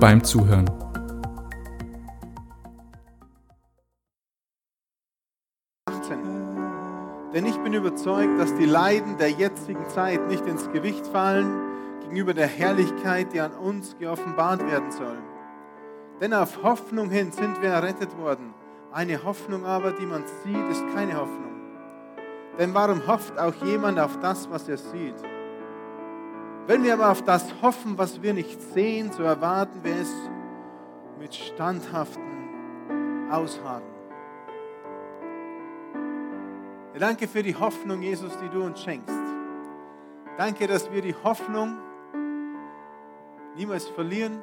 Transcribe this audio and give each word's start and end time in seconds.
beim 0.00 0.24
Zuhören. 0.24 0.68
Denn 7.32 7.46
ich 7.46 7.56
bin 7.58 7.72
überzeugt, 7.74 8.40
dass 8.40 8.52
die 8.56 8.64
Leiden 8.64 9.16
der 9.18 9.30
jetzigen 9.30 9.88
Zeit 9.88 10.26
nicht 10.26 10.44
ins 10.46 10.68
Gewicht 10.72 11.06
fallen 11.06 11.48
gegenüber 12.00 12.34
der 12.34 12.48
Herrlichkeit, 12.48 13.32
die 13.32 13.40
an 13.40 13.52
uns 13.52 13.96
geoffenbart 13.98 14.66
werden 14.68 14.90
soll. 14.90 15.18
Denn 16.20 16.34
auf 16.34 16.62
Hoffnung 16.64 17.08
hin 17.08 17.30
sind 17.30 17.62
wir 17.62 17.68
errettet 17.68 18.18
worden. 18.18 18.52
Eine 18.90 19.22
Hoffnung 19.22 19.64
aber, 19.64 19.92
die 19.92 20.06
man 20.06 20.24
sieht, 20.42 20.68
ist 20.70 20.82
keine 20.92 21.16
Hoffnung. 21.16 21.52
Denn 22.58 22.74
warum 22.74 23.06
hofft 23.06 23.38
auch 23.38 23.54
jemand 23.64 24.00
auf 24.00 24.18
das, 24.18 24.50
was 24.50 24.68
er 24.68 24.76
sieht? 24.76 25.14
Wenn 26.70 26.84
wir 26.84 26.94
aber 26.94 27.10
auf 27.10 27.24
das 27.24 27.44
hoffen, 27.62 27.98
was 27.98 28.22
wir 28.22 28.32
nicht 28.32 28.62
sehen, 28.62 29.10
so 29.10 29.24
erwarten 29.24 29.82
wir 29.82 29.96
es 29.96 30.14
mit 31.18 31.34
standhaftem 31.34 33.28
Ausharren. 33.28 33.82
Danke 36.96 37.26
für 37.26 37.42
die 37.42 37.56
Hoffnung, 37.56 38.02
Jesus, 38.02 38.38
die 38.38 38.48
du 38.50 38.62
uns 38.62 38.80
schenkst. 38.80 39.18
Danke, 40.38 40.68
dass 40.68 40.92
wir 40.92 41.02
die 41.02 41.16
Hoffnung 41.24 41.76
niemals 43.56 43.88
verlieren. 43.88 44.38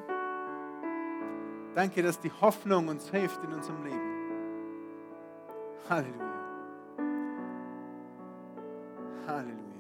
Danke, 1.75 2.03
dass 2.03 2.19
die 2.19 2.31
Hoffnung 2.41 2.89
uns 2.89 3.09
hilft 3.09 3.41
in 3.45 3.53
unserem 3.53 3.85
Leben. 3.85 4.02
Halleluja. 5.89 6.27
Halleluja. 9.25 9.77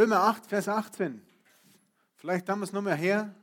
Römer 0.00 0.20
8, 0.20 0.46
Vers 0.46 0.66
18. 0.66 1.20
Vielleicht 2.14 2.48
haben 2.48 2.60
wir 2.60 2.64
es 2.64 2.72
nochmal 2.72 2.96
her. 2.96 3.34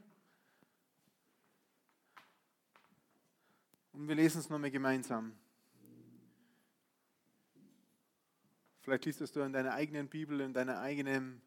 Und 3.94 4.08
wir 4.08 4.16
lesen 4.16 4.40
es 4.40 4.50
nochmal 4.50 4.72
gemeinsam. 4.72 5.34
Vielleicht 8.80 9.06
liest 9.06 9.22
es 9.22 9.32
du 9.32 9.42
in 9.42 9.54
deiner 9.54 9.76
eigenen 9.76 10.08
Bibel, 10.08 10.42
in 10.42 10.52
deiner 10.52 10.80
eigenen 10.80 11.44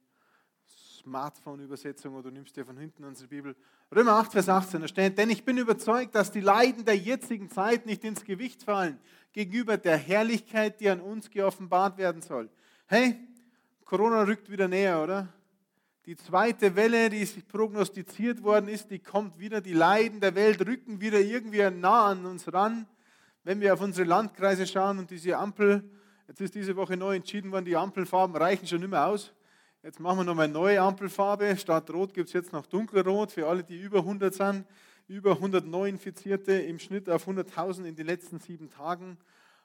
Smartphone-Übersetzung 0.69 2.15
oder 2.15 2.31
nimmst 2.31 2.57
dir 2.57 2.65
von 2.65 2.77
hinten 2.77 3.03
unsere 3.03 3.27
Bibel. 3.27 3.57
Römer 3.93 4.13
8, 4.13 4.31
Vers 4.31 4.49
18, 4.49 4.81
da 4.81 4.87
steht, 4.87 5.19
denn 5.19 5.31
ich 5.31 5.45
bin 5.45 5.59
überzeugt, 5.59 6.15
dass 6.15 6.31
die 6.31 6.39
Leiden 6.41 6.85
der 6.85 6.97
jetzigen 6.97 7.51
Zeit 7.51 7.85
nicht 7.85 8.05
ins 8.05 8.23
Gewicht 8.23 8.63
fallen 8.63 9.01
gegenüber 9.33 9.77
der 9.77 9.97
Herrlichkeit, 9.97 10.79
die 10.79 10.89
an 10.89 11.01
uns 11.01 11.31
geoffenbart 11.31 11.99
werden 11.99 12.23
soll. 12.23 12.49
Hey, 12.87 13.19
Corona 13.91 14.23
rückt 14.23 14.49
wieder 14.49 14.69
näher, 14.69 15.03
oder? 15.03 15.27
Die 16.07 16.15
zweite 16.15 16.77
Welle, 16.77 17.11
die 17.11 17.27
prognostiziert 17.27 18.41
worden 18.41 18.69
ist, 18.69 18.89
die 18.89 19.01
kommt 19.01 19.41
wieder. 19.41 19.61
Die 19.61 19.73
Leiden 19.73 20.21
der 20.21 20.37
Welt 20.37 20.65
rücken 20.65 21.01
wieder 21.01 21.19
irgendwie 21.19 21.69
nah 21.73 22.07
an 22.07 22.25
uns 22.25 22.53
ran. 22.53 22.87
Wenn 23.43 23.61
wir 23.61 23.75
auf 23.75 23.81
unsere 23.81 24.07
Landkreise 24.07 24.65
schauen 24.65 25.01
und 25.01 25.11
diese 25.11 25.37
Ampel, 25.37 25.83
jetzt 26.29 26.41
ist 26.41 26.55
diese 26.55 26.77
Woche 26.77 26.97
neu 26.97 27.17
entschieden 27.17 27.51
worden, 27.51 27.65
die 27.65 27.75
Ampelfarben 27.75 28.37
reichen 28.37 28.65
schon 28.69 28.79
nicht 28.79 28.91
mehr 28.91 29.09
aus. 29.09 29.33
Jetzt 29.83 29.99
machen 29.99 30.19
wir 30.19 30.25
nochmal 30.25 30.45
eine 30.45 30.53
neue 30.53 30.81
Ampelfarbe. 30.81 31.57
Statt 31.57 31.91
Rot 31.91 32.15
gibt 32.15 32.29
es 32.29 32.33
jetzt 32.33 32.53
noch 32.53 32.67
Dunkelrot 32.67 33.33
für 33.33 33.49
alle, 33.49 33.65
die 33.65 33.81
über 33.81 33.99
100 33.99 34.33
sind. 34.33 34.67
Über 35.09 35.33
100 35.33 35.67
Neuinfizierte 35.67 36.53
im 36.53 36.79
Schnitt 36.79 37.11
auf 37.11 37.27
100.000 37.27 37.87
in 37.87 37.97
den 37.97 38.07
letzten 38.07 38.39
sieben 38.39 38.71
Tagen. 38.71 39.19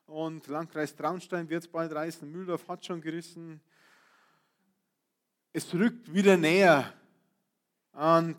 Und 0.08 0.48
Landkreis 0.48 0.96
Traunstein 0.96 1.48
wird 1.48 1.62
es 1.62 1.68
bald 1.68 1.94
reißen. 1.94 2.28
Mühldorf 2.28 2.68
hat 2.68 2.84
schon 2.84 3.02
gerissen. 3.02 3.62
Es 5.58 5.74
rückt 5.74 6.14
wieder 6.14 6.36
näher. 6.36 6.94
Und 7.94 8.36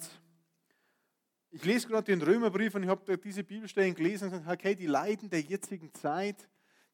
ich 1.51 1.65
lese 1.65 1.89
gerade 1.89 2.05
den 2.05 2.21
Römerbrief 2.21 2.75
und 2.75 2.83
ich 2.83 2.91
habe 2.91 3.17
diese 3.17 3.43
Bibelstellen 3.43 3.95
gelesen 3.95 4.25
und 4.25 4.33
gesagt, 4.33 4.61
okay, 4.61 4.75
die 4.75 4.87
Leiden 4.87 5.31
der 5.31 5.41
jetzigen 5.41 5.95
Zeit, 5.95 6.47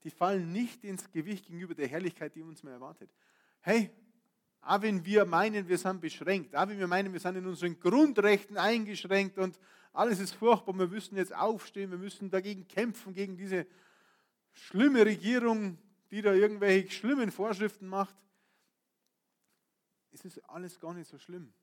die 0.04 0.10
fallen 0.10 0.52
nicht 0.52 0.84
ins 0.84 1.10
Gewicht 1.10 1.46
gegenüber 1.46 1.74
der 1.74 1.88
Herrlichkeit, 1.88 2.36
die 2.36 2.42
uns 2.42 2.62
mehr 2.62 2.74
erwartet. 2.74 3.10
Hey, 3.62 3.90
auch 4.60 4.80
wenn 4.82 5.04
wir 5.04 5.24
meinen, 5.24 5.66
wir 5.66 5.76
sind 5.76 6.00
beschränkt, 6.00 6.54
auch 6.54 6.68
wenn 6.68 6.78
wir 6.78 6.86
meinen, 6.86 7.12
wir 7.12 7.18
sind 7.18 7.34
in 7.34 7.46
unseren 7.46 7.80
Grundrechten 7.80 8.56
eingeschränkt 8.56 9.38
und 9.38 9.58
alles 9.92 10.20
ist 10.20 10.34
furchtbar, 10.34 10.78
wir 10.78 10.86
müssen 10.86 11.16
jetzt 11.16 11.34
aufstehen, 11.34 11.90
wir 11.90 11.98
müssen 11.98 12.30
dagegen 12.30 12.68
kämpfen, 12.68 13.12
gegen 13.12 13.36
diese 13.36 13.66
schlimme 14.52 15.04
Regierung, 15.04 15.78
die 16.12 16.22
da 16.22 16.32
irgendwelche 16.32 16.92
schlimmen 16.92 17.32
Vorschriften 17.32 17.88
macht. 17.88 18.14
Es 20.14 20.26
ist 20.26 20.38
alles 20.50 20.78
gar 20.78 20.92
nicht 20.92 21.08
so 21.08 21.18
schlimm. 21.18 21.54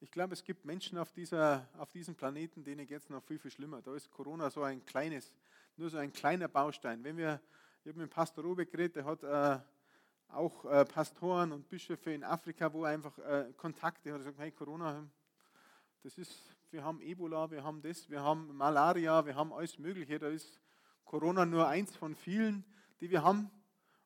Ich 0.00 0.10
glaube, 0.10 0.34
es 0.34 0.42
gibt 0.42 0.64
Menschen 0.64 0.98
auf, 0.98 1.12
dieser, 1.12 1.68
auf 1.78 1.92
diesem 1.92 2.16
Planeten, 2.16 2.64
denen 2.64 2.86
geht 2.86 2.98
es 2.98 3.08
noch 3.08 3.22
viel, 3.22 3.38
viel 3.38 3.52
schlimmer. 3.52 3.80
Da 3.80 3.94
ist 3.94 4.10
Corona 4.10 4.50
so 4.50 4.64
ein 4.64 4.84
kleines, 4.84 5.32
nur 5.76 5.90
so 5.90 5.96
ein 5.96 6.12
kleiner 6.12 6.48
Baustein. 6.48 7.04
Wenn 7.04 7.16
wir, 7.16 7.40
ich 7.84 7.90
habe 7.90 8.00
mit 8.00 8.10
Pastor 8.10 8.42
Robeck 8.42 8.72
geredet, 8.72 8.96
der 8.96 9.04
hat 9.04 9.22
äh, 9.22 9.60
auch 10.28 10.64
äh, 10.64 10.84
Pastoren 10.84 11.52
und 11.52 11.68
Bischöfe 11.68 12.12
in 12.12 12.24
Afrika, 12.24 12.72
wo 12.72 12.82
einfach 12.82 13.16
äh, 13.18 13.52
Kontakte 13.56 14.12
hat, 14.12 14.18
gesagt, 14.18 14.38
hey 14.38 14.50
Corona, 14.50 15.08
das 16.02 16.18
ist, 16.18 16.56
wir 16.72 16.82
haben 16.82 17.00
Ebola, 17.00 17.48
wir 17.50 17.62
haben 17.62 17.80
das, 17.80 18.10
wir 18.10 18.22
haben 18.22 18.56
Malaria, 18.56 19.24
wir 19.24 19.36
haben 19.36 19.52
alles 19.52 19.78
Mögliche. 19.78 20.18
Da 20.18 20.28
ist 20.28 20.60
Corona 21.04 21.46
nur 21.46 21.68
eins 21.68 21.94
von 21.96 22.16
vielen, 22.16 22.64
die 23.00 23.08
wir 23.08 23.22
haben. 23.22 23.50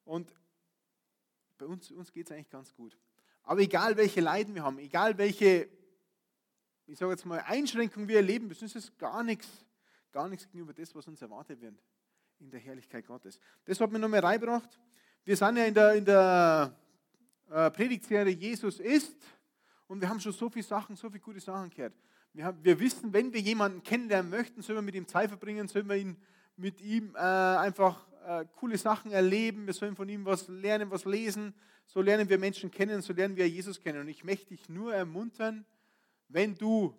Und 0.05 0.35
bei 1.63 1.69
uns, 1.69 1.93
uns 1.93 2.13
geht 2.13 2.27
es 2.27 2.33
eigentlich 2.33 2.51
ganz 2.51 2.75
gut. 2.75 2.99
Aber 3.45 3.61
egal 3.61 3.97
welche 3.97 4.21
Leiden 4.21 4.55
wir 4.55 4.65
haben, 4.65 4.79
egal 4.79 5.17
welche, 5.17 5.69
ich 6.87 6.99
sage 6.99 7.13
jetzt 7.13 7.25
mal, 7.25 7.39
Einschränkungen 7.47 8.09
wir 8.09 8.17
erleben 8.17 8.49
müssen, 8.49 8.65
ist 8.65 8.75
es 8.75 8.99
gar 8.99 9.23
nichts, 9.23 9.49
gar 10.11 10.29
nichts 10.29 10.47
gegenüber 10.47 10.73
das, 10.73 10.93
was 10.95 11.07
uns 11.07 11.23
erwartet 11.23 11.61
wird 11.61 11.81
in 12.41 12.51
der 12.51 12.59
Herrlichkeit 12.59 13.07
Gottes. 13.07 13.39
Das 13.65 13.81
hat 13.81 13.93
mir 13.93 14.01
nochmal 14.01 14.21
reingebracht. 14.21 14.81
Wir 15.25 15.37
sind 15.37 15.57
ja 15.57 15.65
in 15.67 15.75
der, 15.75 15.95
in 15.95 16.05
der 16.05 16.77
äh, 17.49 17.71
Predigtserie 17.71 18.35
Jesus 18.35 18.81
ist 18.81 19.17
und 19.87 20.01
wir 20.01 20.09
haben 20.09 20.19
schon 20.19 20.33
so 20.33 20.51
viele 20.51 20.65
Sachen, 20.65 20.97
so 20.97 21.09
viele 21.09 21.21
gute 21.21 21.39
Sachen 21.39 21.71
gehört. 21.71 21.95
Wir, 22.33 22.45
haben, 22.45 22.65
wir 22.65 22.81
wissen, 22.81 23.13
wenn 23.13 23.33
wir 23.33 23.41
jemanden 23.41 23.85
kennenlernen 23.85 24.31
möchten, 24.31 24.63
sollen 24.63 24.79
wir 24.79 24.83
mit 24.83 24.97
ihm 24.97 25.07
Zeit 25.07 25.29
verbringen, 25.29 25.69
sollen 25.69 25.89
wir 25.89 25.97
ihn, 25.97 26.17
mit 26.57 26.81
ihm 26.81 27.15
äh, 27.15 27.19
einfach 27.19 28.05
äh, 28.27 28.47
coole 28.57 28.79
Sachen 28.79 29.11
erleben, 29.11 29.67
wir 29.67 29.75
sollen 29.75 29.97
von 29.97 30.09
ihm 30.09 30.25
was 30.25 30.49
lernen, 30.49 30.91
was 30.91 31.05
lesen. 31.05 31.55
So 31.87 32.01
lernen 32.01 32.29
wir 32.29 32.39
Menschen 32.39 32.71
kennen, 32.71 33.03
so 33.03 33.13
lernen 33.13 33.37
wir 33.37 33.49
Jesus 33.49 33.81
kennen. 33.81 34.01
Und 34.01 34.09
ich 34.09 34.25
möchte 34.25 34.49
dich 34.49 34.69
nur 34.69 34.95
ermuntern, 34.95 35.65
wenn 36.29 36.55
du 36.57 36.95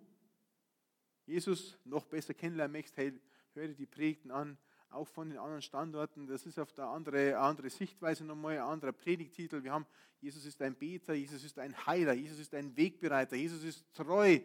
Jesus 1.26 1.78
noch 1.86 2.06
besser 2.06 2.34
kennenlernen 2.34 2.74
möchtest, 2.74 2.98
hey, 2.98 3.14
hör 3.54 3.68
dir 3.68 3.75
die 3.75 3.86
Predigten 3.86 4.31
an, 4.31 4.58
auch 4.90 5.08
von 5.08 5.30
den 5.30 5.40
anderen 5.40 5.62
Standorten. 5.62 6.28
Das 6.28 6.46
ist 6.46 6.60
auf 6.60 6.72
der 6.74 6.86
andere, 6.86 7.38
andere 7.38 7.69
Sichtweise 7.69 8.26
nochmal, 8.26 8.58
ein 8.58 8.64
anderer 8.64 8.92
Predigtitel. 8.92 9.64
Wir 9.64 9.72
haben, 9.72 9.88
Jesus 10.22 10.46
ist 10.46 10.62
ein 10.62 10.76
Beter, 10.76 11.14
Jesus 11.14 11.44
ist 11.44 11.58
ein 11.60 11.76
Heiler, 11.86 12.14
Jesus 12.14 12.40
ist 12.40 12.54
ein 12.54 12.76
Wegbereiter, 12.76 13.36
Jesus 13.36 13.64
ist 13.64 13.86
treu. 13.94 14.40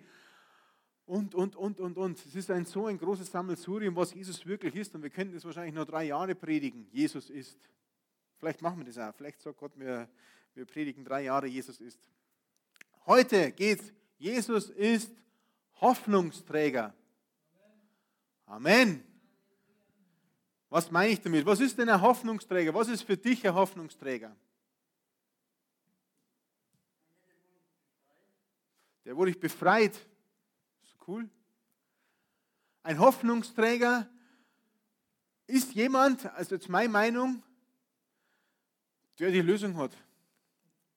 Und, 1.08 1.34
und, 1.34 1.56
und, 1.56 1.80
und, 1.80 1.96
und. 1.96 2.18
Es 2.18 2.34
ist 2.34 2.50
ein 2.50 2.66
so 2.66 2.84
ein 2.84 2.98
großes 2.98 3.30
Sammelsurium, 3.30 3.96
was 3.96 4.12
Jesus 4.12 4.44
wirklich 4.44 4.76
ist. 4.76 4.94
Und 4.94 5.02
wir 5.02 5.08
könnten 5.08 5.32
das 5.32 5.42
wahrscheinlich 5.42 5.74
nur 5.74 5.86
drei 5.86 6.04
Jahre 6.04 6.34
predigen. 6.34 6.86
Jesus 6.92 7.30
ist. 7.30 7.56
Vielleicht 8.36 8.60
machen 8.60 8.80
wir 8.80 8.84
das 8.84 8.98
auch. 8.98 9.14
Vielleicht 9.14 9.40
sagt 9.40 9.56
Gott, 9.56 9.72
wir, 9.76 10.06
wir 10.54 10.66
predigen 10.66 11.06
drei 11.06 11.22
Jahre, 11.22 11.46
Jesus 11.46 11.80
ist. 11.80 11.98
Heute 13.06 13.52
geht's. 13.52 13.90
Jesus 14.18 14.68
ist 14.68 15.10
Hoffnungsträger. 15.80 16.94
Amen. 18.44 19.02
Was 20.68 20.90
meine 20.90 21.12
ich 21.12 21.22
damit? 21.22 21.46
Was 21.46 21.60
ist 21.60 21.78
denn 21.78 21.88
ein 21.88 22.02
Hoffnungsträger? 22.02 22.74
Was 22.74 22.88
ist 22.88 23.00
für 23.04 23.16
dich 23.16 23.46
ein 23.48 23.54
Hoffnungsträger? 23.54 24.36
Der 29.06 29.16
wurde 29.16 29.30
ich 29.30 29.40
befreit. 29.40 29.98
Cool. 31.08 31.26
Ein 32.82 32.98
Hoffnungsträger 32.98 34.06
ist 35.46 35.72
jemand, 35.72 36.26
also 36.34 36.56
jetzt 36.56 36.68
meine 36.68 36.90
Meinung, 36.90 37.42
der 39.18 39.30
die 39.30 39.40
Lösung 39.40 39.78
hat. 39.78 39.92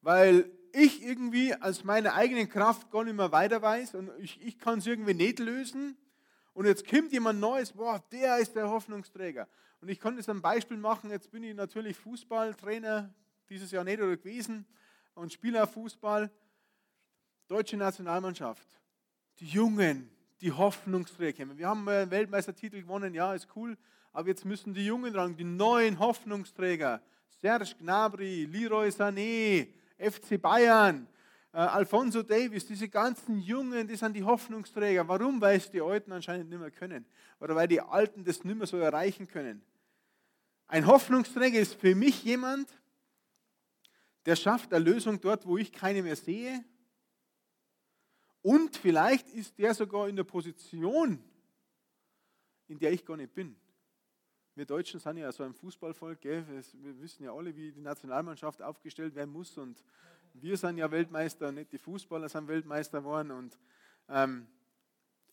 Weil 0.02 0.52
ich 0.74 1.02
irgendwie 1.02 1.56
aus 1.56 1.86
meiner 1.86 2.14
eigenen 2.14 2.50
Kraft 2.50 2.92
gar 2.92 3.06
nicht 3.06 3.16
mehr 3.16 3.32
weiter 3.32 3.62
weiß 3.62 3.96
und 3.96 4.12
ich, 4.20 4.42
ich 4.42 4.60
kann 4.60 4.80
es 4.80 4.88
irgendwie 4.88 5.14
nicht 5.14 5.40
lösen. 5.40 5.98
Und 6.52 6.66
jetzt 6.66 6.86
kommt 6.86 7.14
jemand 7.14 7.40
Neues, 7.40 7.72
boah, 7.72 8.04
der 8.12 8.40
ist 8.40 8.54
der 8.54 8.70
Hoffnungsträger. 8.70 9.48
Und 9.80 9.88
ich 9.88 10.02
kann 10.02 10.18
das 10.18 10.28
ein 10.28 10.42
Beispiel 10.42 10.76
machen. 10.76 11.10
Jetzt 11.10 11.32
bin 11.32 11.42
ich 11.44 11.56
natürlich 11.56 11.96
Fußballtrainer, 11.96 13.14
dieses 13.48 13.72
Jahr 13.72 13.86
nicht 13.86 14.02
oder 14.02 14.18
gewesen, 14.18 14.66
und 15.14 15.32
Spieler 15.32 15.66
Fußball. 15.68 16.30
Deutsche 17.48 17.78
Nationalmannschaft. 17.78 18.81
Die 19.42 19.48
Jungen, 19.48 20.08
die 20.40 20.52
Hoffnungsträger. 20.52 21.58
Wir 21.58 21.68
haben 21.68 21.90
einen 21.90 22.12
Weltmeistertitel 22.12 22.80
gewonnen, 22.80 23.16
ja, 23.16 23.34
ist 23.34 23.48
cool. 23.56 23.76
Aber 24.14 24.28
jetzt 24.28 24.46
müssen 24.46 24.72
die 24.72 24.86
Jungen 24.86 25.12
dran, 25.12 25.36
die 25.36 25.44
neuen 25.44 25.98
Hoffnungsträger. 25.98 27.02
Serge 27.42 27.74
Gnabry, 27.80 28.46
Leroy 28.46 28.90
Sané, 28.90 29.68
FC 29.98 30.40
Bayern, 30.40 31.08
äh, 31.54 31.58
Alfonso 31.58 32.22
Davis, 32.22 32.68
diese 32.68 32.88
ganzen 32.88 33.40
Jungen, 33.40 33.88
die 33.88 33.96
sind 33.96 34.16
die 34.16 34.24
Hoffnungsträger. 34.24 35.08
Warum? 35.08 35.42
Weil 35.42 35.58
es 35.58 35.72
die 35.72 35.82
Alten 35.82 36.12
anscheinend 36.12 36.52
nicht 36.52 36.60
mehr 36.60 36.70
können. 36.70 37.04
Oder 37.40 37.56
weil 37.56 37.68
die 37.68 37.82
Alten 37.82 38.24
das 38.24 38.44
nicht 38.44 38.56
mehr 38.56 38.68
so 38.68 38.78
erreichen 38.78 39.28
können. 39.28 39.64
Ein 40.68 40.86
Hoffnungsträger 40.86 41.60
ist 41.60 41.74
für 41.74 41.96
mich 41.96 42.24
jemand, 42.24 42.70
der 44.28 44.36
schafft 44.36 44.72
Erlösung 44.72 45.20
dort, 45.20 45.48
wo 45.48 45.58
ich 45.58 45.72
keine 45.72 46.04
mehr 46.04 46.16
sehe. 46.16 46.64
Und 48.42 48.76
vielleicht 48.76 49.30
ist 49.30 49.58
der 49.58 49.74
sogar 49.74 50.10
in 50.10 50.16
der 50.16 50.24
Position, 50.24 51.24
in 52.68 52.80
der 52.80 52.92
ich 52.92 53.06
gar 53.06 53.18
nicht 53.18 53.34
bin. 53.34 53.56
Wir 54.56 54.66
Deutschen 54.66 55.00
sind 55.00 55.18
ja 55.18 55.32
so 55.32 55.44
ein 55.44 55.54
Fußballvolk, 55.54 56.22
gell? 56.22 56.46
wir 56.48 57.00
wissen 57.00 57.24
ja 57.24 57.34
alle, 57.34 57.56
wie 57.56 57.72
die 57.72 57.82
Nationalmannschaft 57.82 58.62
aufgestellt 58.62 59.16
werden 59.16 59.32
muss 59.32 59.58
und 59.58 59.84
wir 60.34 60.58
sind 60.58 60.78
ja 60.78 60.90
Weltmeister, 60.92 61.52
nicht 61.52 61.72
die 61.72 61.78
Fußballer 61.78 62.30
sind 62.30 62.48
Weltmeister 62.48 63.00
geworden 63.00 63.32
und 63.32 63.58
ähm, 64.10 64.48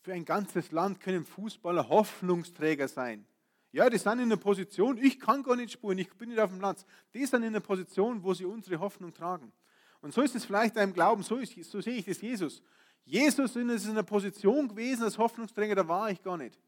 für 0.01 0.13
ein 0.13 0.25
ganzes 0.25 0.71
Land 0.71 1.01
können 1.01 1.25
Fußballer 1.25 1.89
Hoffnungsträger 1.89 2.89
sein. 2.89 3.27
Ja, 3.73 3.91
die 3.91 3.99
sind 3.99 4.15
in 4.15 4.21
einer 4.21 4.37
Position, 4.37 4.97
ich 4.97 5.21
kann 5.21 5.43
gar 5.43 5.57
nicht 5.57 5.73
spuren, 5.73 5.99
ich 5.99 6.13
bin 6.15 6.31
nicht 6.31 6.41
auf 6.41 6.51
dem 6.51 6.59
Platz. 6.59 6.87
Die 7.13 7.27
sind 7.27 7.43
in 7.43 7.49
einer 7.49 7.61
Position, 7.61 8.23
wo 8.23 8.33
sie 8.33 8.45
unsere 8.45 8.81
Hoffnung 8.81 9.13
tragen. 9.13 9.53
Und 10.01 10.15
so 10.15 10.23
ist 10.23 10.35
es 10.35 10.45
vielleicht 10.45 10.77
einem 10.79 10.93
Glauben, 10.95 11.23
so, 11.23 11.37
ist, 11.37 11.53
so 11.65 11.81
sehe 11.81 11.97
ich 11.97 12.07
das 12.07 12.21
Jesus. 12.21 12.63
Jesus 13.09 13.57
ist 13.57 13.85
in 13.85 13.91
einer 13.91 14.03
Position 14.03 14.69
gewesen 14.69 15.05
als 15.05 15.19
Hoffnungsträger, 15.19 15.75
da 15.75 15.89
war 15.89 16.11
ich 16.11 16.23
gar 16.23 16.37
nicht 16.37 16.59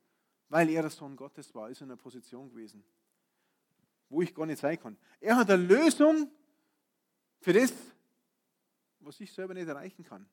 weil 0.50 0.68
er 0.68 0.82
der 0.82 0.90
Sohn 0.90 1.16
Gottes 1.16 1.54
war, 1.54 1.70
ist 1.70 1.80
er 1.80 1.84
in 1.84 1.92
einer 1.92 1.96
Position 1.96 2.50
gewesen, 2.50 2.84
wo 4.10 4.20
ich 4.20 4.34
gar 4.34 4.44
nicht 4.44 4.58
sein 4.58 4.78
kann. 4.78 4.98
Er 5.20 5.36
hat 5.36 5.48
eine 5.48 5.62
Lösung 5.62 6.30
für 7.40 7.52
das, 7.52 7.72
was 8.98 9.18
ich 9.20 9.32
selber 9.32 9.54
nicht 9.54 9.68
erreichen 9.68 10.04
kann. 10.04 10.26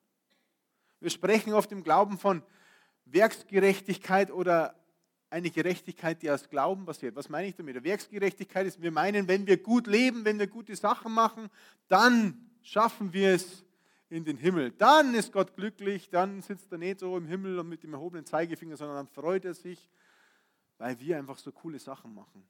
Wir 1.00 1.10
sprechen 1.10 1.52
oft 1.52 1.70
im 1.70 1.84
Glauben 1.84 2.18
von 2.18 2.42
Werksgerechtigkeit 3.04 4.32
oder 4.32 4.74
eine 5.30 5.50
Gerechtigkeit, 5.50 6.20
die 6.22 6.30
aus 6.30 6.50
Glauben 6.50 6.84
basiert. 6.84 7.14
Was 7.14 7.28
meine 7.28 7.46
ich 7.46 7.54
damit? 7.54 7.82
Werksgerechtigkeit 7.84 8.66
ist, 8.66 8.82
wir 8.82 8.90
meinen, 8.90 9.28
wenn 9.28 9.46
wir 9.46 9.62
gut 9.62 9.86
leben, 9.86 10.24
wenn 10.24 10.38
wir 10.38 10.48
gute 10.48 10.74
Sachen 10.74 11.12
machen, 11.12 11.48
dann 11.86 12.50
schaffen 12.62 13.12
wir 13.12 13.34
es 13.34 13.64
in 14.10 14.24
den 14.24 14.36
Himmel. 14.36 14.70
Dann 14.72 15.14
ist 15.14 15.32
Gott 15.32 15.54
glücklich, 15.56 16.10
dann 16.10 16.42
sitzt 16.42 16.72
er 16.72 16.78
nicht 16.78 17.00
so 17.00 17.16
im 17.16 17.26
Himmel 17.26 17.58
und 17.58 17.68
mit 17.68 17.82
dem 17.82 17.92
erhobenen 17.92 18.24
Zeigefinger, 18.24 18.76
sondern 18.76 18.96
dann 18.96 19.08
freut 19.08 19.44
er 19.44 19.54
sich 19.54 19.88
weil 20.78 20.98
wir 21.00 21.18
einfach 21.18 21.38
so 21.38 21.52
coole 21.52 21.78
Sachen 21.78 22.14
machen. 22.14 22.48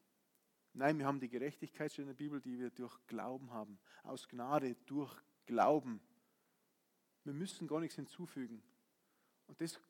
Nein, 0.75 0.99
wir 0.99 1.06
haben 1.06 1.19
die 1.19 1.28
Gerechtigkeit 1.28 1.99
in 1.99 2.06
der 2.06 2.14
Bibel, 2.14 2.40
die 2.40 2.58
wir 2.58 2.70
durch 2.70 2.94
Glauben 3.06 3.50
haben. 3.50 3.78
Aus 4.05 4.28
Gnade, 4.28 4.76
durch 4.87 5.12
Glauben. 5.46 6.00
Wir 7.25 7.32
müssen 7.32 7.66
gar 7.66 7.81
nichts 7.81 7.96
hinzufügen. 7.96 8.62
Und 9.46 9.60
das, 9.60 9.81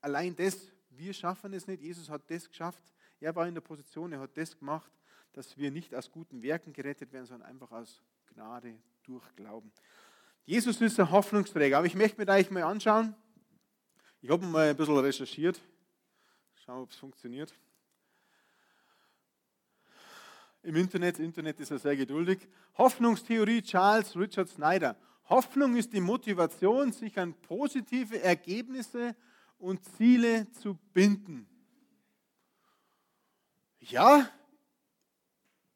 allein 0.00 0.36
das, 0.36 0.70
wir 0.90 1.12
schaffen 1.14 1.52
es 1.54 1.66
nicht. 1.66 1.82
Jesus 1.82 2.08
hat 2.08 2.30
das 2.30 2.48
geschafft. 2.48 2.84
Er 3.18 3.34
war 3.34 3.48
in 3.48 3.54
der 3.54 3.60
Position, 3.62 4.12
er 4.12 4.20
hat 4.20 4.36
das 4.36 4.56
gemacht, 4.56 4.92
dass 5.32 5.56
wir 5.56 5.70
nicht 5.70 5.94
aus 5.94 6.10
guten 6.10 6.42
Werken 6.42 6.72
gerettet 6.72 7.12
werden, 7.12 7.26
sondern 7.26 7.48
einfach 7.48 7.72
aus 7.72 8.02
Gnade 8.26 8.78
durch 9.02 9.24
Glauben. 9.36 9.72
Jesus 10.44 10.80
ist 10.80 10.98
ein 10.98 11.10
Hoffnungsträger. 11.10 11.78
Aber 11.78 11.86
ich 11.86 11.94
möchte 11.94 12.20
mir 12.20 12.30
eigentlich 12.30 12.50
mal 12.50 12.62
anschauen. 12.64 13.14
Ich 14.20 14.30
habe 14.30 14.44
mal 14.46 14.70
ein 14.70 14.76
bisschen 14.76 14.98
recherchiert. 14.98 15.60
Schauen, 16.64 16.82
ob 16.82 16.90
es 16.90 16.96
funktioniert 16.96 17.52
im 20.62 20.76
Internet. 20.76 21.18
Internet 21.18 21.60
ist 21.60 21.70
ja 21.70 21.78
sehr 21.78 21.96
geduldig. 21.96 22.46
Hoffnungstheorie 22.76 23.62
Charles 23.62 24.16
Richard 24.16 24.48
Snyder. 24.48 24.96
Hoffnung 25.28 25.76
ist 25.76 25.92
die 25.92 26.00
Motivation, 26.00 26.92
sich 26.92 27.18
an 27.18 27.34
positive 27.34 28.20
Ergebnisse 28.20 29.14
und 29.58 29.84
Ziele 29.96 30.50
zu 30.52 30.74
binden. 30.92 31.46
Ja, 33.80 34.28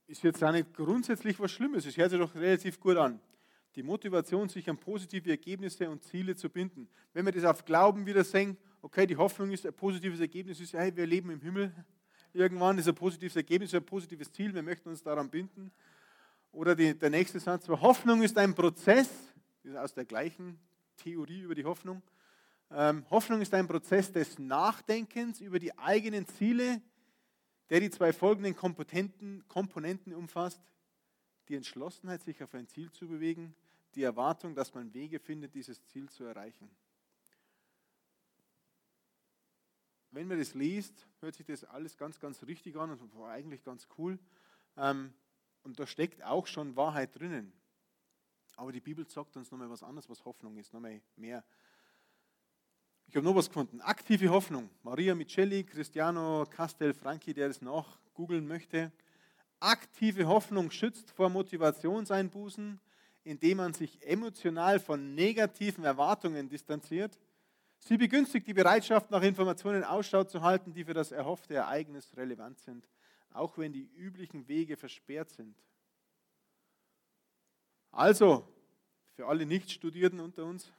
ist 0.06 0.22
jetzt 0.22 0.42
auch 0.42 0.52
nicht 0.52 0.74
grundsätzlich 0.74 1.38
was 1.40 1.52
Schlimmes. 1.52 1.86
Es 1.86 1.96
hört 1.96 2.10
sich 2.10 2.20
doch 2.20 2.34
relativ 2.34 2.78
gut 2.80 2.96
an. 2.96 3.20
Die 3.74 3.82
Motivation, 3.82 4.48
sich 4.48 4.68
an 4.70 4.78
positive 4.78 5.30
Ergebnisse 5.30 5.90
und 5.90 6.04
Ziele 6.04 6.36
zu 6.36 6.48
binden. 6.48 6.88
Wenn 7.12 7.24
wir 7.24 7.32
das 7.32 7.44
auf 7.44 7.64
Glauben 7.64 8.06
wieder 8.06 8.22
sehen, 8.22 8.56
okay, 8.82 9.06
die 9.06 9.16
Hoffnung 9.16 9.50
ist 9.50 9.66
ein 9.66 9.74
positives 9.74 10.20
Ergebnis, 10.20 10.60
ist, 10.60 10.74
hey, 10.74 10.94
wir 10.94 11.06
leben 11.06 11.30
im 11.30 11.40
Himmel, 11.40 11.72
irgendwann 12.32 12.78
ist 12.78 12.88
ein 12.88 12.94
positives 12.94 13.34
Ergebnis, 13.34 13.74
ein 13.74 13.84
positives 13.84 14.30
Ziel, 14.30 14.54
wir 14.54 14.62
möchten 14.62 14.88
uns 14.88 15.02
daran 15.02 15.30
binden. 15.30 15.72
Oder 16.52 16.76
die, 16.76 16.96
der 16.96 17.10
nächste 17.10 17.40
Satz, 17.40 17.68
Hoffnung 17.68 18.22
ist 18.22 18.38
ein 18.38 18.54
Prozess, 18.54 19.10
ist 19.64 19.76
aus 19.76 19.92
der 19.94 20.04
gleichen 20.04 20.58
Theorie 20.96 21.40
über 21.40 21.54
die 21.54 21.64
Hoffnung. 21.64 22.02
Ähm, 22.70 23.04
Hoffnung 23.10 23.40
ist 23.40 23.54
ein 23.54 23.66
Prozess 23.66 24.12
des 24.12 24.38
Nachdenkens 24.38 25.40
über 25.40 25.58
die 25.58 25.76
eigenen 25.78 26.26
Ziele, 26.26 26.80
der 27.70 27.80
die 27.80 27.90
zwei 27.90 28.12
folgenden 28.12 28.54
Komponenten, 28.54 29.44
Komponenten 29.48 30.14
umfasst. 30.14 30.62
Die 31.48 31.56
Entschlossenheit, 31.56 32.22
sich 32.22 32.42
auf 32.42 32.54
ein 32.54 32.68
Ziel 32.68 32.90
zu 32.90 33.06
bewegen, 33.06 33.54
die 33.96 34.02
Erwartung, 34.02 34.54
dass 34.54 34.74
man 34.74 34.92
Wege 34.92 35.18
findet, 35.18 35.54
dieses 35.54 35.84
Ziel 35.86 36.08
zu 36.08 36.24
erreichen. 36.24 36.70
wenn 40.14 40.28
man 40.28 40.38
das 40.38 40.54
liest, 40.54 41.08
hört 41.20 41.34
sich 41.34 41.44
das 41.44 41.64
alles 41.64 41.96
ganz, 41.96 42.20
ganz 42.20 42.42
richtig 42.44 42.76
an 42.76 42.90
und 42.90 43.14
war 43.16 43.30
eigentlich 43.30 43.64
ganz 43.64 43.88
cool. 43.98 44.18
Ähm, 44.76 45.12
und 45.64 45.80
da 45.80 45.86
steckt 45.86 46.22
auch 46.22 46.46
schon 46.46 46.76
Wahrheit 46.76 47.18
drinnen. 47.18 47.52
Aber 48.56 48.70
die 48.70 48.80
Bibel 48.80 49.08
sagt 49.08 49.36
uns 49.36 49.50
nochmal 49.50 49.70
was 49.70 49.82
anderes, 49.82 50.08
was 50.08 50.24
Hoffnung 50.24 50.56
ist, 50.56 50.72
nochmal 50.72 51.00
mehr. 51.16 51.44
Ich 53.08 53.16
habe 53.16 53.24
noch 53.24 53.34
was 53.34 53.48
gefunden. 53.48 53.80
Aktive 53.80 54.28
Hoffnung. 54.28 54.70
Maria 54.84 55.14
Micheli, 55.16 55.64
Cristiano 55.64 56.46
Castel 56.48 56.94
Franchi, 56.94 57.34
der 57.34 57.48
das 57.48 57.60
noch 57.60 57.98
googeln 58.14 58.46
möchte. 58.46 58.92
Aktive 59.58 60.26
Hoffnung 60.26 60.70
schützt 60.70 61.10
vor 61.10 61.28
Motivationseinbußen, 61.28 62.80
indem 63.24 63.58
man 63.58 63.72
sich 63.72 64.06
emotional 64.06 64.78
von 64.78 65.14
negativen 65.14 65.84
Erwartungen 65.84 66.48
distanziert 66.48 67.18
Sie 67.86 67.98
begünstigt 67.98 68.46
die 68.46 68.54
Bereitschaft, 68.54 69.10
nach 69.10 69.22
Informationen 69.22 69.84
Ausschau 69.84 70.24
zu 70.24 70.40
halten, 70.40 70.72
die 70.72 70.84
für 70.84 70.94
das 70.94 71.12
erhoffte 71.12 71.54
Ereignis 71.54 72.16
relevant 72.16 72.58
sind, 72.58 72.88
auch 73.30 73.58
wenn 73.58 73.74
die 73.74 73.90
üblichen 73.94 74.48
Wege 74.48 74.78
versperrt 74.78 75.30
sind. 75.30 75.54
Also, 77.92 78.48
für 79.16 79.26
alle 79.26 79.44
Nichtstudierten 79.44 80.18
unter 80.20 80.46
uns, 80.46 80.72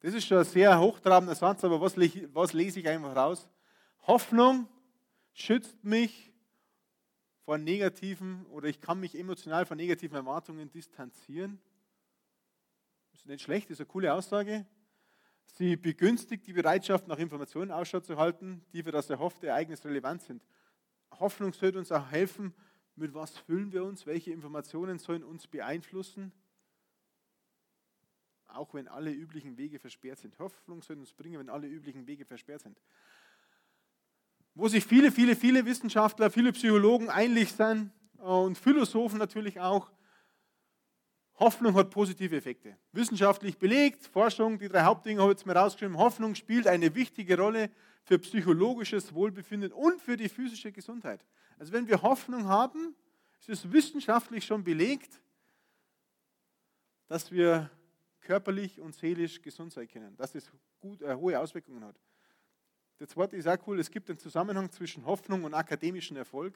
das 0.00 0.14
ist 0.14 0.26
schon 0.26 0.38
ein 0.38 0.44
sehr 0.44 0.80
hochtrabender 0.80 1.34
Satz, 1.34 1.62
aber 1.64 1.82
was, 1.82 1.98
was 1.98 2.54
lese 2.54 2.80
ich 2.80 2.88
einfach 2.88 3.14
raus? 3.14 3.46
Hoffnung 4.06 4.66
schützt 5.34 5.84
mich 5.84 6.32
vor 7.46 7.58
negativen 7.58 8.44
oder 8.46 8.68
ich 8.68 8.80
kann 8.80 8.98
mich 8.98 9.16
emotional 9.16 9.66
von 9.66 9.76
negativen 9.76 10.16
Erwartungen 10.16 10.68
distanzieren. 10.68 11.60
Das 13.12 13.20
ist 13.20 13.28
nicht 13.28 13.42
schlecht, 13.42 13.70
das 13.70 13.76
ist 13.76 13.82
eine 13.82 13.86
coole 13.86 14.12
Aussage. 14.12 14.66
Sie 15.46 15.76
begünstigt 15.76 16.44
die 16.48 16.52
Bereitschaft, 16.52 17.06
nach 17.06 17.20
Informationen 17.20 17.70
Ausschau 17.70 18.00
zu 18.00 18.16
halten, 18.16 18.64
die 18.72 18.82
für 18.82 18.90
das 18.90 19.08
erhoffte 19.10 19.46
Ereignis 19.46 19.84
relevant 19.84 20.22
sind. 20.22 20.44
Hoffnung 21.20 21.52
sollte 21.52 21.78
uns 21.78 21.92
auch 21.92 22.10
helfen, 22.10 22.52
mit 22.96 23.14
was 23.14 23.38
füllen 23.38 23.72
wir 23.72 23.84
uns, 23.84 24.06
welche 24.06 24.32
Informationen 24.32 24.98
sollen 24.98 25.22
uns 25.22 25.46
beeinflussen, 25.46 26.32
auch 28.48 28.74
wenn 28.74 28.88
alle 28.88 29.12
üblichen 29.12 29.56
Wege 29.56 29.78
versperrt 29.78 30.18
sind. 30.18 30.36
Hoffnung 30.40 30.82
sollte 30.82 30.98
uns 30.98 31.12
bringen, 31.12 31.38
wenn 31.38 31.48
alle 31.48 31.68
üblichen 31.68 32.08
Wege 32.08 32.24
versperrt 32.24 32.62
sind. 32.62 32.80
Wo 34.56 34.68
sich 34.68 34.86
viele, 34.86 35.12
viele, 35.12 35.36
viele 35.36 35.66
Wissenschaftler, 35.66 36.30
viele 36.30 36.50
Psychologen 36.50 37.10
einig 37.10 37.52
sind 37.52 37.92
und 38.16 38.56
Philosophen 38.56 39.18
natürlich 39.18 39.60
auch, 39.60 39.90
Hoffnung 41.38 41.74
hat 41.74 41.90
positive 41.90 42.34
Effekte. 42.34 42.78
Wissenschaftlich 42.92 43.58
belegt, 43.58 44.06
Forschung, 44.06 44.58
die 44.58 44.70
drei 44.70 44.84
Hauptdinge 44.84 45.20
habe 45.20 45.32
ich 45.32 45.38
jetzt 45.38 45.46
mal 45.46 45.58
rausgeschrieben. 45.58 45.98
Hoffnung 45.98 46.34
spielt 46.34 46.66
eine 46.66 46.94
wichtige 46.94 47.38
Rolle 47.38 47.70
für 48.04 48.18
psychologisches 48.18 49.12
Wohlbefinden 49.12 49.72
und 49.72 50.00
für 50.00 50.16
die 50.16 50.30
physische 50.30 50.72
Gesundheit. 50.72 51.22
Also 51.58 51.74
wenn 51.74 51.86
wir 51.86 52.00
Hoffnung 52.00 52.46
haben, 52.46 52.96
ist 53.40 53.50
es 53.50 53.70
wissenschaftlich 53.70 54.46
schon 54.46 54.64
belegt, 54.64 55.20
dass 57.08 57.30
wir 57.30 57.70
körperlich 58.20 58.80
und 58.80 58.94
seelisch 58.94 59.42
gesund 59.42 59.74
sein 59.74 59.86
können, 59.86 60.16
dass 60.16 60.34
es 60.34 60.50
gut, 60.80 61.02
äh, 61.02 61.14
hohe 61.14 61.38
Auswirkungen 61.38 61.84
hat. 61.84 62.00
Der 62.98 63.08
zweite 63.08 63.36
ist 63.36 63.46
auch 63.46 63.58
cool, 63.66 63.78
es 63.78 63.90
gibt 63.90 64.08
einen 64.08 64.18
Zusammenhang 64.18 64.70
zwischen 64.70 65.04
Hoffnung 65.04 65.44
und 65.44 65.54
akademischem 65.54 66.16
Erfolg. 66.16 66.54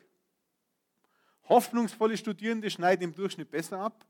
Hoffnungsvolle 1.49 2.17
Studierende 2.17 2.71
schneiden 2.71 3.05
im 3.05 3.15
Durchschnitt 3.15 3.51
besser 3.51 3.79
ab, 3.79 4.07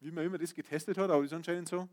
wie 0.00 0.12
man 0.12 0.24
immer 0.24 0.38
das 0.38 0.54
getestet 0.54 0.98
hat, 0.98 1.10
aber 1.10 1.24
ist 1.24 1.32
anscheinend 1.32 1.68
so. 1.68 1.88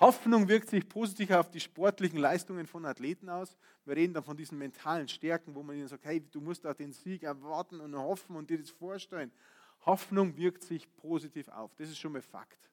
Hoffnung 0.00 0.48
wirkt 0.48 0.70
sich 0.70 0.88
positiv 0.88 1.32
auf 1.32 1.50
die 1.50 1.60
sportlichen 1.60 2.18
Leistungen 2.18 2.66
von 2.66 2.86
Athleten 2.86 3.28
aus. 3.28 3.56
Wir 3.84 3.96
reden 3.96 4.14
dann 4.14 4.22
von 4.22 4.36
diesen 4.36 4.56
mentalen 4.56 5.08
Stärken, 5.08 5.54
wo 5.54 5.62
man 5.62 5.76
ihnen 5.76 5.88
sagt, 5.88 6.04
hey, 6.04 6.20
du 6.20 6.40
musst 6.40 6.66
auch 6.66 6.74
den 6.74 6.92
Sieg 6.92 7.24
erwarten 7.24 7.80
und 7.80 7.96
hoffen 7.96 8.36
und 8.36 8.48
dir 8.48 8.58
das 8.58 8.70
vorstellen. 8.70 9.32
Hoffnung 9.86 10.36
wirkt 10.36 10.62
sich 10.62 10.92
positiv 10.96 11.48
auf. 11.48 11.74
Das 11.74 11.88
ist 11.88 11.98
schon 11.98 12.12
mal 12.12 12.22
Fakt. 12.22 12.70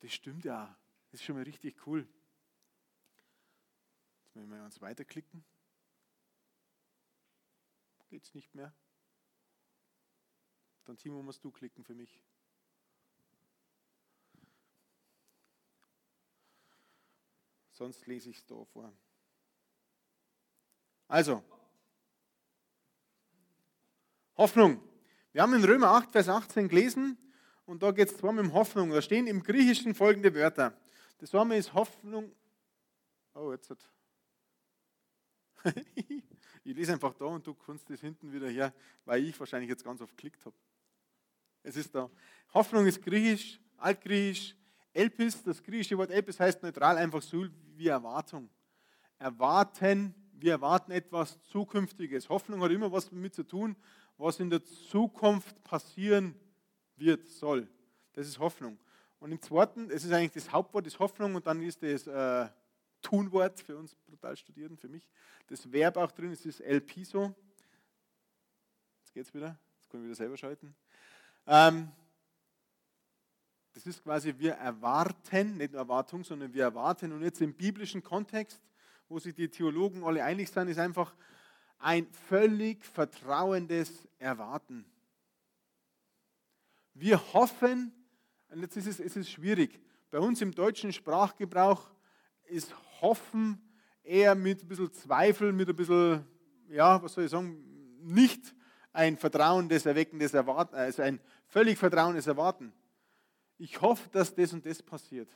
Das 0.00 0.12
stimmt 0.12 0.44
ja. 0.44 0.74
Das 1.10 1.20
ist 1.20 1.26
schon 1.26 1.36
mal 1.36 1.44
richtig 1.44 1.76
cool. 1.86 2.06
Müssen 4.34 4.50
wir 4.50 4.62
uns 4.62 4.80
weiterklicken. 4.80 5.44
Geht 8.08 8.24
es 8.24 8.34
nicht 8.34 8.54
mehr? 8.54 8.74
Dann 10.84 10.96
Timo 10.96 11.22
musst 11.22 11.44
du 11.44 11.50
klicken 11.50 11.84
für 11.84 11.94
mich. 11.94 12.20
Sonst 17.70 18.06
lese 18.06 18.30
ich 18.30 18.38
es 18.38 18.46
da 18.46 18.64
vor. 18.64 18.92
Also, 21.08 21.42
Hoffnung. 24.36 24.82
Wir 25.32 25.42
haben 25.42 25.54
in 25.54 25.64
Römer 25.64 25.88
8, 25.92 26.10
Vers 26.10 26.28
18 26.28 26.68
gelesen, 26.68 27.16
und 27.66 27.82
da 27.82 27.92
geht 27.92 28.08
es 28.08 28.16
zwar 28.16 28.30
um 28.30 28.52
Hoffnung. 28.52 28.90
Da 28.90 29.00
stehen 29.00 29.26
im 29.26 29.42
Griechischen 29.42 29.94
folgende 29.94 30.34
Wörter. 30.34 30.76
Das 31.18 31.34
eine 31.34 31.56
ist 31.56 31.72
Hoffnung. 31.72 32.34
Oh, 33.34 33.52
jetzt 33.52 33.70
hat. 33.70 33.88
Ich 36.64 36.76
lese 36.76 36.92
einfach 36.92 37.14
da 37.14 37.26
und 37.26 37.46
du 37.46 37.54
kannst 37.54 37.88
das 37.90 38.00
hinten 38.00 38.32
wieder 38.32 38.48
her, 38.48 38.72
weil 39.04 39.24
ich 39.24 39.38
wahrscheinlich 39.38 39.70
jetzt 39.70 39.84
ganz 39.84 40.00
oft 40.00 40.16
geklickt 40.16 40.44
habe. 40.44 40.56
Es 41.62 41.76
ist 41.76 41.94
da. 41.94 42.10
Hoffnung 42.54 42.86
ist 42.86 43.02
griechisch, 43.02 43.60
altgriechisch. 43.76 44.56
Elpis, 44.92 45.42
das 45.42 45.62
griechische 45.62 45.96
Wort 45.96 46.10
Elpis 46.10 46.40
heißt 46.40 46.62
neutral 46.62 46.96
einfach 46.96 47.22
so 47.22 47.46
wie 47.76 47.86
Erwartung. 47.86 48.50
Erwarten, 49.18 50.14
wir 50.32 50.52
erwarten 50.52 50.90
etwas 50.90 51.40
Zukünftiges. 51.44 52.28
Hoffnung 52.28 52.62
hat 52.62 52.72
immer 52.72 52.90
was 52.90 53.08
damit 53.08 53.34
zu 53.34 53.44
tun, 53.44 53.76
was 54.16 54.40
in 54.40 54.50
der 54.50 54.64
Zukunft 54.64 55.62
passieren 55.62 56.34
wird, 56.96 57.26
soll. 57.26 57.68
Das 58.14 58.26
ist 58.26 58.38
Hoffnung. 58.38 58.78
Und 59.20 59.32
im 59.32 59.40
zweiten, 59.40 59.90
es 59.90 60.04
ist 60.04 60.12
eigentlich 60.12 60.32
das 60.32 60.50
Hauptwort, 60.50 60.86
ist 60.86 60.98
Hoffnung 60.98 61.34
und 61.34 61.46
dann 61.46 61.62
ist 61.62 61.82
das 61.82 62.06
äh, 62.06 62.48
Tunwort 63.02 63.60
für 63.60 63.76
uns 63.76 63.94
brutal 63.94 64.36
Studierenden, 64.36 64.78
für 64.78 64.88
mich. 64.88 65.08
Das 65.46 65.70
Verb 65.72 65.96
auch 65.96 66.12
drin, 66.12 66.32
es 66.32 66.44
ist 66.44 66.60
El 66.60 66.80
Piso. 66.80 67.34
Jetzt 69.00 69.12
geht 69.12 69.26
es 69.26 69.34
wieder, 69.34 69.58
jetzt 69.78 69.90
können 69.90 70.02
wir 70.02 70.08
wieder 70.08 70.16
selber 70.16 70.36
schalten. 70.36 70.74
Ähm, 71.46 71.90
das 73.72 73.86
ist 73.86 74.02
quasi, 74.02 74.34
wir 74.38 74.52
erwarten, 74.54 75.56
nicht 75.56 75.72
nur 75.72 75.80
Erwartung, 75.80 76.24
sondern 76.24 76.52
wir 76.52 76.64
erwarten. 76.64 77.12
Und 77.12 77.22
jetzt 77.22 77.40
im 77.40 77.54
biblischen 77.54 78.02
Kontext, 78.02 78.60
wo 79.08 79.18
sich 79.18 79.34
die 79.34 79.48
Theologen 79.48 80.04
alle 80.04 80.24
einig 80.24 80.50
sind, 80.50 80.68
ist 80.68 80.78
einfach 80.78 81.14
ein 81.78 82.06
völlig 82.28 82.84
vertrauendes 82.84 84.06
Erwarten. 84.18 84.84
Wir 86.94 87.32
hoffen, 87.32 87.92
und 88.50 88.60
jetzt 88.60 88.76
ist 88.76 88.86
es, 88.86 89.00
es 89.00 89.16
ist 89.16 89.30
schwierig, 89.30 89.80
bei 90.10 90.18
uns 90.18 90.42
im 90.42 90.52
deutschen 90.52 90.92
Sprachgebrauch 90.92 91.88
ist 92.46 92.74
Hoffen 93.00 93.60
eher 94.02 94.34
mit 94.34 94.62
ein 94.62 94.68
bisschen 94.68 94.92
Zweifel, 94.92 95.52
mit 95.52 95.68
ein 95.68 95.76
bisschen, 95.76 96.26
ja, 96.68 97.02
was 97.02 97.14
soll 97.14 97.24
ich 97.24 97.30
sagen, 97.30 97.64
nicht 98.02 98.54
ein 98.92 99.16
vertrauendes, 99.16 99.86
erweckendes 99.86 100.34
Erwarten, 100.34 100.74
also 100.74 101.02
ein 101.02 101.20
völlig 101.46 101.78
vertrauendes 101.78 102.26
Erwarten. 102.26 102.72
Ich 103.58 103.80
hoffe, 103.80 104.08
dass 104.10 104.34
das 104.34 104.52
und 104.52 104.64
das 104.66 104.82
passiert. 104.82 105.30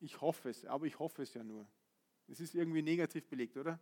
Ich 0.00 0.20
hoffe 0.20 0.50
es, 0.50 0.64
aber 0.66 0.86
ich 0.86 0.98
hoffe 0.98 1.22
es 1.22 1.32
ja 1.34 1.44
nur. 1.44 1.66
Es 2.28 2.40
ist 2.40 2.54
irgendwie 2.54 2.82
negativ 2.82 3.26
belegt, 3.28 3.56
oder? 3.56 3.78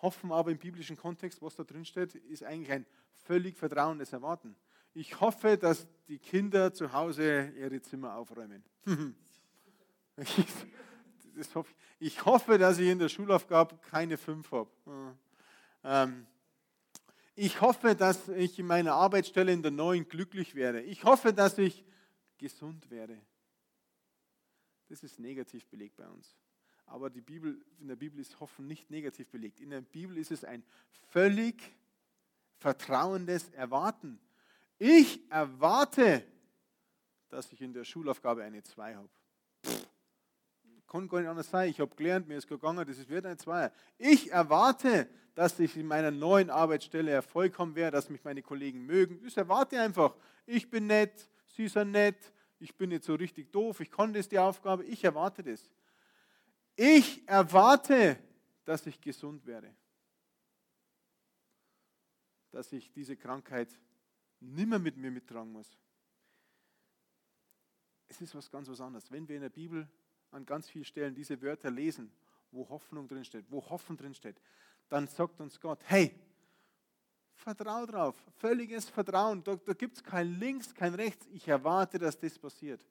Hoffen 0.00 0.30
aber 0.30 0.52
im 0.52 0.58
biblischen 0.58 0.96
Kontext, 0.96 1.42
was 1.42 1.56
da 1.56 1.64
drin 1.64 1.84
steht, 1.84 2.14
ist 2.14 2.44
eigentlich 2.44 2.70
ein 2.70 2.86
völlig 3.10 3.56
vertrauendes 3.56 4.12
Erwarten. 4.12 4.54
Ich 4.94 5.20
hoffe, 5.20 5.58
dass 5.58 5.86
die 6.06 6.18
Kinder 6.18 6.72
zu 6.72 6.92
Hause 6.92 7.52
ihre 7.56 7.80
Zimmer 7.82 8.14
aufräumen. 8.14 8.64
ich, 12.00 12.24
hoffe, 12.24 12.58
dass 12.58 12.78
ich 12.78 12.88
in 12.88 12.98
der 12.98 13.08
Schulaufgabe 13.08 13.78
keine 13.90 14.16
fünf 14.16 14.50
habe. 14.50 14.70
Ähm, 15.84 16.26
ich 17.34 17.60
hoffe, 17.60 17.94
dass 17.94 18.28
ich 18.28 18.58
in 18.58 18.66
meiner 18.66 18.94
Arbeitsstelle 18.94 19.52
in 19.52 19.62
der 19.62 19.70
neuen 19.70 20.08
glücklich 20.08 20.54
werde. 20.54 20.82
Ich 20.82 21.04
hoffe, 21.04 21.32
dass 21.32 21.56
ich 21.58 21.84
gesund 22.36 22.90
werde. 22.90 23.20
Das 24.88 25.02
ist 25.02 25.18
negativ 25.18 25.66
belegt 25.66 25.96
bei 25.96 26.08
uns. 26.08 26.36
Aber 26.86 27.10
die 27.10 27.20
Bibel, 27.20 27.64
in 27.78 27.88
der 27.88 27.96
Bibel 27.96 28.18
ist 28.18 28.40
Hoffen 28.40 28.66
nicht 28.66 28.90
negativ 28.90 29.28
belegt. 29.28 29.60
In 29.60 29.70
der 29.70 29.82
Bibel 29.82 30.16
ist 30.16 30.30
es 30.30 30.44
ein 30.44 30.64
völlig 31.10 31.62
vertrauendes 32.56 33.50
Erwarten. 33.50 34.18
Ich 34.78 35.30
erwarte, 35.30 36.24
dass 37.28 37.52
ich 37.52 37.60
in 37.60 37.72
der 37.72 37.84
Schulaufgabe 37.84 38.42
eine 38.42 38.62
2 38.62 38.94
habe. 38.94 39.08
Kann 40.88 41.06
gar 41.06 41.20
nicht 41.20 41.28
anders 41.28 41.50
sein. 41.50 41.68
Ich 41.68 41.80
habe 41.80 41.94
gelernt, 41.94 42.26
mir 42.26 42.38
ist 42.38 42.48
gegangen, 42.48 42.86
das 42.86 43.08
wird 43.08 43.26
ein 43.26 43.38
2. 43.38 43.70
Ich 43.98 44.32
erwarte, 44.32 45.08
dass 45.34 45.60
ich 45.60 45.76
in 45.76 45.86
meiner 45.86 46.10
neuen 46.10 46.50
Arbeitsstelle 46.50 47.10
Erfolg 47.10 47.58
haben 47.58 47.74
werde, 47.74 47.96
dass 47.96 48.08
mich 48.08 48.24
meine 48.24 48.42
Kollegen 48.42 48.86
mögen. 48.86 49.22
Das 49.22 49.36
erwarte 49.36 49.76
ich 49.76 49.80
einfach. 49.82 50.16
Ich 50.46 50.70
bin 50.70 50.86
nett, 50.86 51.28
sie 51.54 51.68
sind 51.68 51.90
nett, 51.90 52.16
ich 52.58 52.74
bin 52.74 52.88
nicht 52.88 53.04
so 53.04 53.14
richtig 53.14 53.52
doof, 53.52 53.80
ich 53.80 53.90
kann 53.90 54.12
das 54.12 54.28
die 54.28 54.38
Aufgabe, 54.38 54.84
ich 54.84 55.04
erwarte 55.04 55.42
das. 55.42 55.70
Ich 56.74 57.28
erwarte, 57.28 58.18
dass 58.64 58.86
ich 58.86 59.00
gesund 59.00 59.44
werde. 59.46 59.74
Dass 62.50 62.72
ich 62.72 62.90
diese 62.92 63.14
Krankheit 63.16 63.68
nimmer 64.40 64.78
mit 64.78 64.96
mir 64.96 65.10
mittragen 65.10 65.52
muss. 65.52 65.68
Es 68.08 68.20
ist 68.22 68.34
was 68.34 68.50
ganz 68.50 68.68
was 68.70 68.80
anderes. 68.80 69.10
Wenn 69.10 69.28
wir 69.28 69.36
in 69.36 69.42
der 69.42 69.50
Bibel 69.50 69.86
an 70.30 70.44
ganz 70.46 70.68
vielen 70.68 70.84
Stellen 70.84 71.14
diese 71.14 71.40
Wörter 71.42 71.70
lesen, 71.70 72.10
wo 72.50 72.68
Hoffnung 72.68 73.08
drinsteht, 73.08 73.44
wo 73.48 73.62
Hoffen 73.68 73.96
drinsteht, 73.96 74.40
dann 74.88 75.06
sagt 75.06 75.40
uns 75.40 75.60
Gott, 75.60 75.80
hey, 75.84 76.14
vertrau 77.34 77.86
drauf, 77.86 78.16
völliges 78.36 78.88
Vertrauen, 78.88 79.42
da, 79.44 79.56
da 79.56 79.72
gibt 79.72 79.96
es 79.96 80.02
kein 80.02 80.38
Links, 80.38 80.74
kein 80.74 80.94
Rechts, 80.94 81.26
ich 81.32 81.46
erwarte, 81.46 81.98
dass 81.98 82.18
das 82.18 82.38
passiert. 82.38 82.84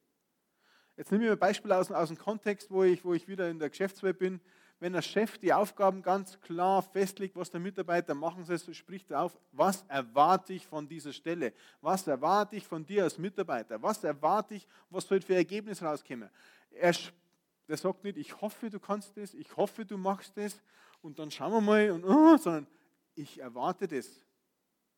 Jetzt 0.98 1.12
nehme 1.12 1.26
ich 1.26 1.32
ein 1.32 1.38
Beispiel 1.38 1.72
aus, 1.72 1.92
aus 1.92 2.08
dem 2.08 2.18
Kontext, 2.18 2.72
wo 2.72 2.84
ich, 2.84 3.06
wo 3.06 3.14
ich 3.14 3.28
wieder 3.28 3.48
in 3.50 3.60
der 3.60 3.70
Geschäftswelt 3.70 4.18
bin. 4.18 4.42
Wenn 4.80 4.94
der 4.94 5.04
Chef 5.04 5.38
die 5.38 5.54
Aufgaben 5.54 6.02
ganz 6.02 6.40
klar 6.42 6.82
festlegt, 6.82 7.36
was 7.36 7.52
der 7.52 7.60
Mitarbeiter 7.60 8.16
machen 8.16 8.44
soll, 8.44 8.58
so 8.58 8.74
spricht 8.74 9.12
er 9.12 9.22
auf, 9.22 9.38
was 9.52 9.84
erwarte 9.88 10.54
ich 10.54 10.66
von 10.66 10.88
dieser 10.88 11.14
Stelle? 11.14 11.54
Was 11.82 12.08
erwarte 12.08 12.56
ich 12.56 12.66
von 12.66 12.84
dir 12.84 13.04
als 13.04 13.18
Mitarbeiter? 13.18 13.82
Was 13.82 14.04
erwarte 14.04 14.56
ich, 14.56 14.68
was 14.90 15.08
soll 15.08 15.22
für 15.22 15.36
Ergebnis 15.36 15.84
rauskommen? 15.84 16.30
Er, 16.72 16.94
der 17.68 17.78
sagt 17.78 18.04
nicht, 18.04 18.18
ich 18.18 18.42
hoffe, 18.42 18.70
du 18.70 18.80
kannst 18.80 19.16
das, 19.18 19.34
ich 19.34 19.56
hoffe, 19.58 19.86
du 19.86 19.98
machst 19.98 20.38
das 20.38 20.62
und 21.02 21.20
dann 21.20 21.32
schauen 21.32 21.52
wir 21.52 21.62
mal, 21.62 21.92
und, 21.92 22.04
oh, 22.06 22.38
sondern 22.38 22.68
ich 23.16 23.40
erwarte 23.40 23.88
das. 23.88 24.26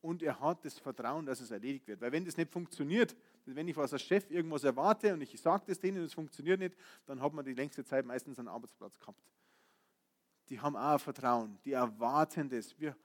Und 0.02 0.24
er 0.24 0.40
hat 0.40 0.64
das 0.64 0.80
Vertrauen, 0.80 1.26
dass 1.26 1.42
es 1.42 1.52
erledigt 1.52 1.88
wird. 1.88 2.00
Weil 2.00 2.12
wenn 2.12 2.24
das 2.24 2.38
nicht 2.38 2.52
funktioniert, 2.52 3.16
wenn 3.46 3.68
ich 3.68 3.78
als 3.78 4.02
Chef 4.02 4.30
irgendwas 4.32 4.64
erwarte 4.64 5.14
und 5.14 5.22
ich 5.22 5.40
sage 5.42 5.64
das 5.68 5.80
denen 5.80 5.98
und 5.98 6.06
es 6.06 6.14
funktioniert 6.14 6.60
nicht, 6.60 6.76
dann 7.06 7.22
hat 7.22 7.34
man 7.34 7.44
die 7.44 7.54
längste 7.54 7.84
Zeit 7.84 8.06
meistens 8.06 8.40
einen 8.40 8.48
Arbeitsplatz 8.48 8.98
gehabt. 8.98 9.22
Die 10.48 10.60
haben 10.60 10.78
auch 10.78 11.00
Vertrauen, 11.00 11.60
die 11.66 11.74
erwarten 11.74 12.50
das. 12.50 12.80
Wir 12.80 12.96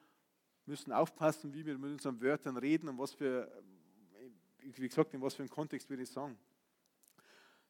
müssen 0.66 0.92
aufpassen, 0.92 1.52
wie 1.52 1.66
wir 1.66 1.76
mit 1.76 1.92
unseren 1.92 2.20
Wörtern 2.20 2.56
reden 2.56 2.88
und 2.88 2.98
was 2.98 3.12
für, 3.12 3.50
wie 4.60 4.88
gesagt, 4.88 5.12
in 5.14 5.20
was 5.20 5.34
für 5.34 5.42
einem 5.42 5.50
Kontext 5.50 5.90
wir 5.90 5.96
das 5.96 6.12
sagen. 6.12 6.38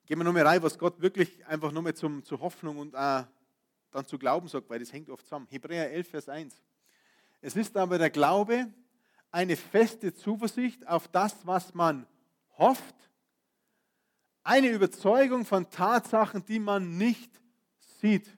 Gehen 0.07 0.19
wir 0.19 0.25
nochmal 0.25 0.47
rein, 0.47 0.63
was 0.63 0.79
Gott 0.79 1.01
wirklich 1.01 1.47
einfach 1.47 1.73
nochmal 1.73 1.95
zum, 1.95 2.23
zur 2.25 2.41
Hoffnung 2.41 2.77
und 2.77 2.95
auch 2.95 3.25
dann 3.91 4.07
zu 4.07 4.19
Glauben 4.19 4.49
sagt, 4.49 4.69
weil 4.69 4.79
das 4.79 4.93
hängt 4.93 5.09
oft 5.09 5.25
zusammen. 5.25 5.47
Hebräer 5.49 5.91
11, 5.93 6.09
Vers 6.09 6.29
1. 6.29 6.55
Es 7.41 7.57
ist 7.57 7.77
aber 7.77 7.97
der 7.97 8.11
Glaube 8.11 8.67
eine 9.31 9.57
feste 9.57 10.15
Zuversicht 10.15 10.87
auf 10.87 11.09
das, 11.09 11.35
was 11.47 11.73
man 11.73 12.07
hofft. 12.59 12.95
Eine 14.43 14.69
Überzeugung 14.69 15.47
von 15.47 15.71
Tatsachen, 15.71 16.45
die 16.45 16.59
man 16.59 16.99
nicht 16.99 17.31
sieht. 18.01 18.29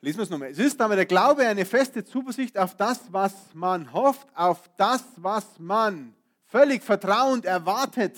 Lesen 0.00 0.18
wir 0.18 0.22
es 0.22 0.30
nochmal. 0.30 0.50
Es 0.50 0.58
ist 0.58 0.80
aber 0.80 0.96
der 0.96 1.04
Glaube 1.04 1.46
eine 1.46 1.66
feste 1.66 2.04
Zuversicht 2.04 2.56
auf 2.56 2.74
das, 2.74 3.12
was 3.12 3.34
man 3.52 3.92
hofft, 3.92 4.28
auf 4.34 4.70
das, 4.78 5.04
was 5.16 5.58
man 5.58 6.14
völlig 6.46 6.82
vertrauend 6.82 7.44
erwartet. 7.44 8.16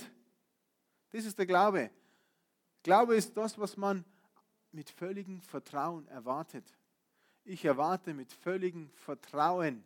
Das 1.18 1.24
ist 1.24 1.36
der 1.36 1.46
Glaube. 1.46 1.90
Glaube 2.84 3.16
ist 3.16 3.36
das, 3.36 3.58
was 3.58 3.76
man 3.76 4.04
mit 4.70 4.88
völligem 4.88 5.42
Vertrauen 5.42 6.06
erwartet. 6.06 6.64
Ich 7.42 7.64
erwarte 7.64 8.14
mit 8.14 8.32
völligem 8.32 8.88
Vertrauen, 8.92 9.82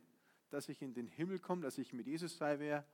dass 0.51 0.69
ich 0.69 0.83
in 0.83 0.93
den 0.93 1.07
Himmel 1.07 1.39
komme, 1.39 1.63
dass 1.63 1.79
ich 1.79 1.91
mit 1.91 2.05
Jesus 2.05 2.37
sei 2.37 2.59
wer, 2.59 2.85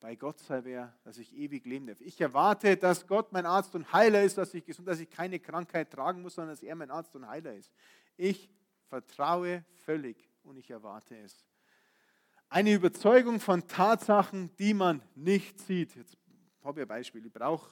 bei 0.00 0.16
Gott 0.16 0.38
sei 0.40 0.64
wer, 0.64 0.94
dass 1.02 1.16
ich 1.16 1.34
ewig 1.34 1.64
leben 1.64 1.86
darf. 1.86 1.98
Ich 2.02 2.20
erwarte, 2.20 2.76
dass 2.76 3.06
Gott 3.06 3.32
mein 3.32 3.46
Arzt 3.46 3.74
und 3.74 3.90
Heiler 3.90 4.22
ist, 4.22 4.36
dass 4.36 4.52
ich 4.52 4.62
gesund, 4.62 4.86
dass 4.86 5.00
ich 5.00 5.08
keine 5.08 5.40
Krankheit 5.40 5.90
tragen 5.90 6.20
muss, 6.20 6.34
sondern 6.34 6.54
dass 6.54 6.62
er 6.62 6.74
mein 6.74 6.90
Arzt 6.90 7.16
und 7.16 7.26
Heiler 7.26 7.54
ist. 7.54 7.72
Ich 8.18 8.50
vertraue 8.90 9.64
völlig 9.86 10.28
und 10.42 10.58
ich 10.58 10.68
erwarte 10.68 11.16
es. 11.16 11.46
Eine 12.50 12.74
Überzeugung 12.74 13.40
von 13.40 13.66
Tatsachen, 13.66 14.54
die 14.58 14.74
man 14.74 15.00
nicht 15.14 15.58
sieht. 15.58 15.96
Jetzt 15.96 16.18
habe 16.66 16.80
ich 16.80 16.84
ein 16.84 16.88
Beispiel. 16.88 17.24
Ich 17.24 17.32
brauche 17.32 17.70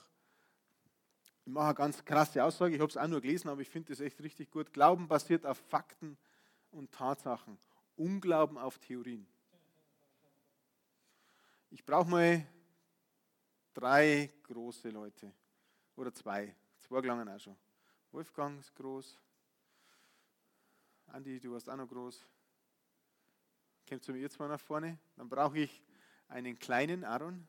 ich 1.46 1.52
mache 1.52 1.66
eine 1.66 1.74
ganz 1.74 2.02
krasse 2.02 2.42
Aussage, 2.42 2.74
ich 2.74 2.80
habe 2.80 2.88
es 2.88 2.96
auch 2.96 3.06
nur 3.06 3.20
gelesen, 3.20 3.50
aber 3.50 3.60
ich 3.60 3.68
finde 3.68 3.90
das 3.90 4.00
echt 4.00 4.18
richtig 4.22 4.50
gut. 4.50 4.72
Glauben 4.72 5.06
basiert 5.06 5.44
auf 5.44 5.58
Fakten 5.58 6.16
und 6.70 6.90
Tatsachen. 6.90 7.58
Unglauben 7.96 8.56
auf 8.56 8.78
Theorien. 8.78 9.26
Ich 11.70 11.84
brauche 11.84 12.08
mal 12.08 12.46
drei 13.74 14.32
große 14.44 14.88
Leute. 14.88 15.32
Oder 15.96 16.14
zwei. 16.14 16.54
Zwei 16.78 17.00
gelangen 17.02 17.28
auch 17.28 17.38
schon. 17.38 17.56
Wolfgang 18.10 18.58
ist 18.60 18.74
groß. 18.74 19.18
Andi, 21.08 21.40
du 21.40 21.52
warst 21.52 21.68
auch 21.68 21.76
noch 21.76 21.88
groß. 21.88 22.24
Kommt 23.86 24.02
zu 24.02 24.12
mir 24.12 24.30
zwei 24.30 24.48
nach 24.48 24.60
vorne. 24.60 24.98
Dann 25.16 25.28
brauche 25.28 25.58
ich 25.58 25.82
einen 26.28 26.58
kleinen 26.58 27.04
Aaron. 27.04 27.46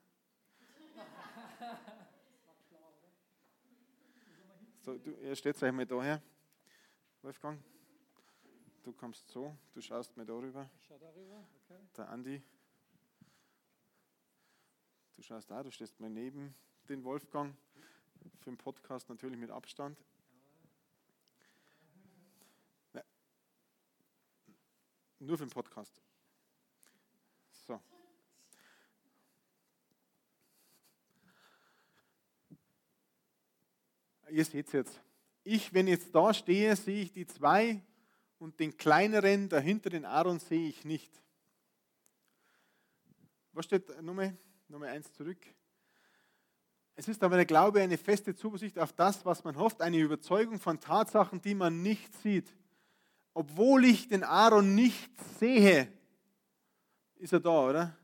So, 4.86 5.00
du, 5.00 5.10
ihr 5.14 5.36
steht 5.36 5.64
euch 5.64 5.72
mal 5.72 5.84
daher. 5.84 6.22
Wolfgang, 7.24 7.60
du 8.84 8.94
kommst 8.94 9.28
so, 9.30 9.58
du 9.74 9.82
schaust 9.82 10.16
mir 10.16 10.28
darüber. 10.28 10.70
Ich 10.80 10.86
schaue 10.86 11.00
darüber, 11.00 11.44
okay. 11.64 11.80
Der 11.98 12.08
Andi. 12.10 12.44
Du 15.16 15.24
schaust 15.24 15.50
da, 15.50 15.64
du 15.64 15.72
stehst 15.72 16.00
mal 16.00 16.12
neben 16.12 16.54
den 16.88 17.04
Wolfgang. 17.04 17.56
Für 18.42 18.52
den 18.52 18.58
Podcast 18.58 19.10
natürlich 19.10 19.40
mit 19.40 19.50
Abstand. 19.50 19.98
Ja. 22.94 23.04
Nur 25.18 25.36
für 25.40 25.48
den 25.48 25.52
Podcast. 25.52 26.00
So. 27.50 27.82
Ihr 34.36 34.44
seht 34.44 34.68
es 34.68 34.74
jetzt. 34.74 35.02
Ich, 35.46 35.74
wenn 35.74 35.88
jetzt 35.88 36.14
da 36.14 36.34
stehe, 36.34 36.76
sehe 36.76 37.04
ich 37.04 37.14
die 37.14 37.26
zwei 37.26 37.82
und 38.38 38.60
den 38.60 38.76
kleineren 38.76 39.48
dahinter, 39.48 39.90
den 39.90 40.04
Aaron, 40.04 40.40
sehe 40.40 40.68
ich 40.68 40.84
nicht. 40.84 41.10
Was 43.54 43.64
steht 43.64 44.02
Nummer, 44.02 44.34
Nummer 44.68 44.88
eins 44.88 45.14
zurück? 45.14 45.38
Es 46.98 47.08
ist 47.08 47.24
aber 47.24 47.38
der 47.38 47.46
Glaube 47.46 47.80
eine 47.80 47.98
feste 47.98 48.36
Zuversicht 48.36 48.78
auf 48.78 48.92
das, 48.92 49.26
was 49.26 49.46
man 49.46 49.56
hofft, 49.56 49.82
eine 49.82 50.00
Überzeugung 50.00 50.60
von 50.60 50.82
Tatsachen, 50.82 51.42
die 51.42 51.56
man 51.56 51.82
nicht 51.82 52.14
sieht. 52.22 52.54
Obwohl 53.34 53.86
ich 53.86 54.10
den 54.10 54.26
Aaron 54.26 54.76
nicht 54.76 55.12
sehe, 55.40 55.88
ist 57.16 57.32
er 57.32 57.40
da, 57.40 57.70
oder? 57.70 57.98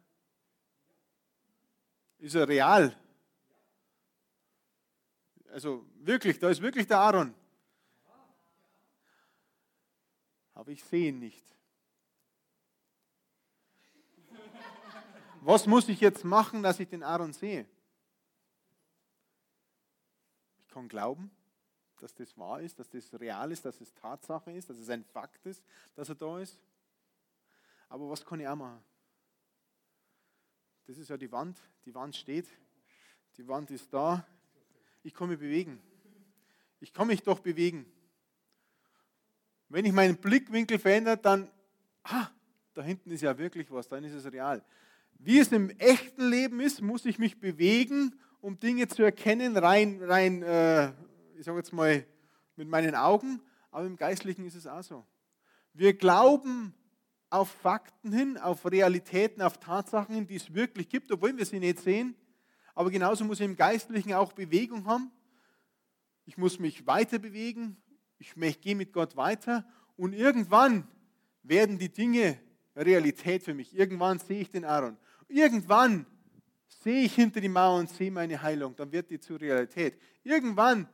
Ist 2.19 2.35
er 2.35 2.47
real? 2.47 2.95
Also 5.51 5.85
wirklich, 5.99 6.39
da 6.39 6.49
ist 6.49 6.61
wirklich 6.61 6.87
der 6.87 6.99
Aaron. 6.99 7.33
Aber 10.53 10.71
ich 10.71 10.83
sehe 10.83 11.09
ihn 11.09 11.19
nicht. 11.19 11.45
Was 15.41 15.65
muss 15.65 15.89
ich 15.89 15.99
jetzt 15.99 16.23
machen, 16.23 16.63
dass 16.63 16.79
ich 16.79 16.87
den 16.87 17.03
Aaron 17.03 17.33
sehe? 17.33 17.67
Ich 20.59 20.67
kann 20.69 20.87
glauben, 20.87 21.31
dass 21.99 22.13
das 22.13 22.37
wahr 22.37 22.61
ist, 22.61 22.79
dass 22.79 22.89
das 22.89 23.11
real 23.19 23.51
ist, 23.51 23.65
dass 23.65 23.81
es 23.81 23.93
Tatsache 23.93 24.51
ist, 24.51 24.69
dass 24.69 24.77
es 24.77 24.89
ein 24.89 25.03
Fakt 25.03 25.45
ist, 25.45 25.63
dass 25.95 26.07
er 26.07 26.15
da 26.15 26.39
ist. 26.39 26.57
Aber 27.89 28.09
was 28.09 28.23
kann 28.23 28.39
ich 28.39 28.47
auch 28.47 28.55
machen? 28.55 28.81
Das 30.85 30.97
ist 30.97 31.09
ja 31.09 31.17
die 31.17 31.31
Wand. 31.31 31.59
Die 31.85 31.93
Wand 31.93 32.15
steht. 32.15 32.47
Die 33.37 33.47
Wand 33.47 33.71
ist 33.71 33.91
da 33.91 34.25
ich 35.03 35.19
mich 35.19 35.39
bewegen. 35.39 35.79
Ich 36.79 36.93
kann 36.93 37.07
mich 37.07 37.21
doch 37.23 37.39
bewegen. 37.39 37.85
Wenn 39.69 39.85
ich 39.85 39.93
meinen 39.93 40.17
Blickwinkel 40.17 40.79
verändere, 40.79 41.17
dann, 41.17 41.49
ah, 42.03 42.27
da 42.73 42.81
hinten 42.81 43.11
ist 43.11 43.21
ja 43.21 43.37
wirklich 43.37 43.71
was, 43.71 43.87
dann 43.87 44.03
ist 44.03 44.13
es 44.13 44.31
real. 44.31 44.63
Wie 45.17 45.39
es 45.39 45.51
im 45.51 45.69
echten 45.77 46.29
Leben 46.29 46.59
ist, 46.59 46.81
muss 46.81 47.05
ich 47.05 47.19
mich 47.19 47.39
bewegen, 47.39 48.15
um 48.41 48.59
Dinge 48.59 48.87
zu 48.87 49.03
erkennen, 49.03 49.55
rein, 49.55 50.01
rein 50.01 50.41
äh, 50.41 50.91
ich 51.37 51.45
sage 51.45 51.57
jetzt 51.57 51.73
mal, 51.73 52.05
mit 52.55 52.67
meinen 52.67 52.95
Augen, 52.95 53.41
aber 53.71 53.85
im 53.85 53.95
Geistlichen 53.95 54.45
ist 54.45 54.55
es 54.55 54.67
auch 54.67 54.83
so. 54.83 55.05
Wir 55.73 55.93
glauben 55.93 56.73
auf 57.29 57.49
Fakten 57.49 58.11
hin, 58.11 58.37
auf 58.37 58.69
Realitäten, 58.69 59.41
auf 59.41 59.57
Tatsachen 59.57 60.13
hin, 60.13 60.27
die 60.27 60.35
es 60.35 60.53
wirklich 60.53 60.89
gibt, 60.89 61.11
obwohl 61.11 61.35
wir 61.37 61.45
sie 61.45 61.59
nicht 61.59 61.79
sehen. 61.79 62.15
Aber 62.75 62.89
genauso 62.89 63.25
muss 63.25 63.39
ich 63.39 63.45
im 63.45 63.55
Geistlichen 63.55 64.13
auch 64.13 64.33
Bewegung 64.33 64.85
haben. 64.85 65.11
Ich 66.25 66.37
muss 66.37 66.59
mich 66.59 66.85
weiter 66.87 67.19
bewegen. 67.19 67.77
Ich 68.19 68.33
gehe 68.61 68.75
mit 68.75 68.93
Gott 68.93 69.15
weiter. 69.15 69.65
Und 69.97 70.13
irgendwann 70.13 70.87
werden 71.43 71.77
die 71.77 71.89
Dinge 71.89 72.39
Realität 72.75 73.43
für 73.43 73.53
mich. 73.53 73.75
Irgendwann 73.75 74.19
sehe 74.19 74.41
ich 74.41 74.51
den 74.51 74.65
Aaron. 74.65 74.97
Irgendwann 75.27 76.05
sehe 76.67 77.03
ich 77.03 77.15
hinter 77.15 77.41
die 77.41 77.49
Mauer 77.49 77.79
und 77.79 77.89
sehe 77.89 78.11
meine 78.11 78.41
Heilung. 78.41 78.75
Dann 78.75 78.91
wird 78.91 79.09
die 79.09 79.19
zur 79.19 79.39
Realität. 79.39 79.99
Irgendwann 80.23 80.87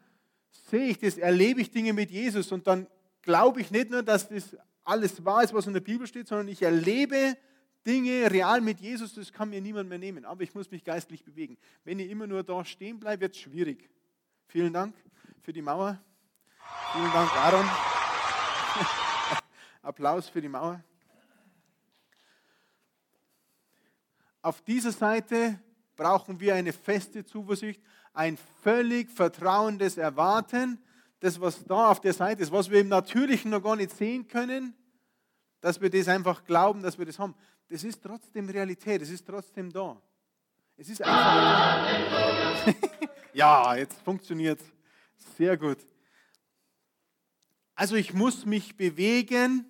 sehe 0.69 0.87
ich 0.87 0.99
das, 0.99 1.17
erlebe 1.17 1.61
ich 1.61 1.71
Dinge 1.71 1.93
mit 1.93 2.11
Jesus 2.11 2.51
und 2.51 2.67
dann 2.67 2.87
glaube 3.21 3.61
ich 3.61 3.71
nicht 3.71 3.89
nur, 3.89 4.03
dass 4.03 4.29
das 4.29 4.57
alles 4.83 5.23
wahr 5.23 5.43
ist, 5.43 5.53
was 5.53 5.67
in 5.67 5.73
der 5.73 5.81
Bibel 5.81 6.07
steht, 6.07 6.27
sondern 6.27 6.47
ich 6.47 6.61
erlebe 6.61 7.37
Dinge 7.87 8.29
real 8.29 8.59
mit 8.59 8.81
Jesus, 8.81 9.13
das 9.13 9.31
kann 9.31 9.49
mir 9.49 9.61
niemand 9.61 9.87
mehr 9.87 9.97
nehmen. 9.97 10.25
Aber 10.25 10.43
ich 10.43 10.53
muss 10.53 10.69
mich 10.69 10.83
geistlich 10.83 11.23
bewegen. 11.23 11.57
Wenn 11.85 11.99
ich 11.99 12.09
immer 12.09 12.27
nur 12.27 12.43
da 12.43 12.65
stehen 12.65 12.99
bleibe, 12.99 13.21
wird 13.21 13.35
es 13.35 13.39
schwierig. 13.39 13.89
Vielen 14.47 14.73
Dank 14.73 14.93
für 15.41 15.53
die 15.53 15.61
Mauer. 15.61 15.97
Vielen 16.91 17.11
Dank, 17.13 17.33
Aaron. 17.33 17.65
Applaus 19.81 20.27
für 20.27 20.41
die 20.41 20.49
Mauer. 20.49 20.83
Auf 24.41 24.61
dieser 24.61 24.91
Seite 24.91 25.57
brauchen 25.95 26.41
wir 26.41 26.55
eine 26.55 26.73
feste 26.73 27.23
Zuversicht, 27.23 27.81
ein 28.13 28.37
völlig 28.63 29.09
vertrauendes 29.09 29.97
Erwarten. 29.97 30.83
Das, 31.21 31.39
was 31.39 31.63
da 31.63 31.89
auf 31.89 32.01
der 32.01 32.13
Seite 32.13 32.43
ist, 32.43 32.51
was 32.51 32.69
wir 32.69 32.81
im 32.81 32.89
Natürlichen 32.89 33.51
noch 33.51 33.63
gar 33.63 33.77
nicht 33.77 33.91
sehen 33.91 34.27
können, 34.27 34.75
dass 35.61 35.79
wir 35.79 35.89
das 35.89 36.09
einfach 36.09 36.43
glauben, 36.43 36.83
dass 36.83 36.97
wir 36.97 37.05
das 37.05 37.17
haben 37.17 37.33
das 37.69 37.83
ist 37.83 38.01
trotzdem 38.01 38.49
Realität, 38.49 39.01
es 39.01 39.09
ist 39.09 39.25
trotzdem 39.25 39.71
da. 39.71 40.01
Es 40.77 40.89
ist 40.89 41.01
einfach. 41.01 42.67
ja, 43.33 43.75
jetzt 43.75 43.99
funktioniert 44.01 44.59
es. 44.59 45.35
Sehr 45.35 45.57
gut. 45.57 45.79
Also 47.75 47.95
ich 47.95 48.13
muss 48.13 48.45
mich 48.45 48.75
bewegen, 48.77 49.65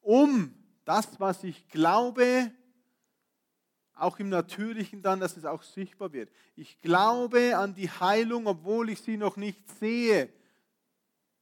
um 0.00 0.54
das, 0.84 1.18
was 1.18 1.44
ich 1.44 1.68
glaube, 1.68 2.52
auch 3.94 4.18
im 4.18 4.28
Natürlichen 4.28 5.02
dann, 5.02 5.20
dass 5.20 5.36
es 5.36 5.44
auch 5.44 5.62
sichtbar 5.62 6.12
wird. 6.12 6.30
Ich 6.56 6.80
glaube 6.80 7.56
an 7.56 7.74
die 7.74 7.90
Heilung, 7.90 8.46
obwohl 8.46 8.90
ich 8.90 9.00
sie 9.00 9.16
noch 9.16 9.36
nicht 9.36 9.68
sehe. 9.78 10.32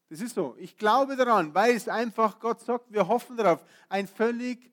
Das 0.08 0.20
ist 0.20 0.34
so. 0.34 0.54
Ich 0.58 0.76
glaube 0.76 1.16
daran, 1.16 1.54
weil 1.54 1.74
es 1.74 1.88
einfach 1.88 2.38
Gott 2.38 2.60
sagt, 2.60 2.92
wir 2.92 3.08
hoffen 3.08 3.36
darauf. 3.36 3.64
Ein 3.88 4.06
völlig 4.06 4.71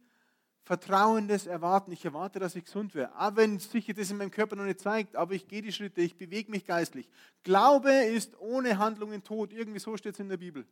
vertrauendes 0.70 1.48
Erwarten. 1.48 1.92
Ich 1.92 2.06
erwarte, 2.06 2.38
dass 2.38 2.56
ich 2.56 2.64
gesund 2.64 2.94
werde. 2.94 3.12
Auch 3.20 3.36
wenn 3.36 3.58
sich 3.58 3.88
das 3.88 4.12
in 4.12 4.18
meinem 4.18 4.30
Körper 4.30 4.56
noch 4.56 4.66
nicht 4.66 4.80
zeigt, 4.80 5.16
aber 5.16 5.34
ich 5.34 5.48
gehe 5.48 5.64
die 5.64 5.72
Schritte, 5.72 6.00
ich 6.00 6.16
bewege 6.16 6.52
mich 6.52 6.64
geistlich. 6.64 7.10
Glaube 7.42 7.92
ist 7.92 8.40
ohne 8.40 8.78
Handlungen 8.78 9.24
tot. 9.24 9.52
Irgendwie 9.52 9.80
so 9.80 9.98
steht 9.98 10.14
es 10.14 10.20
in 10.20 10.30
der 10.30 10.38
Bibel. 10.38 10.68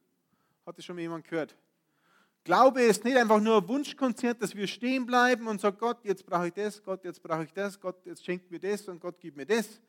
Hat 0.68 0.78
das 0.78 0.86
schon 0.86 1.00
jemand 1.00 1.28
gehört? 1.28 1.58
Glaube 2.44 2.84
ist 2.84 3.06
nicht 3.06 3.18
einfach 3.18 3.40
nur 3.40 3.58
ein 3.58 3.68
Wunschkonzert, 3.68 4.40
dass 4.40 4.56
wir 4.56 4.68
stehen 4.68 5.08
bleiben 5.08 5.48
und 5.48 5.60
sagen, 5.60 5.78
Gott, 5.80 5.98
jetzt 6.04 6.28
brauche 6.28 6.50
ich 6.50 6.54
das, 6.54 6.84
Gott, 6.84 7.04
jetzt 7.04 7.24
brauche 7.24 7.46
ich 7.46 7.54
das, 7.54 7.80
Gott, 7.80 8.06
jetzt 8.06 8.24
schenkt 8.24 8.52
mir 8.52 8.60
das 8.60 8.88
und 8.88 9.00
Gott 9.02 9.20
gibt 9.20 9.36
mir 9.36 9.48
das. 9.48 9.82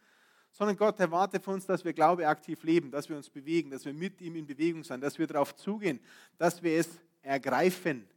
Sondern 0.52 0.78
Gott 0.78 0.98
erwartet 1.00 1.44
von 1.44 1.52
uns, 1.52 1.66
dass 1.66 1.84
wir 1.84 1.92
Glaube 1.92 2.26
aktiv 2.26 2.62
leben, 2.62 2.90
dass 2.90 3.10
wir 3.10 3.16
uns 3.18 3.28
bewegen, 3.28 3.70
dass 3.70 3.84
wir 3.84 3.92
mit 3.92 4.22
ihm 4.22 4.36
in 4.36 4.46
Bewegung 4.46 4.84
sind, 4.84 5.02
dass 5.02 5.18
wir 5.18 5.26
darauf 5.26 5.54
zugehen, 5.54 6.00
dass 6.38 6.62
wir 6.62 6.78
es 6.78 6.88
ergreifen. 7.20 8.08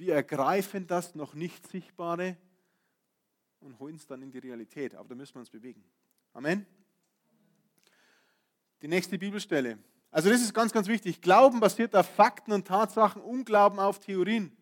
Wir 0.00 0.14
ergreifen 0.14 0.86
das 0.86 1.14
noch 1.14 1.34
nicht 1.34 1.68
Sichtbare 1.68 2.38
und 3.60 3.78
holen 3.78 3.96
es 3.96 4.06
dann 4.06 4.22
in 4.22 4.30
die 4.30 4.38
Realität. 4.38 4.94
Aber 4.94 5.10
da 5.10 5.14
müssen 5.14 5.34
wir 5.34 5.40
uns 5.40 5.50
bewegen. 5.50 5.84
Amen. 6.32 6.64
Die 8.80 8.88
nächste 8.88 9.18
Bibelstelle. 9.18 9.78
Also 10.10 10.30
das 10.30 10.40
ist 10.40 10.54
ganz, 10.54 10.72
ganz 10.72 10.88
wichtig. 10.88 11.20
Glauben 11.20 11.60
basiert 11.60 11.94
auf 11.94 12.08
Fakten 12.08 12.52
und 12.52 12.66
Tatsachen, 12.66 13.20
Unglauben 13.20 13.78
auf 13.78 14.00
Theorien. 14.00 14.56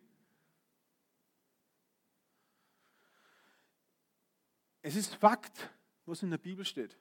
Es 4.83 4.96
ist 4.96 5.14
Fakt, 5.14 5.70
was 6.05 6.20
in 6.24 6.31
der 6.31 6.38
Bibel 6.38 6.64
steht. 6.64 6.98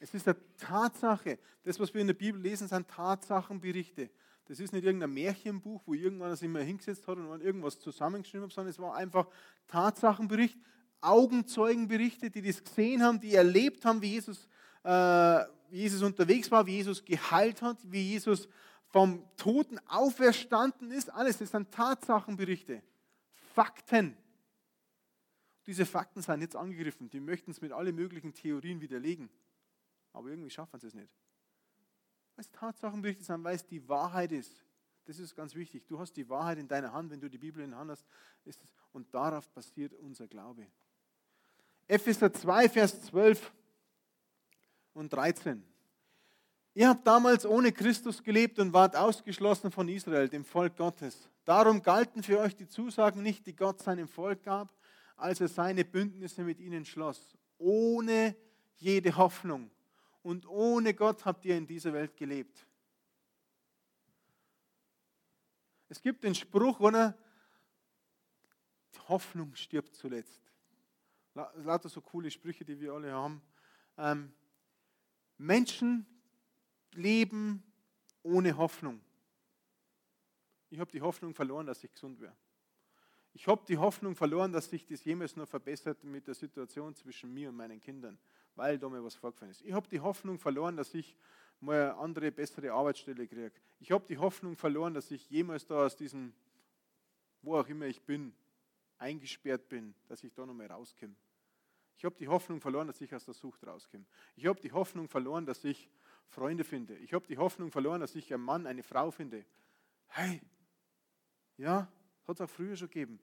Es 0.00 0.12
ist 0.14 0.26
eine 0.26 0.36
Tatsache. 0.56 1.38
Das, 1.62 1.78
was 1.78 1.94
wir 1.94 2.00
in 2.00 2.08
der 2.08 2.14
Bibel 2.14 2.40
lesen, 2.40 2.66
sind 2.66 2.88
Tatsachenberichte. 2.88 4.10
Das 4.46 4.60
ist 4.60 4.72
nicht 4.72 4.84
irgendein 4.84 5.12
Märchenbuch, 5.12 5.82
wo 5.86 5.94
irgendwann 5.94 6.34
sich 6.36 6.48
mal 6.48 6.62
hingesetzt 6.62 7.06
hat 7.08 7.18
und 7.18 7.40
irgendwas 7.40 7.78
zusammengeschrieben 7.80 8.46
hat, 8.46 8.52
sondern 8.52 8.70
es 8.70 8.78
war 8.78 8.94
einfach 8.94 9.26
Tatsachenbericht, 9.66 10.56
Augenzeugenberichte, 11.00 12.30
die 12.30 12.42
das 12.42 12.62
gesehen 12.62 13.02
haben, 13.02 13.20
die 13.20 13.34
erlebt 13.34 13.84
haben, 13.84 14.00
wie 14.02 14.12
Jesus, 14.12 14.48
äh, 14.84 14.90
wie 15.70 15.78
Jesus 15.78 16.02
unterwegs 16.02 16.50
war, 16.50 16.66
wie 16.66 16.76
Jesus 16.76 17.04
geheilt 17.04 17.60
hat, 17.60 17.78
wie 17.84 18.12
Jesus 18.12 18.48
vom 18.86 19.24
Toten 19.36 19.78
auferstanden 19.88 20.90
ist. 20.90 21.12
Alles, 21.12 21.38
das 21.38 21.50
sind 21.50 21.70
Tatsachenberichte, 21.72 22.82
Fakten. 23.54 24.16
Diese 25.66 25.84
Fakten 25.84 26.22
sind 26.22 26.40
jetzt 26.40 26.54
angegriffen. 26.54 27.10
Die 27.10 27.20
möchten 27.20 27.50
es 27.50 27.60
mit 27.60 27.72
allen 27.72 27.94
möglichen 27.96 28.32
Theorien 28.32 28.80
widerlegen. 28.80 29.28
Aber 30.12 30.28
irgendwie 30.28 30.50
schaffen 30.50 30.78
sie 30.78 30.86
es 30.86 30.94
nicht. 30.94 31.10
Weil 32.36 32.44
es 32.44 32.50
Tatsachenberichte 32.50 33.24
sind, 33.24 33.42
weil 33.44 33.56
es 33.56 33.66
die 33.66 33.88
Wahrheit 33.88 34.30
ist. 34.30 34.62
Das 35.06 35.18
ist 35.18 35.34
ganz 35.34 35.54
wichtig. 35.54 35.86
Du 35.86 35.98
hast 35.98 36.12
die 36.12 36.28
Wahrheit 36.28 36.58
in 36.58 36.68
deiner 36.68 36.92
Hand, 36.92 37.10
wenn 37.10 37.20
du 37.20 37.30
die 37.30 37.38
Bibel 37.38 37.64
in 37.64 37.70
der 37.70 37.78
Hand 37.78 37.90
hast. 37.90 38.06
und 38.92 39.12
darauf 39.12 39.48
basiert 39.50 39.94
unser 39.94 40.26
Glaube. 40.26 40.66
Epheser 41.88 42.32
2, 42.32 42.68
Vers 42.68 43.02
12 43.02 43.52
und 44.94 45.12
13. 45.12 45.62
Ihr 46.74 46.88
habt 46.88 47.06
damals 47.06 47.46
ohne 47.46 47.72
Christus 47.72 48.22
gelebt 48.22 48.58
und 48.58 48.72
wart 48.72 48.96
ausgeschlossen 48.96 49.70
von 49.70 49.88
Israel, 49.88 50.28
dem 50.28 50.44
Volk 50.44 50.76
Gottes. 50.76 51.30
Darum 51.44 51.82
galten 51.82 52.22
für 52.22 52.38
euch 52.38 52.54
die 52.54 52.68
Zusagen 52.68 53.22
nicht, 53.22 53.46
die 53.46 53.56
Gott 53.56 53.80
seinem 53.80 54.08
Volk 54.08 54.42
gab, 54.42 54.74
als 55.16 55.40
er 55.40 55.48
seine 55.48 55.84
Bündnisse 55.84 56.42
mit 56.42 56.60
ihnen 56.60 56.84
schloss. 56.84 57.36
Ohne 57.56 58.36
jede 58.76 59.16
Hoffnung 59.16 59.70
und 60.26 60.46
ohne 60.46 60.94
Gott 60.94 61.24
habt 61.24 61.44
ihr 61.44 61.56
in 61.56 61.66
dieser 61.66 61.92
Welt 61.92 62.16
gelebt. 62.16 62.66
Es 65.88 66.02
gibt 66.02 66.24
den 66.24 66.34
Spruch, 66.34 66.80
oder? 66.80 67.16
Hoffnung 69.08 69.54
stirbt 69.54 69.94
zuletzt 69.94 70.46
lauter 71.56 71.88
so 71.88 72.00
coole 72.00 72.30
Sprüche, 72.30 72.64
die 72.64 72.80
wir 72.80 72.92
alle 72.92 73.12
haben. 73.12 73.42
Ähm, 73.98 74.32
Menschen 75.38 76.06
leben 76.92 77.62
ohne 78.22 78.56
Hoffnung. 78.56 79.00
Ich 80.70 80.80
habe 80.80 80.90
die 80.90 81.02
Hoffnung 81.02 81.34
verloren, 81.34 81.66
dass 81.66 81.84
ich 81.84 81.92
gesund 81.92 82.20
wäre. 82.20 82.36
Ich 83.34 83.46
habe 83.46 83.62
die 83.68 83.76
Hoffnung 83.76 84.16
verloren, 84.16 84.52
dass 84.52 84.70
sich 84.70 84.86
das 84.86 85.04
jemals 85.04 85.36
noch 85.36 85.46
verbessert 85.46 86.02
mit 86.04 86.26
der 86.26 86.34
Situation 86.34 86.94
zwischen 86.94 87.32
mir 87.32 87.50
und 87.50 87.56
meinen 87.56 87.80
Kindern, 87.80 88.18
weil 88.56 88.78
da 88.78 88.88
mal 88.88 89.04
was 89.04 89.14
vorgefallen 89.14 89.52
ist. 89.52 89.62
Ich 89.62 89.72
habe 89.72 89.86
die 89.88 90.00
Hoffnung 90.00 90.38
verloren, 90.38 90.76
dass 90.76 90.92
ich 90.94 91.16
mal 91.60 91.90
eine 91.90 91.96
andere, 91.96 92.32
bessere 92.32 92.72
Arbeitsstelle 92.72 93.26
kriege. 93.26 93.52
Ich 93.78 93.92
habe 93.92 94.04
die 94.06 94.18
Hoffnung 94.18 94.56
verloren, 94.56 94.94
dass 94.94 95.10
ich 95.10 95.28
jemals 95.30 95.66
da 95.66 95.86
aus 95.86 95.96
diesem, 95.96 96.32
wo 97.42 97.56
auch 97.56 97.68
immer 97.68 97.86
ich 97.86 98.02
bin, 98.02 98.34
eingesperrt 98.98 99.68
bin, 99.68 99.94
dass 100.08 100.24
ich 100.24 100.32
da 100.32 100.44
noch 100.44 100.54
mal 100.54 100.66
rauskomme. 100.66 101.14
Ich 101.96 102.04
habe 102.04 102.16
die 102.16 102.28
Hoffnung 102.28 102.60
verloren, 102.60 102.86
dass 102.86 103.00
ich 103.00 103.14
aus 103.14 103.24
der 103.24 103.34
Sucht 103.34 103.66
rauskomme. 103.66 104.04
Ich 104.36 104.46
habe 104.46 104.60
die 104.60 104.72
Hoffnung 104.72 105.08
verloren, 105.08 105.46
dass 105.46 105.64
ich 105.64 105.88
Freunde 106.28 106.64
finde. 106.64 106.96
Ich 106.98 107.14
habe 107.14 107.26
die 107.26 107.38
Hoffnung 107.38 107.70
verloren, 107.70 108.00
dass 108.00 108.14
ich 108.14 108.32
einen 108.32 108.42
Mann, 108.42 108.66
eine 108.66 108.82
Frau 108.82 109.10
finde. 109.10 109.44
Hey, 110.08 110.42
ja, 111.56 111.88
hat 112.26 112.36
es 112.36 112.40
auch 112.40 112.50
früher 112.50 112.76
schon 112.76 112.88
gegeben. 112.88 113.18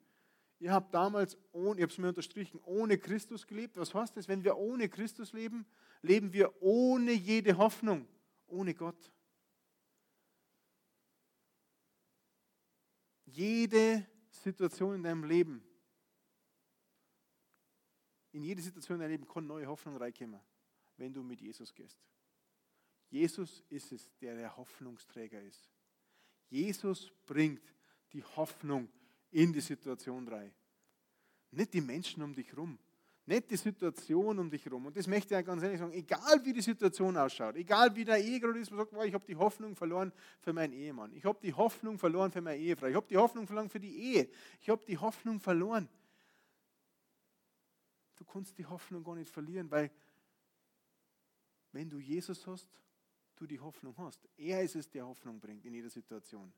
Ihr 0.63 0.71
habt 0.71 0.93
damals, 0.93 1.37
ohne, 1.51 1.77
ich 1.77 1.83
habe 1.83 1.91
es 1.91 1.97
mir 1.97 2.07
unterstrichen, 2.07 2.57
ohne 2.63 2.97
Christus 2.97 3.45
gelebt. 3.45 3.75
Was 3.75 3.93
heißt 3.93 4.15
das? 4.15 4.29
Wenn 4.29 4.45
wir 4.45 4.55
ohne 4.55 4.87
Christus 4.87 5.33
leben, 5.33 5.65
leben 6.01 6.31
wir 6.31 6.61
ohne 6.61 7.11
jede 7.11 7.57
Hoffnung, 7.57 8.07
ohne 8.47 8.73
Gott. 8.73 9.11
Jede 13.25 14.07
Situation 14.29 14.95
in 14.95 15.03
deinem 15.03 15.25
Leben 15.25 15.61
in 18.31 18.41
jede 18.41 18.61
Situation 18.61 18.95
in 18.95 19.01
deinem 19.01 19.11
Leben 19.11 19.27
kann 19.27 19.45
neue 19.45 19.67
Hoffnung 19.67 19.97
reinkommen, 19.97 20.39
wenn 20.95 21.13
du 21.13 21.23
mit 21.23 21.41
Jesus 21.41 21.73
gehst. 21.73 22.01
Jesus 23.09 23.65
ist 23.67 23.91
es, 23.91 24.09
der 24.21 24.37
der 24.37 24.55
Hoffnungsträger 24.55 25.41
ist. 25.41 25.69
Jesus 26.49 27.11
bringt 27.25 27.75
die 28.13 28.23
Hoffnung 28.23 28.87
in 29.33 29.53
die 29.53 29.61
Situation 29.61 30.27
rein. 30.27 30.53
Nicht 31.51 31.73
die 31.73 31.81
Menschen 31.81 32.23
um 32.23 32.33
dich 32.33 32.49
herum, 32.49 32.79
nicht 33.25 33.49
die 33.49 33.57
Situation 33.57 34.39
um 34.39 34.49
dich 34.49 34.65
herum. 34.65 34.87
Und 34.87 34.97
das 34.97 35.07
möchte 35.07 35.37
ich 35.37 35.45
ganz 35.45 35.61
ehrlich 35.61 35.79
sagen, 35.79 35.93
egal 35.93 36.43
wie 36.43 36.53
die 36.53 36.61
Situation 36.61 37.15
ausschaut, 37.15 37.55
egal 37.55 37.95
wie 37.95 38.03
der 38.03 38.17
Ehegrund 38.17 38.57
ist, 38.57 38.71
man 38.71 38.79
sagt, 38.79 39.05
ich 39.05 39.13
habe 39.13 39.25
die 39.25 39.35
Hoffnung 39.35 39.75
verloren 39.75 40.11
für 40.41 40.53
meinen 40.53 40.73
Ehemann, 40.73 41.13
ich 41.13 41.23
habe 41.25 41.39
die 41.41 41.53
Hoffnung 41.53 41.97
verloren 41.97 42.31
für 42.31 42.41
meine 42.41 42.59
Ehefrau, 42.59 42.87
ich 42.87 42.95
habe 42.95 43.07
die 43.07 43.17
Hoffnung 43.17 43.45
verloren 43.45 43.69
für 43.69 43.79
die 43.79 43.95
Ehe, 43.95 44.29
ich 44.61 44.69
habe 44.69 44.83
die 44.85 44.97
Hoffnung 44.97 45.39
verloren 45.39 45.87
Du 48.23 48.31
kannst 48.31 48.57
die 48.57 48.65
Hoffnung 48.65 49.03
gar 49.03 49.15
nicht 49.15 49.29
verlieren, 49.29 49.69
weil 49.69 49.91
wenn 51.73 51.89
du 51.89 51.99
Jesus 51.99 52.47
hast, 52.47 52.69
du 53.35 53.45
die 53.45 53.59
Hoffnung 53.59 53.97
hast. 53.97 54.29
Er 54.37 54.63
ist 54.63 54.75
es, 54.75 54.89
der 54.89 55.05
Hoffnung 55.05 55.39
bringt 55.39 55.65
in 55.65 55.73
jeder 55.73 55.89
Situation. 55.89 56.53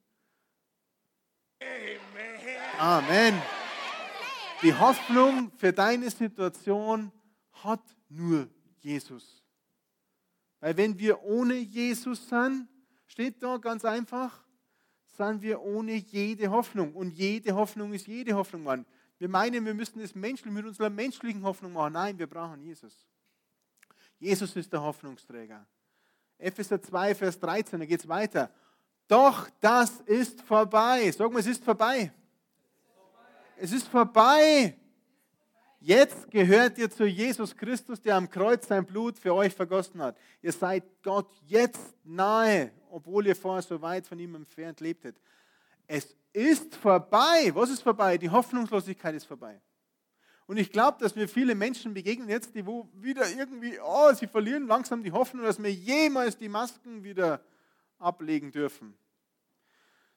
Amen. 2.79 3.41
Die 4.61 4.73
Hoffnung 4.73 5.51
für 5.57 5.71
deine 5.71 6.09
Situation 6.09 7.11
hat 7.51 7.83
nur 8.09 8.49
Jesus. 8.79 9.43
Weil 10.59 10.77
wenn 10.77 10.97
wir 10.97 11.21
ohne 11.23 11.55
Jesus 11.55 12.27
sind, 12.27 12.67
steht 13.07 13.41
da 13.43 13.57
ganz 13.57 13.85
einfach, 13.85 14.43
sind 15.05 15.41
wir 15.41 15.61
ohne 15.61 15.93
jede 15.93 16.49
Hoffnung. 16.49 16.93
Und 16.95 17.11
jede 17.11 17.55
Hoffnung 17.55 17.93
ist 17.93 18.07
jede 18.07 18.33
Hoffnung, 18.33 18.63
Mann. 18.63 18.85
Wir 19.17 19.29
meinen, 19.29 19.65
wir 19.65 19.73
müssen 19.73 19.99
es 20.01 20.13
menschlich 20.13 20.53
mit 20.53 20.65
unserer 20.65 20.89
menschlichen 20.89 21.43
Hoffnung 21.43 21.73
machen. 21.73 21.93
Nein, 21.93 22.19
wir 22.19 22.27
brauchen 22.27 22.61
Jesus. 22.61 23.07
Jesus 24.19 24.55
ist 24.55 24.71
der 24.73 24.81
Hoffnungsträger. 24.81 25.65
Epheser 26.37 26.81
2, 26.81 27.15
Vers 27.15 27.39
13, 27.39 27.79
da 27.79 27.85
geht 27.85 28.01
es 28.01 28.07
weiter. 28.07 28.51
Doch 29.07 29.47
das 29.59 30.01
ist 30.01 30.41
vorbei. 30.41 31.11
Sag 31.11 31.31
mal, 31.31 31.39
es 31.39 31.47
ist 31.47 31.63
vorbei. 31.63 32.11
Es 33.57 33.71
ist 33.71 33.87
vorbei. 33.87 34.75
Jetzt 35.79 36.31
gehört 36.31 36.79
ihr 36.79 36.89
zu 36.89 37.05
Jesus 37.05 37.55
Christus, 37.55 38.01
der 38.01 38.15
am 38.15 38.27
Kreuz 38.27 38.67
sein 38.67 38.85
Blut 38.85 39.19
für 39.19 39.35
euch 39.35 39.53
vergossen 39.53 40.01
hat. 40.01 40.17
Ihr 40.41 40.51
seid 40.51 40.83
Gott 41.03 41.29
jetzt 41.45 41.93
nahe, 42.03 42.71
obwohl 42.89 43.27
ihr 43.27 43.35
vorher 43.35 43.61
so 43.61 43.79
weit 43.81 44.07
von 44.07 44.17
ihm 44.17 44.33
entfernt 44.33 44.79
lebtet. 44.79 45.15
Es 45.85 46.15
ist 46.33 46.75
vorbei. 46.75 47.51
Was 47.53 47.69
ist 47.69 47.83
vorbei? 47.83 48.17
Die 48.17 48.31
Hoffnungslosigkeit 48.31 49.13
ist 49.13 49.25
vorbei. 49.25 49.61
Und 50.47 50.57
ich 50.57 50.71
glaube, 50.71 50.97
dass 50.99 51.15
wir 51.15 51.29
viele 51.29 51.53
Menschen 51.53 51.93
begegnen 51.93 52.29
jetzt, 52.29 52.55
die 52.55 52.65
wo 52.65 52.89
wieder 52.93 53.29
irgendwie, 53.29 53.79
oh, 53.79 54.11
sie 54.13 54.27
verlieren 54.27 54.67
langsam 54.67 55.03
die 55.03 55.11
Hoffnung, 55.11 55.43
dass 55.43 55.61
wir 55.61 55.71
jemals 55.71 56.37
die 56.37 56.49
Masken 56.49 57.03
wieder 57.03 57.41
ablegen 57.97 58.51
dürfen. 58.51 58.97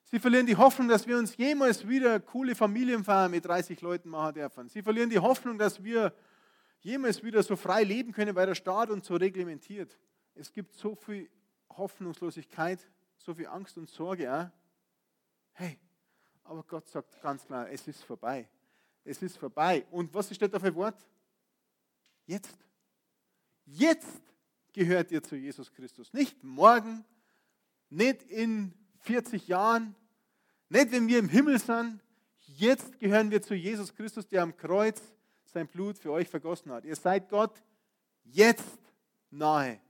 Sie 0.05 0.19
verlieren 0.19 0.47
die 0.47 0.57
Hoffnung, 0.57 0.89
dass 0.89 1.07
wir 1.07 1.19
uns 1.19 1.37
jemals 1.37 1.87
wieder 1.87 2.19
coole 2.19 2.55
Familienfeiern 2.55 3.31
mit 3.31 3.45
30 3.45 3.81
Leuten 3.83 4.09
machen 4.09 4.35
dürfen. 4.35 4.69
Sie 4.69 4.83
verlieren 4.83 5.11
die 5.11 5.19
Hoffnung, 5.19 5.59
dass 5.59 5.85
wir 5.85 6.15
jemals 6.81 7.23
wieder 7.23 7.43
so 7.43 7.57
frei 7.57 7.85
leben 7.85 8.13
können, 8.13 8.35
weil 8.35 8.47
der 8.47 8.55
Staat 8.55 8.89
uns 8.89 9.07
so 9.07 9.17
reglementiert. 9.17 9.99
Es 10.35 10.53
gibt 10.53 10.75
so 10.75 10.95
viel 10.95 11.29
Hoffnungslosigkeit, 11.69 12.81
so 13.19 13.35
viel 13.35 13.49
Angst 13.49 13.77
und 13.77 13.91
Sorge. 13.91 14.33
Auch. 14.33 14.49
Hey, 15.53 15.79
aber 16.45 16.63
Gott 16.63 16.89
sagt 16.89 17.21
ganz 17.21 17.45
klar, 17.45 17.71
es 17.71 17.87
ist 17.87 18.03
vorbei. 18.03 18.49
Es 19.05 19.23
ist 19.23 19.37
vorbei. 19.37 19.87
Und 19.91 20.13
was 20.15 20.35
steht 20.35 20.55
da 20.55 20.59
für 20.59 20.75
Wort? 20.75 21.07
Jetzt. 22.25 22.57
Jetzt 23.67 24.23
gehört 24.73 25.11
ihr 25.11 25.23
zu 25.23 25.37
Jesus 25.37 25.71
Christus. 25.71 26.13
Nicht 26.15 26.43
morgen, 26.43 27.05
nicht 27.91 28.23
in 28.25 28.73
40 29.01 29.49
Jahren, 29.49 29.95
Nicht, 30.71 30.93
wenn 30.93 31.09
wir 31.09 31.19
im 31.19 31.29
Himmel 31.29 31.59
sind. 31.59 32.01
Jetzt 32.41 32.99
gehören 32.99 33.31
wir 33.31 33.41
zu 33.41 33.55
Jesus 33.55 33.95
Christus, 33.95 34.27
der 34.27 34.43
am 34.43 34.57
Kreuz 34.57 35.01
sein 35.47 35.67
Blut 35.67 35.99
für 35.99 36.13
euch 36.13 36.29
vergossen 36.29 36.71
hat. 36.73 36.85
Ihr 36.85 36.97
seid 36.97 37.31
Gott 37.31 37.63
jetzt 38.25 38.79
nahe. 39.31 39.81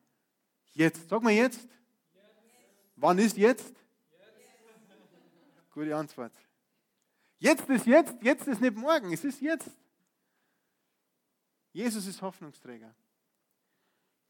Jetzt. 0.74 1.08
Sag 1.08 1.22
mal 1.22 1.32
jetzt. 1.32 1.62
jetzt. 1.62 1.68
Wann 2.94 3.18
ist 3.18 3.37
jetzt? 3.37 3.66
jetzt? 3.66 3.76
Gute 5.72 5.96
Antwort. 5.96 6.32
Jetzt 7.40 7.68
ist 7.68 7.87
jetzt, 7.87 8.14
jetzt 8.22 8.46
ist 8.46 8.61
nicht 8.61 8.76
morgen, 8.76 9.12
es 9.12 9.24
ist 9.24 9.40
jetzt. 9.40 9.70
Jesus 11.72 12.06
ist 12.06 12.22
Hoffnungsträger. 12.22 12.94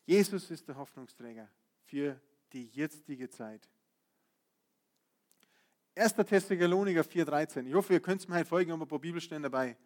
Jesus 0.04 0.50
ist 0.50 0.66
der 0.68 0.76
Hoffnungsträger 0.76 1.48
für 1.85 2.20
die 2.52 2.66
jetzige 2.66 3.28
Zeit. 3.28 3.68
1. 5.94 6.14
Thessaloniker 6.14 7.02
4,13. 7.02 7.66
Ich 7.66 7.74
hoffe, 7.74 7.92
ihr 7.92 8.00
könnt 8.00 8.28
mir 8.28 8.37
heute 8.37 8.44
folgen, 8.44 8.70
ich 8.70 8.72
habe 8.72 8.84
ein 8.84 8.88
paar 8.88 9.00
Bibelstellen 9.00 9.42
dabei. 9.42 9.76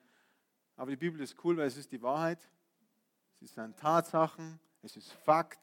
Aber 0.76 0.90
die 0.90 0.96
Bibel 0.96 1.20
ist 1.20 1.42
cool, 1.42 1.56
weil 1.56 1.66
es 1.66 1.76
ist 1.76 1.90
die 1.90 2.02
Wahrheit. 2.02 2.38
Es 3.40 3.54
sind 3.54 3.76
Tatsachen, 3.78 4.60
es 4.82 4.96
ist 4.96 5.12
Fakt. 5.12 5.60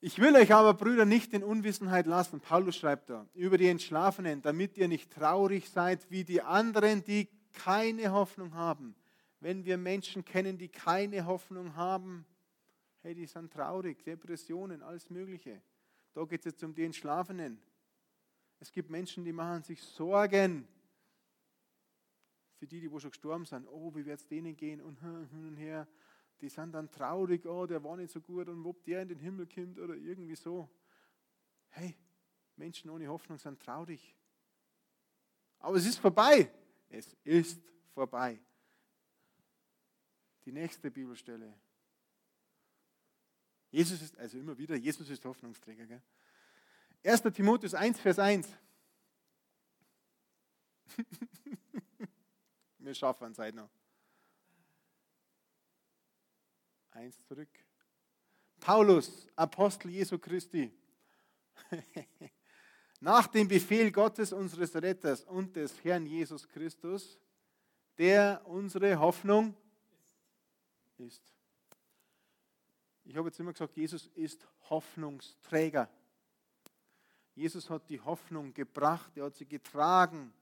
Ich 0.00 0.18
will 0.18 0.34
euch 0.34 0.52
aber, 0.54 0.72
Brüder, 0.72 1.04
nicht 1.04 1.34
in 1.34 1.44
Unwissenheit 1.44 2.06
lassen, 2.06 2.40
Paulus 2.40 2.76
schreibt 2.76 3.10
da, 3.10 3.28
über 3.34 3.58
die 3.58 3.68
Entschlafenen, 3.68 4.40
damit 4.40 4.78
ihr 4.78 4.88
nicht 4.88 5.12
traurig 5.12 5.68
seid 5.68 6.10
wie 6.10 6.24
die 6.24 6.40
anderen, 6.40 7.04
die 7.04 7.28
keine 7.52 8.12
Hoffnung 8.12 8.54
haben. 8.54 8.94
Wenn 9.40 9.66
wir 9.66 9.76
Menschen 9.76 10.24
kennen, 10.24 10.56
die 10.56 10.68
keine 10.68 11.26
Hoffnung 11.26 11.76
haben, 11.76 12.24
hey, 13.02 13.14
die 13.14 13.26
sind 13.26 13.52
traurig, 13.52 14.02
Depressionen, 14.02 14.82
alles 14.82 15.08
Mögliche. 15.10 15.62
Da 16.12 16.24
geht 16.24 16.40
es 16.40 16.52
jetzt 16.52 16.64
um 16.64 16.74
die 16.74 16.84
Entschlafenen. 16.84 17.60
Es 18.58 18.70
gibt 18.70 18.90
Menschen, 18.90 19.24
die 19.24 19.32
machen 19.32 19.62
sich 19.62 19.82
Sorgen 19.82 20.68
für 22.60 22.66
die, 22.66 22.78
die 22.78 22.90
wo 22.90 23.00
schon 23.00 23.10
gestorben 23.10 23.46
sind. 23.46 23.66
Oh, 23.68 23.94
wie 23.94 24.04
wird 24.04 24.20
es 24.20 24.26
denen 24.26 24.54
gehen 24.54 24.82
und 24.82 25.00
hin 25.00 25.48
und 25.48 25.56
her. 25.56 25.88
Die 26.42 26.48
sind 26.50 26.72
dann 26.72 26.90
traurig, 26.90 27.46
oh, 27.46 27.66
der 27.66 27.82
war 27.82 27.96
nicht 27.96 28.12
so 28.12 28.20
gut 28.20 28.48
und 28.48 28.64
ob 28.66 28.84
der 28.84 29.02
in 29.02 29.08
den 29.08 29.18
Himmel 29.18 29.46
kommt 29.46 29.78
oder 29.78 29.94
irgendwie 29.94 30.34
so. 30.34 30.68
Hey, 31.70 31.96
Menschen 32.56 32.90
ohne 32.90 33.08
Hoffnung 33.08 33.38
sind 33.38 33.60
traurig. 33.60 34.14
Aber 35.58 35.76
es 35.76 35.86
ist 35.86 35.98
vorbei. 35.98 36.50
Es 36.90 37.16
ist 37.24 37.62
vorbei. 37.94 38.38
Die 40.44 40.52
nächste 40.52 40.90
Bibelstelle. 40.90 41.54
Jesus 43.70 44.02
ist, 44.02 44.18
also 44.18 44.38
immer 44.38 44.58
wieder, 44.58 44.76
Jesus 44.76 45.08
ist 45.08 45.24
Hoffnungsträger. 45.24 45.86
Gell? 45.86 46.02
1. 47.04 47.22
Timotheus 47.34 47.74
1, 47.74 48.00
Vers 48.00 48.18
1. 48.18 48.48
Wir 52.78 52.94
schaffen 52.94 53.30
es 53.32 53.38
heute 53.38 53.56
noch. 53.56 53.70
Eins 56.90 57.22
zurück. 57.24 57.48
Paulus, 58.58 59.28
Apostel 59.36 59.90
Jesu 59.90 60.18
Christi. 60.18 60.72
Nach 63.00 63.26
dem 63.28 63.48
Befehl 63.48 63.90
Gottes, 63.92 64.32
unseres 64.32 64.74
Retters 64.74 65.24
und 65.24 65.56
des 65.56 65.82
Herrn 65.84 66.04
Jesus 66.04 66.46
Christus, 66.48 67.18
der 67.96 68.42
unsere 68.44 68.98
Hoffnung 68.98 69.56
ist. 70.98 71.22
Ich 73.10 73.16
habe 73.16 73.26
jetzt 73.26 73.40
immer 73.40 73.52
gesagt, 73.52 73.76
Jesus 73.76 74.06
ist 74.14 74.46
Hoffnungsträger. 74.68 75.90
Jesus 77.34 77.68
hat 77.68 77.90
die 77.90 78.00
Hoffnung 78.00 78.54
gebracht, 78.54 79.10
er 79.16 79.24
hat 79.24 79.34
sie 79.34 79.46
getragen. 79.46 80.32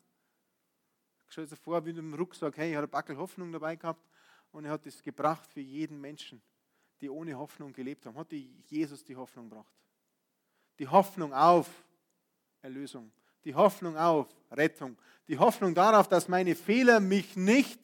Stell 1.29 1.47
dir 1.47 1.57
vor, 1.57 1.83
wie 1.87 1.95
mit 1.95 1.97
dem 1.97 2.13
Rucksack, 2.13 2.59
hey, 2.59 2.69
ich 2.69 2.77
habe 2.77 2.87
ein 2.87 2.91
Backel 2.91 3.17
Hoffnung 3.17 3.51
dabei 3.53 3.77
gehabt 3.77 4.07
und 4.53 4.67
er 4.67 4.73
hat 4.73 4.85
es 4.85 5.03
gebracht 5.03 5.51
für 5.51 5.63
jeden 5.63 5.99
Menschen, 5.99 6.43
die 7.01 7.09
ohne 7.09 7.39
Hoffnung 7.39 7.73
gelebt 7.73 8.05
haben. 8.05 8.19
Hat 8.19 8.31
die 8.31 8.51
Jesus 8.67 9.03
die 9.03 9.17
Hoffnung 9.17 9.49
gebracht. 9.49 9.73
Die 10.79 10.89
Hoffnung 10.89 11.33
auf 11.33 11.71
Erlösung, 12.61 13.11
die 13.45 13.55
Hoffnung 13.55 13.97
auf 13.97 14.29
Rettung, 14.51 14.99
die 15.27 15.39
Hoffnung 15.39 15.75
darauf, 15.75 16.07
dass 16.07 16.29
meine 16.29 16.55
Fehler 16.55 17.01
mich 17.01 17.35
nicht 17.35 17.81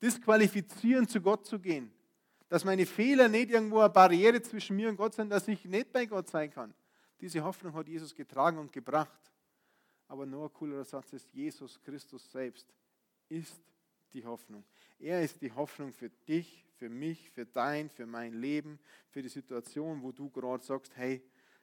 disqualifizieren, 0.00 1.06
zu 1.06 1.20
Gott 1.20 1.44
zu 1.44 1.58
gehen. 1.58 1.92
Dass 2.50 2.64
meine 2.64 2.84
Fehler 2.84 3.28
nicht 3.28 3.50
irgendwo 3.50 3.78
eine 3.78 3.88
Barriere 3.88 4.42
zwischen 4.42 4.76
mir 4.76 4.90
und 4.90 4.96
Gott 4.96 5.14
sind, 5.14 5.30
dass 5.30 5.48
ich 5.48 5.64
nicht 5.64 5.92
bei 5.92 6.04
Gott 6.04 6.28
sein 6.28 6.50
kann. 6.50 6.74
Diese 7.20 7.42
Hoffnung 7.42 7.72
hat 7.74 7.88
Jesus 7.88 8.14
getragen 8.14 8.58
und 8.58 8.72
gebracht. 8.72 9.32
Aber 10.08 10.26
noch 10.26 10.44
ein 10.44 10.52
coolerer 10.52 10.84
Satz 10.84 11.12
ist, 11.12 11.32
Jesus 11.32 11.80
Christus 11.80 12.30
selbst 12.30 12.66
ist 13.28 13.62
die 14.12 14.26
Hoffnung. 14.26 14.64
Er 14.98 15.22
ist 15.22 15.40
die 15.40 15.52
Hoffnung 15.52 15.92
für 15.92 16.10
dich, 16.10 16.66
für 16.76 16.88
mich, 16.88 17.30
für 17.30 17.46
dein, 17.46 17.88
für 17.88 18.06
mein 18.06 18.34
Leben, 18.34 18.80
für 19.10 19.22
die 19.22 19.28
Situation, 19.28 20.02
wo 20.02 20.10
du 20.10 20.28
gerade 20.28 20.64
sagst, 20.64 20.96
hey, 20.96 21.22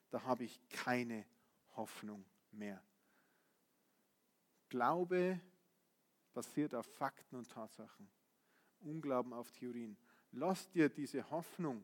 da 0.10 0.23
habe 0.23 0.45
ich 0.45 0.60
keine 0.69 1.26
Hoffnung 1.76 2.23
mehr. 2.52 2.82
Glaube 4.69 5.39
basiert 6.34 6.76
auf 6.76 6.86
Fakten 6.86 7.36
und 7.36 7.50
Tatsachen. 7.50 8.08
Unglauben 8.80 9.34
auf 9.34 9.52
Theorien. 9.52 9.97
Lass 10.32 10.70
dir 10.70 10.90
diese 10.90 11.30
Hoffnung, 11.30 11.84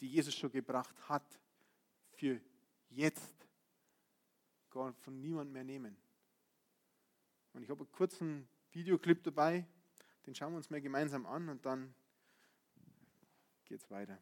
die 0.00 0.08
Jesus 0.08 0.34
schon 0.34 0.50
gebracht 0.50 0.96
hat, 1.08 1.40
für 2.12 2.40
jetzt 2.90 3.46
gar 4.70 4.92
von 4.94 5.20
niemand 5.20 5.52
mehr 5.52 5.64
nehmen. 5.64 5.96
Und 7.52 7.62
ich 7.62 7.70
habe 7.70 7.80
einen 7.80 7.92
kurzen 7.92 8.48
Videoclip 8.72 9.22
dabei, 9.24 9.64
den 10.26 10.34
schauen 10.34 10.52
wir 10.52 10.58
uns 10.58 10.68
mal 10.68 10.80
gemeinsam 10.80 11.24
an 11.24 11.48
und 11.48 11.64
dann 11.64 11.94
geht 13.64 13.80
es 13.82 13.90
weiter. 13.90 14.18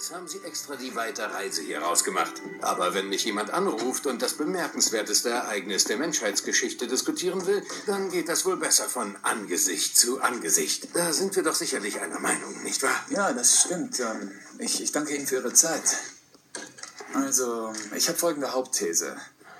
Jetzt 0.00 0.14
haben 0.14 0.28
Sie 0.28 0.38
extra 0.44 0.76
die 0.76 0.94
weite 0.94 1.34
Reise 1.34 1.60
hier 1.60 1.80
rausgemacht. 1.80 2.34
Aber 2.60 2.94
wenn 2.94 3.08
mich 3.08 3.24
jemand 3.24 3.50
anruft 3.50 4.06
und 4.06 4.22
das 4.22 4.34
bemerkenswerteste 4.34 5.30
Ereignis 5.30 5.86
der 5.86 5.96
Menschheitsgeschichte 5.96 6.86
diskutieren 6.86 7.44
will, 7.46 7.64
dann 7.86 8.08
geht 8.08 8.28
das 8.28 8.46
wohl 8.46 8.56
besser 8.56 8.84
von 8.84 9.16
Angesicht 9.22 9.98
zu 9.98 10.20
Angesicht. 10.20 10.94
Da 10.94 11.12
sind 11.12 11.34
wir 11.34 11.42
doch 11.42 11.56
sicherlich 11.56 12.00
einer 12.00 12.20
Meinung, 12.20 12.62
nicht 12.62 12.80
wahr? 12.84 12.94
Ja, 13.10 13.32
das 13.32 13.62
stimmt. 13.62 14.00
Ich, 14.60 14.80
ich 14.80 14.92
danke 14.92 15.16
Ihnen 15.16 15.26
für 15.26 15.38
Ihre 15.38 15.52
Zeit. 15.52 15.96
Also, 17.14 17.72
ich 17.96 18.08
habe 18.08 18.18
folgende 18.18 18.52
Hauptthese. 18.52 19.16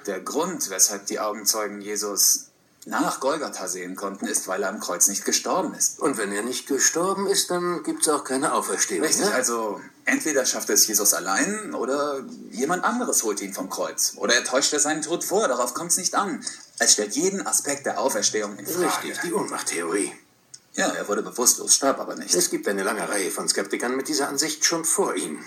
Der 0.07 0.21
Grund, 0.21 0.71
weshalb 0.71 1.07
die 1.07 1.19
Augenzeugen 1.19 1.81
Jesus 1.81 2.48
nach 2.87 3.21
Golgatha 3.21 3.69
sehen 3.69 3.97
konnten, 3.97 4.27
ist, 4.27 4.49
weil 4.49 4.63
er 4.63 4.71
am 4.71 4.81
Kreuz 4.81 5.09
nicht 5.09 5.25
gestorben 5.25 5.75
ist. 5.75 6.01
Und 6.01 6.17
wenn 6.17 6.33
er 6.33 6.43
nicht 6.43 6.67
gestorben 6.67 7.27
ist, 7.27 7.51
dann 7.51 7.83
gibt 7.83 8.03
es 8.03 8.09
auch 8.09 8.25
keine 8.25 8.55
Auferstehung. 8.55 9.05
Richtig, 9.05 9.27
ne? 9.27 9.35
also 9.35 9.81
entweder 10.05 10.45
schafft 10.47 10.71
es 10.71 10.87
Jesus 10.87 11.13
allein 11.15 11.75
oder 11.75 12.25
jemand 12.51 12.85
anderes 12.85 13.23
holt 13.25 13.41
ihn 13.41 13.53
vom 13.53 13.69
Kreuz. 13.69 14.15
Oder 14.17 14.35
er 14.35 14.45
täuscht 14.45 14.73
er 14.73 14.81
seinen 14.81 15.03
Tod 15.03 15.25
vor, 15.25 15.49
darauf 15.49 15.75
kommt 15.75 15.91
es 15.91 15.99
nicht 15.99 16.15
an. 16.15 16.45
Es 16.79 16.93
stellt 16.93 17.15
jeden 17.15 17.47
Aspekt 17.47 17.87
der 17.87 18.01
Auferstehung 18.01 18.57
in 18.57 18.67
Frage. 18.67 18.87
Richtig, 18.87 19.19
die 19.23 19.33
Ohnmachttheorie. 19.33 20.13
Ja, 20.75 20.87
er 20.89 21.09
wurde 21.09 21.23
bewusstlos, 21.23 21.75
starb 21.75 21.99
aber 21.99 22.15
nicht. 22.15 22.35
Es 22.35 22.51
gibt 22.51 22.69
eine 22.69 22.85
lange 22.85 23.09
Reihe 23.09 23.31
von 23.33 23.49
Skeptikern 23.49 23.97
mit 23.97 24.07
dieser 24.07 24.29
Ansicht 24.29 24.65
schon 24.65 24.85
vor 24.85 25.17
ihm. 25.17 25.45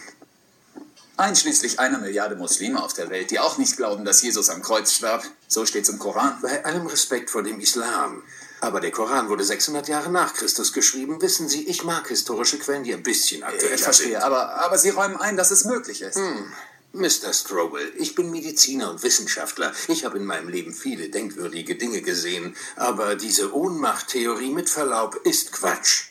Einschließlich 1.21 1.79
einer 1.79 1.99
Milliarde 1.99 2.35
Muslime 2.35 2.81
auf 2.81 2.93
der 2.93 3.11
Welt, 3.11 3.29
die 3.29 3.39
auch 3.39 3.59
nicht 3.59 3.77
glauben, 3.77 4.05
dass 4.05 4.23
Jesus 4.23 4.49
am 4.49 4.63
Kreuz 4.63 4.93
starb. 4.93 5.23
So 5.47 5.67
steht 5.67 5.83
es 5.83 5.89
im 5.89 5.99
Koran. 5.99 6.39
Bei 6.41 6.65
allem 6.65 6.87
Respekt 6.87 7.29
vor 7.29 7.43
dem 7.43 7.59
Islam. 7.59 8.23
Aber 8.59 8.79
der 8.79 8.89
Koran 8.89 9.29
wurde 9.29 9.43
600 9.43 9.87
Jahre 9.87 10.09
nach 10.09 10.33
Christus 10.33 10.73
geschrieben. 10.73 11.21
Wissen 11.21 11.47
Sie, 11.47 11.67
ich 11.67 11.83
mag 11.83 12.07
historische 12.07 12.57
Quellen, 12.57 12.83
die 12.83 12.93
ein 12.93 13.03
bisschen 13.03 13.43
aktueller 13.43 13.75
Ich 13.75 13.83
verstehe, 13.83 14.13
sind. 14.13 14.23
aber, 14.23 14.55
aber 14.55 14.79
Sie 14.79 14.89
räumen 14.89 15.15
ein, 15.17 15.37
dass 15.37 15.51
es 15.51 15.65
möglich 15.65 16.01
ist. 16.01 16.15
Hm. 16.15 16.51
Mr. 16.93 17.31
Strobel, 17.33 17.93
ich 17.97 18.15
bin 18.15 18.31
Mediziner 18.31 18.89
und 18.89 19.03
Wissenschaftler. 19.03 19.73
Ich 19.89 20.03
habe 20.03 20.17
in 20.17 20.25
meinem 20.25 20.49
Leben 20.49 20.73
viele 20.73 21.09
denkwürdige 21.09 21.75
Dinge 21.75 22.01
gesehen. 22.01 22.55
Aber 22.75 23.15
diese 23.15 23.55
Ohnmachttheorie 23.55 24.49
mit 24.51 24.71
Verlaub 24.71 25.15
ist 25.23 25.51
Quatsch. 25.51 26.05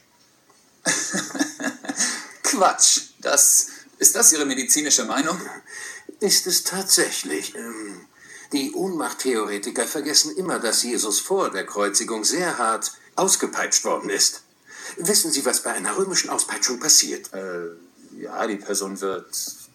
Quatsch. 2.44 3.00
Das, 3.18 3.66
ist 4.00 4.16
das 4.16 4.32
Ihre 4.32 4.46
medizinische 4.46 5.04
Meinung? 5.04 5.38
Ist 6.20 6.46
es 6.46 6.64
tatsächlich. 6.64 7.54
Ähm, 7.54 8.06
die 8.52 8.72
Ohnmachttheoretiker 8.72 9.86
vergessen 9.86 10.36
immer, 10.36 10.58
dass 10.58 10.82
Jesus 10.82 11.20
vor 11.20 11.50
der 11.50 11.64
Kreuzigung 11.64 12.24
sehr 12.24 12.58
hart 12.58 12.92
ausgepeitscht 13.14 13.84
worden 13.84 14.10
ist. 14.10 14.42
Wissen 14.96 15.30
Sie, 15.30 15.44
was 15.44 15.62
bei 15.62 15.72
einer 15.72 15.96
römischen 15.96 16.30
Auspeitschung 16.30 16.80
passiert? 16.80 17.32
Äh, 17.32 18.20
ja, 18.20 18.46
die 18.46 18.56
Person 18.56 19.00
wird 19.00 19.28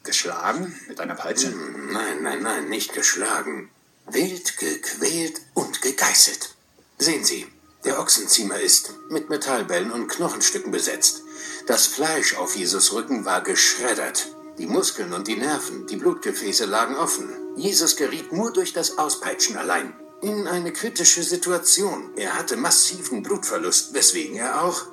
geschlagen 0.04 0.78
mit 0.88 1.00
einer 1.00 1.16
Peitsche. 1.16 1.52
Hm, 1.52 1.94
Nein, 1.94 2.24
nein, 2.24 2.42
nein, 2.42 2.68
nicht 2.68 2.94
geschlagen. 2.94 3.70
Wild 4.08 4.58
gequält 4.58 5.42
und 5.54 5.82
gegeißelt. 5.82 6.56
Sehen 6.98 7.24
Sie, 7.24 7.48
der 7.86 8.00
Ochsenziemer 8.00 8.60
ist 8.60 8.92
mit 9.10 9.30
Metallbällen 9.30 9.92
und 9.92 10.08
Knochenstücken 10.08 10.72
besetzt. 10.72 11.22
Das 11.68 11.88
Fleisch 11.88 12.36
auf 12.36 12.56
Jesus 12.56 12.94
Rücken 12.94 13.26
war 13.26 13.42
geschreddert. 13.42 14.28
Die 14.58 14.68
Muskeln 14.68 15.14
und 15.14 15.28
die 15.28 15.36
Nerven, 15.36 15.86
die 15.88 15.98
Blutgefäße 15.98 16.66
lagen 16.66 16.96
offen. 16.96 17.30
Jesus 17.56 17.96
geriet 17.96 18.32
nur 18.32 18.54
durch 18.54 18.74
das 18.74 18.98
Auspeitschen 18.98 19.58
allein 19.58 19.94
in 20.22 20.48
eine 20.48 20.74
kritische 20.74 21.24
Situation. 21.24 22.12
Er 22.16 22.38
hatte 22.38 22.58
massiven 22.58 23.22
Blutverlust, 23.22 23.94
weswegen 23.94 24.38
er 24.38 24.64
auch 24.64 24.86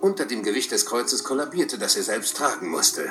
unter 0.00 0.26
dem 0.26 0.42
Gewicht 0.42 0.70
des 0.70 0.86
Kreuzes 0.86 1.24
kollabierte, 1.24 1.78
das 1.78 1.96
er 1.96 2.02
selbst 2.02 2.36
tragen 2.36 2.68
musste. 2.68 3.10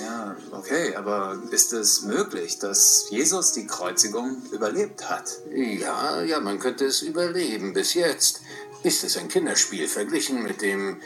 Ja, 0.00 0.36
okay, 0.52 0.94
aber 0.94 1.42
ist 1.50 1.72
es 1.72 2.02
möglich, 2.02 2.58
dass 2.58 3.08
Jesus 3.10 3.52
die 3.52 3.66
Kreuzigung 3.66 4.42
überlebt 4.52 5.08
hat? 5.10 5.40
Ja, 5.52 6.22
ja, 6.22 6.40
man 6.40 6.60
könnte 6.60 6.86
es 6.86 7.02
überleben. 7.02 7.72
Bis 7.72 7.94
jetzt 7.94 8.40
ist 8.84 9.02
es 9.02 9.16
ein 9.16 9.28
Kinderspiel 9.28 9.88
verglichen 9.88 10.42
mit 10.42 10.62
dem, 10.62 10.98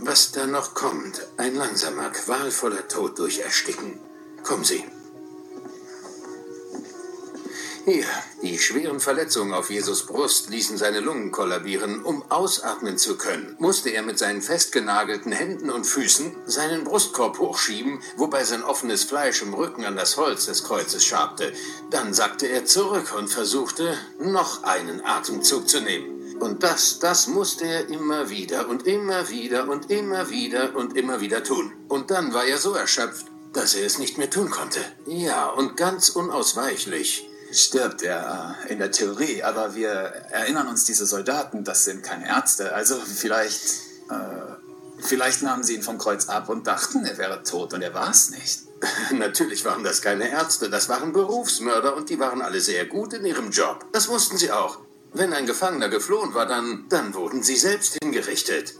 was 0.00 0.32
da 0.32 0.46
noch 0.46 0.74
kommt. 0.74 1.26
Ein 1.36 1.54
langsamer, 1.54 2.10
qualvoller 2.10 2.86
Tod 2.88 3.18
durch 3.18 3.40
Ersticken. 3.40 3.98
Kommen 4.42 4.64
Sie. 4.64 4.84
Hier, 7.84 8.04
die 8.42 8.60
schweren 8.60 9.00
Verletzungen 9.00 9.52
auf 9.52 9.68
Jesus 9.68 10.06
Brust 10.06 10.50
ließen 10.50 10.78
seine 10.78 11.00
Lungen 11.00 11.32
kollabieren. 11.32 12.04
Um 12.04 12.22
ausatmen 12.30 12.96
zu 12.96 13.16
können, 13.16 13.56
musste 13.58 13.90
er 13.90 14.02
mit 14.02 14.20
seinen 14.20 14.40
festgenagelten 14.40 15.32
Händen 15.32 15.68
und 15.68 15.84
Füßen 15.84 16.36
seinen 16.46 16.84
Brustkorb 16.84 17.40
hochschieben, 17.40 18.00
wobei 18.16 18.44
sein 18.44 18.62
offenes 18.62 19.02
Fleisch 19.02 19.42
im 19.42 19.52
Rücken 19.52 19.84
an 19.84 19.96
das 19.96 20.16
Holz 20.16 20.46
des 20.46 20.62
Kreuzes 20.62 21.04
schabte. 21.04 21.52
Dann 21.90 22.14
sackte 22.14 22.46
er 22.46 22.66
zurück 22.66 23.14
und 23.18 23.28
versuchte, 23.28 23.98
noch 24.20 24.62
einen 24.62 25.04
Atemzug 25.04 25.68
zu 25.68 25.80
nehmen. 25.80 26.11
Und 26.42 26.64
das, 26.64 26.98
das 26.98 27.28
musste 27.28 27.64
er 27.64 27.88
immer 27.88 28.28
wieder 28.28 28.68
und 28.68 28.84
immer 28.84 29.28
wieder 29.28 29.68
und 29.68 29.92
immer 29.92 30.28
wieder 30.28 30.74
und 30.74 30.96
immer 30.96 31.20
wieder 31.20 31.44
tun. 31.44 31.72
Und 31.86 32.10
dann 32.10 32.34
war 32.34 32.44
er 32.44 32.58
so 32.58 32.74
erschöpft, 32.74 33.26
dass 33.52 33.76
er 33.76 33.86
es 33.86 33.98
nicht 33.98 34.18
mehr 34.18 34.28
tun 34.28 34.50
konnte. 34.50 34.80
Ja, 35.06 35.50
und 35.50 35.76
ganz 35.76 36.08
unausweichlich 36.08 37.28
stirbt 37.52 38.02
er 38.02 38.56
äh, 38.66 38.72
in 38.72 38.80
der 38.80 38.90
Theorie, 38.90 39.44
aber 39.44 39.76
wir 39.76 39.88
erinnern 39.90 40.66
uns, 40.66 40.84
diese 40.84 41.06
Soldaten, 41.06 41.62
das 41.62 41.84
sind 41.84 42.02
keine 42.02 42.26
Ärzte. 42.26 42.74
Also 42.74 42.96
vielleicht, 42.96 43.62
äh, 44.10 44.98
vielleicht 44.98 45.42
nahmen 45.42 45.62
sie 45.62 45.76
ihn 45.76 45.82
vom 45.84 45.98
Kreuz 45.98 46.28
ab 46.28 46.48
und 46.48 46.66
dachten, 46.66 47.04
er 47.04 47.18
wäre 47.18 47.44
tot 47.44 47.72
und 47.72 47.82
er 47.82 47.94
war 47.94 48.10
es 48.10 48.30
nicht. 48.30 48.62
Natürlich 49.12 49.64
waren 49.64 49.84
das 49.84 50.02
keine 50.02 50.28
Ärzte, 50.28 50.68
das 50.70 50.88
waren 50.88 51.12
Berufsmörder 51.12 51.94
und 51.94 52.10
die 52.10 52.18
waren 52.18 52.42
alle 52.42 52.60
sehr 52.60 52.86
gut 52.86 53.12
in 53.12 53.24
ihrem 53.24 53.52
Job. 53.52 53.86
Das 53.92 54.08
wussten 54.08 54.38
sie 54.38 54.50
auch. 54.50 54.80
Wenn 55.14 55.34
ein 55.34 55.46
Gefangener 55.46 55.90
geflohen 55.90 56.32
war, 56.32 56.46
dann, 56.46 56.86
dann 56.88 57.14
wurden 57.14 57.42
sie 57.42 57.56
selbst 57.56 57.98
hingerichtet. 58.02 58.74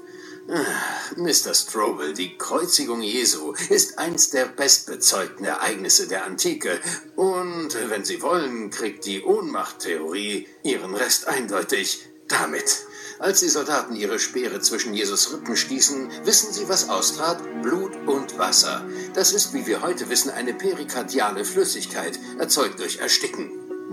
Mr. 1.17 1.55
Strobel, 1.55 2.15
die 2.15 2.37
Kreuzigung 2.37 3.01
Jesu 3.01 3.55
ist 3.69 3.99
eins 3.99 4.31
der 4.31 4.47
bestbezeugten 4.47 5.45
Ereignisse 5.45 6.09
der 6.09 6.25
Antike. 6.25 6.81
Und 7.17 7.77
wenn 7.89 8.05
Sie 8.05 8.23
wollen, 8.23 8.71
kriegt 8.71 9.05
die 9.07 9.23
Ohnmachttheorie 9.23 10.49
ihren 10.65 10.95
Rest 10.95 11.29
eindeutig 11.29 12.07
damit. 12.29 12.87
Als 13.19 13.41
die 13.41 13.49
Soldaten 13.49 13.95
ihre 13.95 14.19
Speere 14.19 14.61
zwischen 14.61 14.95
Jesus 14.95 15.33
Rippen 15.33 15.57
stießen, 15.57 16.11
wissen 16.25 16.53
Sie, 16.53 16.69
was 16.69 16.89
austrat? 16.89 17.63
Blut 17.63 17.95
und 18.07 18.37
Wasser. 18.37 18.85
Das 19.15 19.33
ist, 19.33 19.55
wie 19.55 19.67
wir 19.67 19.83
heute 19.83 20.09
wissen, 20.09 20.31
eine 20.31 20.55
perikardiale 20.55 21.45
Flüssigkeit, 21.45 22.19
erzeugt 22.39 22.81
durch 22.81 22.99
Ersticken. 22.99 23.53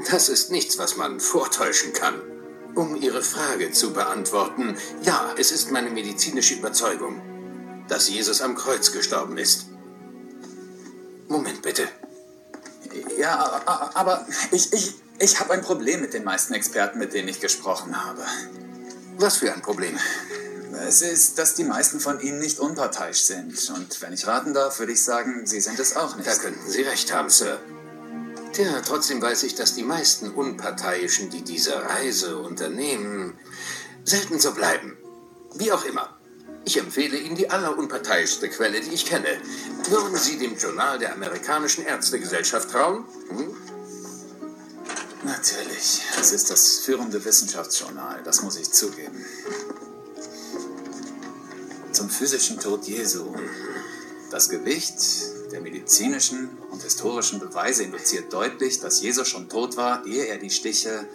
Das 0.10 0.30
ist 0.30 0.50
nichts, 0.50 0.78
was 0.80 0.98
man 0.98 1.20
vortäuschen 1.20 1.94
kann. 1.94 2.29
Um 2.76 2.96
Ihre 2.96 3.22
Frage 3.22 3.72
zu 3.72 3.94
beantworten, 3.94 4.78
ja, 5.02 5.34
es 5.38 5.52
ist 5.52 5.72
meine 5.72 5.90
medizinische 5.90 6.56
Überzeugung, 6.56 7.22
dass 7.88 8.10
Jesus 8.10 8.42
am 8.42 8.56
Kreuz 8.56 8.92
gestorben 8.92 9.38
ist. 9.38 9.68
Moment 11.28 11.62
bitte. 11.62 11.88
Ja, 13.18 13.62
aber 13.94 14.26
ich, 14.52 14.74
ich, 14.74 14.96
ich 15.20 15.40
habe 15.40 15.54
ein 15.54 15.62
Problem 15.62 16.02
mit 16.02 16.14
den 16.14 16.24
meisten 16.24 16.54
Experten, 16.54 17.00
mit 17.00 17.14
denen 17.14 17.28
ich 17.28 17.40
gesprochen 17.40 18.06
habe. 18.06 18.24
Was 19.18 19.38
für 19.38 19.54
ein 19.54 19.62
Problem? 19.62 19.98
Es 20.88 21.02
ist, 21.02 21.38
dass 21.38 21.56
die 21.56 21.66
meisten 21.66 22.00
von 22.00 22.20
ihnen 22.22 22.40
nicht 22.40 22.60
unparteiisch 22.60 23.24
sind. 23.24 23.70
Und 23.72 24.02
wenn 24.02 24.14
ich 24.14 24.26
raten 24.28 24.54
darf, 24.54 24.80
würde 24.80 24.94
ich 24.94 25.04
sagen, 25.04 25.46
sie 25.46 25.60
sind 25.60 25.78
es 25.80 25.96
auch 25.96 26.16
nicht. 26.16 26.28
Da 26.28 26.36
könnten 26.36 26.70
Sie 26.70 26.82
recht 26.84 27.14
haben, 27.14 27.30
Sir. 27.30 27.60
Tja, 28.54 28.82
trotzdem 28.86 29.22
weiß 29.22 29.44
ich, 29.44 29.56
dass 29.56 29.76
die 29.76 29.84
meisten 29.84 30.32
Unparteiischen, 30.32 31.30
die 31.30 31.44
diese 31.44 31.76
Reise 31.76 32.38
unternehmen, 32.38 33.38
selten 34.04 34.40
so 34.40 34.54
bleiben. 34.54 34.98
Wie 35.56 35.72
auch 35.72 35.86
immer. 35.86 36.18
Ich 36.66 36.78
empfehle 36.78 37.18
Ihnen 37.18 37.36
die 37.36 37.50
allerunparteiischste 37.50 38.50
Quelle, 38.50 38.82
die 38.82 38.94
ich 38.94 39.06
kenne. 39.06 39.28
Würden 39.90 40.16
Sie 40.16 40.38
dem 40.38 40.58
Journal 40.58 41.00
der 41.00 41.14
amerikanischen 41.14 41.86
Ärztegesellschaft 41.86 42.72
trauen? 42.72 43.06
Hm? 43.30 43.56
Natürlich. 45.24 46.02
Es 46.20 46.32
ist 46.32 46.50
das 46.50 46.80
führende 46.80 47.24
Wissenschaftsjournal, 47.24 48.22
das 48.24 48.42
muss 48.42 48.58
ich 48.58 48.72
zugeben. 48.72 49.26
Zum 51.92 52.10
physischen 52.10 52.60
Tod 52.60 52.86
Jesu. 52.86 53.34
Das 54.32 54.50
Gewicht, 54.50 55.00
der 55.52 55.62
medizinischen 55.62 56.50
und 56.70 56.84
historischen 56.84 57.40
Beweise 57.40 57.84
induziert 57.84 58.32
deutlich, 58.32 58.80
dass 58.80 59.02
Jesus 59.02 59.28
schon 59.28 59.50
tot 59.50 59.78
war, 59.78 60.06
ehe 60.06 60.26
er 60.26 60.38
die 60.38 60.50
Stiche 60.50 61.08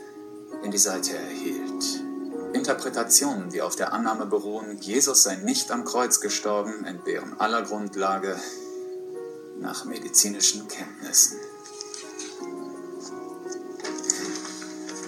in 0.63 0.71
die 0.71 0.79
Seite 0.79 1.17
erhielt. 1.17 2.03
Interpretationen, 2.53 3.51
die 3.51 3.63
auf 3.63 3.77
der 3.77 3.93
Annahme 3.93 4.27
beruhen, 4.27 4.79
Jesus 4.81 5.23
sei 5.25 5.37
nicht 5.37 5.71
am 5.71 5.85
Kreuz 5.85 6.21
gestorben, 6.21 6.85
entbehren 6.85 7.39
aller 7.39 7.63
Grundlage 7.63 8.37
nach 9.59 9.85
medizinischen 9.85 10.67
Kenntnissen. 10.69 11.39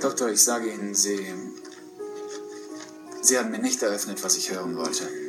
Doktor, 0.00 0.28
ich 0.28 0.42
sage 0.42 0.72
Ihnen, 0.72 0.94
Sie, 0.94 1.32
Sie 3.22 3.38
haben 3.38 3.50
mir 3.50 3.58
nicht 3.58 3.82
eröffnet, 3.82 4.22
was 4.22 4.36
ich 4.36 4.52
hören 4.52 4.76
wollte. 4.76 5.25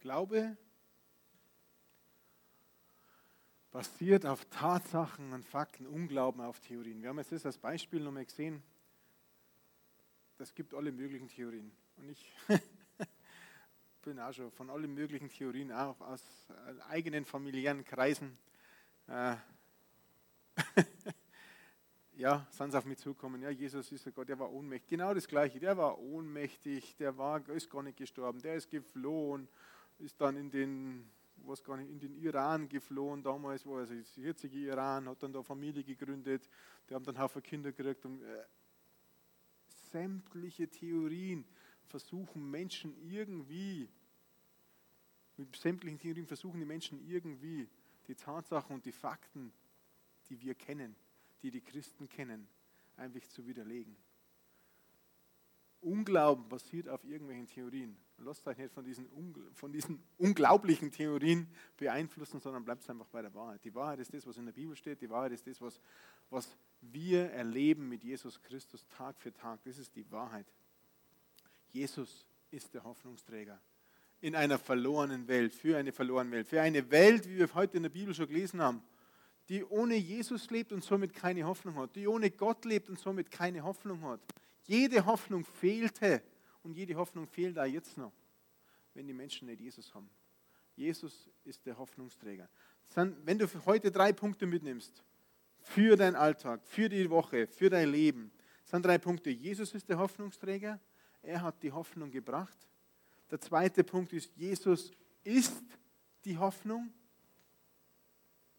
Glaube 0.00 0.56
basiert 3.72 4.26
auf 4.26 4.44
Tatsachen 4.46 5.32
und 5.32 5.44
Fakten, 5.44 5.86
Unglauben 5.86 6.40
auf 6.40 6.60
Theorien. 6.60 7.02
Wir 7.02 7.08
haben 7.08 7.18
jetzt 7.18 7.32
das 7.32 7.44
als 7.44 7.58
Beispiel 7.58 8.00
nochmal 8.00 8.24
gesehen. 8.24 8.62
Das 10.36 10.54
gibt 10.54 10.72
alle 10.72 10.92
möglichen 10.92 11.28
Theorien. 11.28 11.72
Und 11.96 12.10
ich 12.10 12.32
bin 14.02 14.20
auch 14.20 14.32
schon 14.32 14.52
von 14.52 14.70
allen 14.70 14.94
möglichen 14.94 15.28
Theorien, 15.28 15.72
auch 15.72 16.00
aus 16.00 16.22
eigenen 16.88 17.24
familiären 17.24 17.84
Kreisen, 17.84 18.38
äh, 19.08 19.34
ja, 22.16 22.46
sind 22.50 22.70
sie 22.70 22.78
auf 22.78 22.84
mich 22.84 22.98
zukommen. 22.98 23.42
Ja, 23.42 23.50
Jesus 23.50 23.90
ist 23.90 24.06
ja 24.06 24.12
Gott, 24.12 24.28
der 24.28 24.38
war 24.38 24.52
ohnmächtig. 24.52 24.90
Genau 24.90 25.12
das 25.12 25.26
Gleiche. 25.26 25.58
Der 25.58 25.76
war 25.76 25.98
ohnmächtig, 25.98 26.96
der 26.96 27.16
war, 27.18 27.48
ist 27.48 27.68
gar 27.68 27.82
nicht 27.82 27.98
gestorben, 27.98 28.40
der 28.40 28.54
ist 28.54 28.70
geflohen 28.70 29.48
ist 29.98 30.20
dann 30.20 30.36
in 30.36 30.50
den, 30.50 31.10
was 31.36 31.62
gar 31.62 31.76
nicht, 31.76 31.90
in 31.90 31.98
den 31.98 32.14
Iran 32.16 32.68
geflohen, 32.68 33.22
damals 33.22 33.66
war 33.66 33.78
also 33.78 33.94
das 33.94 34.16
jetzige 34.16 34.58
Iran, 34.58 35.08
hat 35.08 35.22
dann 35.22 35.32
da 35.32 35.42
Familie 35.42 35.84
gegründet, 35.84 36.48
die 36.88 36.94
haben 36.94 37.04
dann 37.04 37.18
Haufen 37.18 37.42
Kinder 37.42 37.72
gekriegt. 37.72 38.04
Und, 38.04 38.22
äh, 38.22 38.44
sämtliche 39.90 40.68
Theorien 40.68 41.44
versuchen 41.86 42.50
Menschen 42.50 42.94
irgendwie, 43.08 43.88
mit 45.36 45.54
sämtlichen 45.56 45.98
Theorien 45.98 46.26
versuchen 46.26 46.60
die 46.60 46.66
Menschen 46.66 47.00
irgendwie 47.08 47.68
die 48.06 48.14
Tatsachen 48.14 48.74
und 48.74 48.84
die 48.84 48.92
Fakten, 48.92 49.52
die 50.28 50.40
wir 50.40 50.54
kennen, 50.54 50.96
die 51.42 51.50
die 51.50 51.60
Christen 51.60 52.08
kennen, 52.08 52.48
einfach 52.96 53.26
zu 53.28 53.46
widerlegen. 53.46 53.96
Unglauben 55.80 56.48
basiert 56.48 56.88
auf 56.88 57.04
irgendwelchen 57.04 57.46
Theorien. 57.46 57.96
Lasst 58.18 58.46
euch 58.48 58.58
nicht 58.58 58.72
von 58.72 58.84
diesen, 58.84 59.08
von 59.54 59.72
diesen 59.72 60.02
unglaublichen 60.16 60.90
Theorien 60.90 61.48
beeinflussen, 61.76 62.40
sondern 62.40 62.64
bleibt 62.64 62.88
einfach 62.90 63.06
bei 63.06 63.22
der 63.22 63.32
Wahrheit. 63.34 63.64
Die 63.64 63.74
Wahrheit 63.74 64.00
ist 64.00 64.12
das, 64.12 64.26
was 64.26 64.36
in 64.36 64.46
der 64.46 64.52
Bibel 64.52 64.74
steht. 64.74 65.00
Die 65.00 65.10
Wahrheit 65.10 65.32
ist 65.32 65.46
das, 65.46 65.60
was, 65.60 65.80
was 66.30 66.56
wir 66.80 67.30
erleben 67.30 67.88
mit 67.88 68.02
Jesus 68.02 68.40
Christus 68.42 68.86
Tag 68.88 69.20
für 69.20 69.32
Tag. 69.32 69.62
Das 69.64 69.78
ist 69.78 69.94
die 69.94 70.10
Wahrheit. 70.10 70.46
Jesus 71.68 72.26
ist 72.50 72.74
der 72.74 72.82
Hoffnungsträger 72.82 73.60
in 74.20 74.34
einer 74.34 74.58
verlorenen 74.58 75.28
Welt, 75.28 75.54
für 75.54 75.76
eine 75.76 75.92
verlorene 75.92 76.30
Welt, 76.32 76.48
für 76.48 76.60
eine 76.60 76.90
Welt, 76.90 77.28
wie 77.28 77.38
wir 77.38 77.54
heute 77.54 77.76
in 77.76 77.84
der 77.84 77.90
Bibel 77.90 78.14
schon 78.14 78.26
gelesen 78.26 78.60
haben, 78.60 78.82
die 79.48 79.64
ohne 79.64 79.94
Jesus 79.94 80.50
lebt 80.50 80.72
und 80.72 80.82
somit 80.82 81.14
keine 81.14 81.44
Hoffnung 81.44 81.76
hat, 81.76 81.94
die 81.94 82.06
ohne 82.08 82.30
Gott 82.30 82.64
lebt 82.64 82.88
und 82.88 82.98
somit 82.98 83.30
keine 83.30 83.62
Hoffnung 83.62 84.02
hat. 84.02 84.20
Jede 84.68 85.04
Hoffnung 85.06 85.44
fehlte 85.44 86.22
und 86.62 86.74
jede 86.74 86.94
Hoffnung 86.94 87.26
fehlt 87.26 87.56
da 87.56 87.64
jetzt 87.64 87.96
noch, 87.96 88.12
wenn 88.92 89.06
die 89.06 89.14
Menschen 89.14 89.46
nicht 89.46 89.60
Jesus 89.60 89.92
haben. 89.94 90.10
Jesus 90.76 91.28
ist 91.44 91.64
der 91.64 91.76
Hoffnungsträger. 91.76 92.48
wenn 92.94 93.38
du 93.38 93.48
heute 93.64 93.90
drei 93.90 94.12
Punkte 94.12 94.46
mitnimmst, 94.46 95.02
für 95.60 95.96
deinen 95.96 96.16
Alltag, 96.16 96.60
für 96.64 96.88
die 96.88 97.08
Woche, 97.08 97.46
für 97.46 97.70
dein 97.70 97.90
Leben, 97.90 98.30
sind 98.64 98.84
drei 98.84 98.98
Punkte. 98.98 99.30
Jesus 99.30 99.74
ist 99.74 99.88
der 99.88 99.98
Hoffnungsträger. 99.98 100.78
Er 101.22 101.42
hat 101.42 101.62
die 101.62 101.72
Hoffnung 101.72 102.10
gebracht. 102.10 102.56
Der 103.30 103.40
zweite 103.40 103.82
Punkt 103.82 104.12
ist, 104.12 104.36
Jesus 104.36 104.92
ist 105.24 105.64
die 106.26 106.36
Hoffnung. 106.36 106.92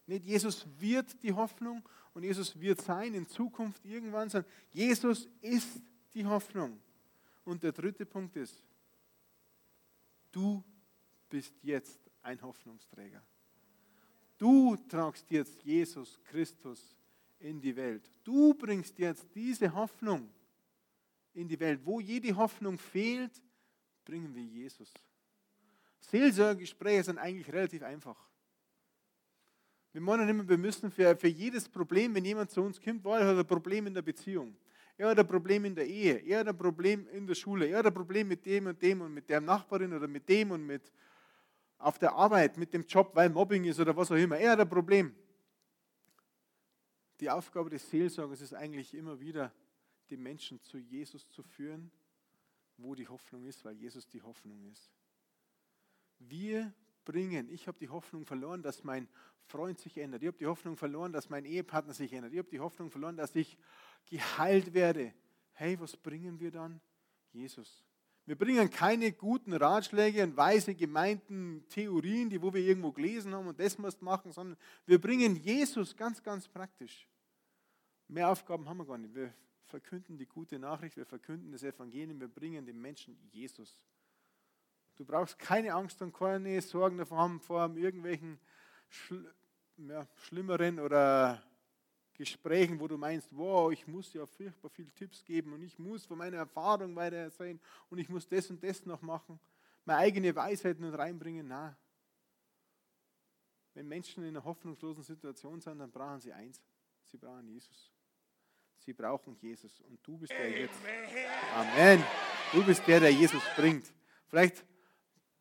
Nicht 0.07 0.25
Jesus 0.25 0.65
wird 0.79 1.21
die 1.21 1.33
Hoffnung 1.33 1.87
und 2.13 2.23
Jesus 2.23 2.59
wird 2.59 2.81
sein 2.81 3.13
in 3.13 3.27
Zukunft 3.27 3.85
irgendwann, 3.85 4.27
sondern 4.29 4.51
Jesus 4.71 5.29
ist 5.41 5.81
die 6.13 6.25
Hoffnung. 6.25 6.79
Und 7.45 7.63
der 7.63 7.71
dritte 7.71 8.05
Punkt 8.05 8.35
ist, 8.35 8.63
du 10.31 10.63
bist 11.29 11.53
jetzt 11.63 11.99
ein 12.21 12.41
Hoffnungsträger. 12.41 13.23
Du 14.37 14.77
tragst 14.87 15.29
jetzt 15.31 15.61
Jesus 15.63 16.19
Christus 16.25 16.95
in 17.39 17.59
die 17.59 17.75
Welt. 17.75 18.09
Du 18.23 18.53
bringst 18.53 18.97
jetzt 18.99 19.27
diese 19.33 19.73
Hoffnung 19.73 20.29
in 21.33 21.47
die 21.47 21.59
Welt. 21.59 21.81
Wo 21.83 21.99
jede 21.99 22.35
Hoffnung 22.35 22.77
fehlt, 22.77 23.41
bringen 24.05 24.33
wir 24.33 24.43
Jesus. 24.43 24.93
Seelsorgegespräche 26.01 27.03
sind 27.03 27.17
eigentlich 27.17 27.51
relativ 27.51 27.83
einfach. 27.83 28.17
Wir 29.91 30.01
meinen 30.01 30.29
immer, 30.29 30.47
wir 30.47 30.57
müssen 30.57 30.91
für, 30.91 31.15
für 31.15 31.27
jedes 31.27 31.67
Problem, 31.67 32.13
wenn 32.13 32.25
jemand 32.25 32.51
zu 32.51 32.61
uns 32.61 32.79
kommt, 32.79 33.03
weil 33.03 33.21
er 33.21 33.27
hat 33.29 33.37
ein 33.37 33.47
Problem 33.47 33.87
in 33.87 33.93
der 33.93 34.01
Beziehung. 34.01 34.55
Er 34.99 35.07
hat 35.07 35.19
ein 35.19 35.27
Problem 35.27 35.63
in 35.63 35.73
der 35.73 35.87
Ehe, 35.87 36.17
er 36.27 36.41
hat 36.41 36.49
ein 36.49 36.57
Problem 36.57 37.07
in 37.07 37.25
der 37.25 37.33
Schule, 37.33 37.67
er 37.67 37.77
hat 37.77 37.85
ein 37.85 37.93
Problem 37.93 38.27
mit 38.27 38.45
dem 38.45 38.65
und 38.67 38.81
dem 38.81 38.99
und 38.99 39.13
mit 39.13 39.29
der 39.29 39.39
Nachbarin 39.39 39.93
oder 39.93 40.09
mit 40.09 40.27
dem 40.27 40.51
und 40.51 40.65
mit 40.65 40.91
auf 41.77 41.97
der 41.97 42.11
Arbeit, 42.11 42.57
mit 42.57 42.73
dem 42.73 42.85
Job, 42.85 43.15
weil 43.15 43.29
Mobbing 43.29 43.63
ist 43.63 43.79
oder 43.79 43.95
was 43.95 44.11
auch 44.11 44.17
immer. 44.17 44.37
Er 44.37 44.51
hat 44.51 44.59
ein 44.59 44.67
Problem. 44.67 45.15
Die 47.21 47.29
Aufgabe 47.29 47.69
des 47.69 47.89
Seelsorgers 47.89 48.41
ist 48.41 48.53
eigentlich 48.53 48.93
immer 48.93 49.17
wieder, 49.21 49.53
die 50.09 50.17
Menschen 50.17 50.61
zu 50.61 50.77
Jesus 50.77 51.29
zu 51.29 51.43
führen, 51.43 51.89
wo 52.75 52.93
die 52.93 53.07
Hoffnung 53.07 53.45
ist, 53.45 53.63
weil 53.63 53.77
Jesus 53.77 54.05
die 54.05 54.21
Hoffnung 54.21 54.61
ist. 54.65 54.91
Wir 56.17 56.73
bringen, 57.05 57.47
ich 57.49 57.69
habe 57.69 57.79
die 57.79 57.87
Hoffnung 57.87 58.25
verloren, 58.25 58.61
dass 58.61 58.83
mein 58.83 59.07
Freund 59.47 59.79
sich 59.79 59.97
ändert. 59.97 60.23
Ich 60.23 60.27
habe 60.27 60.37
die 60.37 60.45
Hoffnung 60.45 60.75
verloren, 60.75 61.13
dass 61.13 61.29
mein 61.29 61.45
Ehepartner 61.45 61.93
sich 61.93 62.11
ändert. 62.11 62.33
Ich 62.33 62.39
habe 62.39 62.49
die 62.49 62.59
Hoffnung 62.59 62.91
verloren, 62.91 63.15
dass 63.15 63.33
ich 63.35 63.57
geheilt 64.09 64.73
werde. 64.73 65.13
Hey, 65.53 65.79
was 65.79 65.95
bringen 65.95 66.39
wir 66.39 66.51
dann? 66.51 66.81
Jesus. 67.31 67.83
Wir 68.25 68.37
bringen 68.37 68.69
keine 68.69 69.11
guten 69.11 69.53
Ratschläge 69.53 70.23
und 70.23 70.37
weise 70.37 70.75
gemeinten 70.75 71.65
Theorien, 71.69 72.29
die 72.29 72.41
wo 72.41 72.53
wir 72.53 72.61
irgendwo 72.61 72.91
gelesen 72.91 73.33
haben 73.33 73.47
und 73.47 73.59
das 73.59 73.77
musst 73.77 74.01
machen, 74.01 74.31
sondern 74.31 74.57
wir 74.85 75.01
bringen 75.01 75.35
Jesus 75.35 75.95
ganz, 75.95 76.21
ganz 76.21 76.47
praktisch. 76.47 77.07
Mehr 78.07 78.29
Aufgaben 78.29 78.69
haben 78.69 78.77
wir 78.77 78.85
gar 78.85 78.97
nicht. 78.97 79.15
Wir 79.15 79.33
verkünden 79.65 80.17
die 80.17 80.27
gute 80.27 80.59
Nachricht, 80.59 80.97
wir 80.97 81.05
verkünden 81.05 81.51
das 81.51 81.63
Evangelium, 81.63 82.19
wir 82.19 82.27
bringen 82.27 82.65
den 82.65 82.79
Menschen 82.79 83.17
Jesus. 83.31 83.83
Du 84.95 85.05
brauchst 85.05 85.39
keine 85.39 85.73
Angst 85.73 86.01
und 86.01 86.13
keine 86.13 86.61
Sorgen 86.61 86.97
davor 86.97 87.19
haben 87.19 87.39
vor 87.39 87.75
irgendwelchen 87.75 88.39
schl 88.89 89.33
ja, 89.77 90.05
schlimmeren 90.17 90.79
oder 90.79 91.41
Gesprächen, 92.19 92.77
wo 92.81 92.87
du 92.89 92.97
meinst, 92.97 93.29
wow, 93.31 93.71
ich 93.71 93.87
muss 93.87 94.13
ja 94.13 94.25
furchtbar 94.25 94.69
viele 94.69 94.91
Tipps 94.91 95.23
geben 95.23 95.53
und 95.53 95.63
ich 95.63 95.79
muss 95.79 96.05
von 96.05 96.17
meiner 96.17 96.35
Erfahrung 96.35 96.93
weiter 96.93 97.15
erzählen 97.15 97.57
und 97.89 97.97
ich 97.97 98.09
muss 98.09 98.27
das 98.27 98.49
und 98.49 98.61
das 98.61 98.85
noch 98.85 99.01
machen, 99.01 99.39
meine 99.85 99.99
eigene 99.99 100.35
Weisheit 100.35 100.81
nicht 100.81 100.97
reinbringen. 100.97 101.47
Na, 101.47 101.77
wenn 103.73 103.87
Menschen 103.87 104.23
in 104.23 104.35
einer 104.35 104.43
hoffnungslosen 104.43 105.01
Situation 105.01 105.61
sind, 105.61 105.79
dann 105.79 105.89
brauchen 105.91 106.19
sie 106.19 106.33
eins: 106.33 106.61
Sie 107.05 107.17
brauchen 107.17 107.47
Jesus. 107.47 107.89
Sie 108.79 108.91
brauchen 108.91 109.37
Jesus 109.37 109.79
und 109.79 110.05
du 110.05 110.17
bist 110.17 110.33
der 110.33 110.49
jetzt. 110.49 110.79
Amen. 111.55 112.03
Du 112.51 112.65
bist 112.65 112.85
der, 112.85 112.99
der 112.99 113.13
Jesus 113.13 113.43
bringt. 113.55 113.85
Vielleicht 114.27 114.65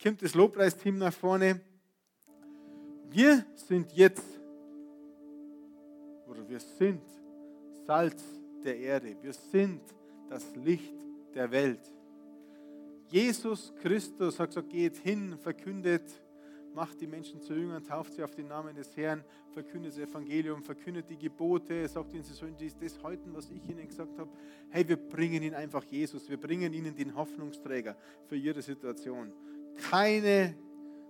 kommt 0.00 0.22
das 0.22 0.34
Lobpreisteam 0.34 0.96
nach 0.98 1.12
vorne. 1.12 1.60
Wir 3.10 3.44
sind 3.56 3.92
jetzt 3.94 4.37
oder 6.28 6.48
wir 6.48 6.60
sind 6.60 7.02
Salz 7.86 8.22
der 8.62 8.78
Erde. 8.78 9.16
Wir 9.22 9.32
sind 9.32 9.80
das 10.28 10.54
Licht 10.56 10.94
der 11.34 11.50
Welt. 11.50 11.80
Jesus 13.08 13.72
Christus 13.80 14.38
hat 14.38 14.50
gesagt, 14.50 14.68
geht 14.68 14.98
hin, 14.98 15.38
verkündet, 15.38 16.02
macht 16.74 17.00
die 17.00 17.06
Menschen 17.06 17.40
zu 17.40 17.54
Jüngern, 17.54 17.82
tauft 17.82 18.12
sie 18.12 18.22
auf 18.22 18.34
den 18.34 18.48
Namen 18.48 18.74
des 18.76 18.94
Herrn, 18.96 19.24
verkündet 19.52 19.92
das 19.92 19.98
Evangelium, 19.98 20.62
verkündet 20.62 21.06
die 21.08 21.16
Gebote, 21.16 21.88
sagt 21.88 22.12
ihnen, 22.12 22.22
sie 22.22 22.34
sollen 22.34 22.54
dies, 22.58 22.76
das 22.78 23.02
halten, 23.02 23.30
was 23.32 23.50
ich 23.50 23.66
ihnen 23.68 23.86
gesagt 23.86 24.18
habe. 24.18 24.30
Hey, 24.68 24.86
wir 24.86 24.96
bringen 24.96 25.42
ihnen 25.42 25.54
einfach 25.54 25.82
Jesus, 25.84 26.28
wir 26.28 26.36
bringen 26.36 26.72
ihnen 26.74 26.94
den 26.94 27.14
Hoffnungsträger 27.14 27.96
für 28.26 28.36
ihre 28.36 28.60
Situation. 28.60 29.32
Keine, 29.90 30.54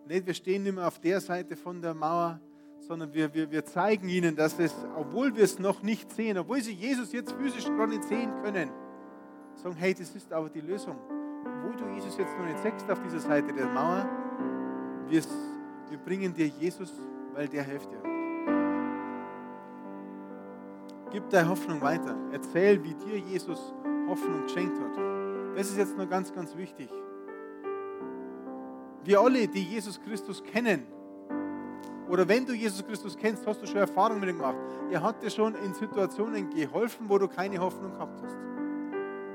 nicht, 0.07 0.25
wir 0.25 0.35
stehen 0.35 0.63
mehr 0.63 0.87
auf 0.87 1.01
der 1.01 1.21
Seite 1.21 1.57
von 1.57 1.83
der 1.83 1.95
Mauer, 1.95 2.41
sondern 2.81 3.13
wir, 3.13 3.33
wir, 3.35 3.51
wir 3.51 3.65
zeigen 3.65 4.09
ihnen, 4.09 4.37
dass 4.37 4.59
es, 4.59 4.75
obwohl 4.97 5.35
wir 5.35 5.45
es 5.45 5.59
noch 5.59 5.83
nicht 5.83 6.11
sehen, 6.13 6.39
obwohl 6.39 6.61
sie 6.61 6.73
Jesus 6.73 7.13
jetzt 7.13 7.33
physisch 7.33 7.67
gerade 7.67 7.91
nicht 7.91 8.05
sehen 8.05 8.31
können, 8.43 8.71
sagen, 9.55 9.77
hey, 9.77 9.95
das 9.95 10.15
ist 10.15 10.33
aber 10.33 10.49
die 10.49 10.61
Lösung. 10.61 10.97
Obwohl 11.45 11.77
du 11.77 11.95
Jesus 11.95 12.17
jetzt 12.17 12.37
noch 12.39 12.47
nicht 12.47 12.59
sechst 12.61 12.91
auf 12.91 13.01
dieser 13.03 13.21
Seite 13.21 13.53
der 13.53 13.67
Mauer, 13.67 14.09
wir, 15.09 15.23
wir 15.91 15.99
bringen 15.99 16.35
dir 16.35 16.47
Jesus, 16.47 16.93
weil 17.35 17.49
der 17.49 17.63
hilft 17.63 17.91
dir. 17.91 18.03
Gib 21.11 21.31
deine 21.31 21.49
Hoffnung 21.49 21.81
weiter. 21.81 22.15
Erzähl, 22.33 22.83
wie 22.85 22.95
dir 22.95 23.19
Jesus 23.19 23.73
Hoffnung 24.07 24.43
geschenkt 24.43 24.79
hat. 24.79 24.97
Das 25.57 25.69
ist 25.69 25.79
jetzt 25.79 25.97
noch 25.97 26.09
ganz, 26.09 26.33
ganz 26.33 26.57
wichtig. 26.57 26.89
Wir 29.05 29.21
alle, 29.21 29.49
die 29.49 29.63
Jesus 29.63 30.01
Christus 30.01 30.43
kennen, 30.43 30.87
oder 32.09 32.27
wenn 32.27 32.47
du 32.47 32.55
Jesus 32.55 32.85
Christus 32.85 33.17
kennst, 33.17 33.47
hast 33.47 33.61
du 33.61 33.67
schon 33.67 33.77
Erfahrungen 33.77 34.21
mit 34.21 34.31
ihm 34.31 34.37
gemacht. 34.37 34.57
Er 34.91 35.03
hat 35.03 35.23
dir 35.23 35.31
schon 35.31 35.55
in 35.57 35.75
Situationen 35.75 36.49
geholfen, 36.51 37.09
wo 37.09 37.19
du 37.19 37.29
keine 37.29 37.59
Hoffnung 37.59 37.93
gehabt 37.93 38.23
hast. 38.23 38.37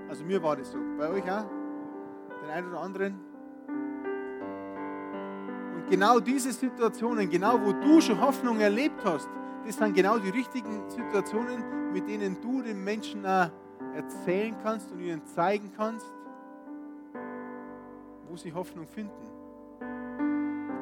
Also 0.09 0.23
mir 0.25 0.41
war 0.41 0.55
das 0.55 0.71
so. 0.71 0.79
Bei 0.97 1.09
euch 1.09 1.23
auch? 1.23 1.45
Den 2.41 2.49
einen 2.49 2.67
oder 2.69 2.81
anderen? 2.81 3.19
Und 5.75 5.89
genau 5.89 6.19
diese 6.19 6.51
Situationen, 6.51 7.29
genau 7.29 7.59
wo 7.61 7.73
du 7.73 8.01
schon 8.01 8.19
Hoffnung 8.19 8.59
erlebt 8.59 9.01
hast, 9.05 9.29
das 9.65 9.77
sind 9.77 9.93
genau 9.93 10.17
die 10.17 10.29
richtigen 10.29 10.89
Situationen, 10.89 11.91
mit 11.93 12.07
denen 12.07 12.41
du 12.41 12.61
den 12.61 12.83
Menschen 12.83 13.23
erzählen 13.23 14.55
kannst 14.63 14.91
und 14.91 14.99
ihnen 14.99 15.23
zeigen 15.25 15.71
kannst, 15.77 16.11
wo 18.27 18.35
sie 18.35 18.51
Hoffnung 18.51 18.87
finden 18.87 19.32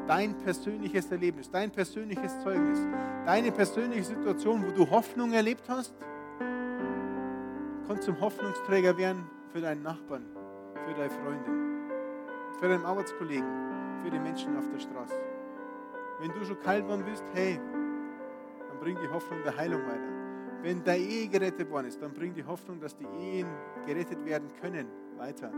dein 0.08 0.38
persönliches 0.40 1.12
Erlebnis, 1.12 1.50
dein 1.50 1.72
persönliches 1.72 2.40
Zeugnis, 2.42 2.80
deine 3.26 3.52
persönliche 3.52 4.04
Situation, 4.04 4.66
wo 4.66 4.72
du 4.72 4.90
Hoffnung 4.90 5.34
erlebt 5.34 5.68
hast, 5.68 5.94
kann 7.88 8.02
zum 8.02 8.20
Hoffnungsträger 8.20 8.98
werden 8.98 9.24
für 9.52 9.62
deinen 9.62 9.84
Nachbarn, 9.84 10.26
für 10.86 10.94
deine 10.94 11.10
Freundin, 11.10 11.90
für 12.60 12.70
deinen 12.70 12.86
Arbeitskollegen, 12.86 13.48
für 14.04 14.10
die 14.10 14.20
Menschen 14.20 14.56
auf 14.58 14.68
der 14.70 14.80
Straße. 14.80 15.20
Wenn 16.20 16.32
du 16.32 16.46
schon 16.46 16.60
kalt 16.60 16.88
worden 16.88 17.04
bist, 17.04 17.24
hey, 17.34 17.60
dann 18.70 18.80
bring 18.80 18.98
die 19.02 19.10
Hoffnung 19.10 19.42
der 19.44 19.56
Heilung 19.58 19.82
weiter. 19.82 20.62
Wenn 20.62 20.84
deine 20.84 21.04
Ehe 21.04 21.28
gerettet 21.28 21.70
worden 21.72 21.88
ist, 21.88 22.02
dann 22.02 22.14
bring 22.14 22.34
die 22.34 22.46
Hoffnung, 22.46 22.80
dass 22.80 22.96
die 22.96 23.08
Ehen 23.20 23.48
gerettet 23.86 24.24
werden 24.26 24.48
können, 24.62 24.88
weiter. 25.18 25.52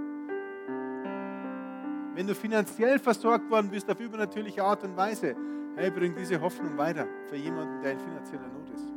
Wenn 2.16 2.28
du 2.28 2.36
finanziell 2.36 3.00
versorgt 3.00 3.50
worden 3.50 3.72
bist 3.72 3.90
auf 3.90 4.00
übernatürliche 4.00 4.64
Art 4.64 4.84
und 4.84 4.96
Weise, 4.96 5.36
hey, 5.76 5.90
bring 5.90 6.16
diese 6.16 6.40
Hoffnung 6.40 6.78
weiter 6.78 7.08
für 7.28 7.36
jemanden, 7.36 7.82
der 7.82 7.94
in 7.94 8.00
finanzieller 8.00 8.48
Not 8.50 8.70
ist. 8.70 8.94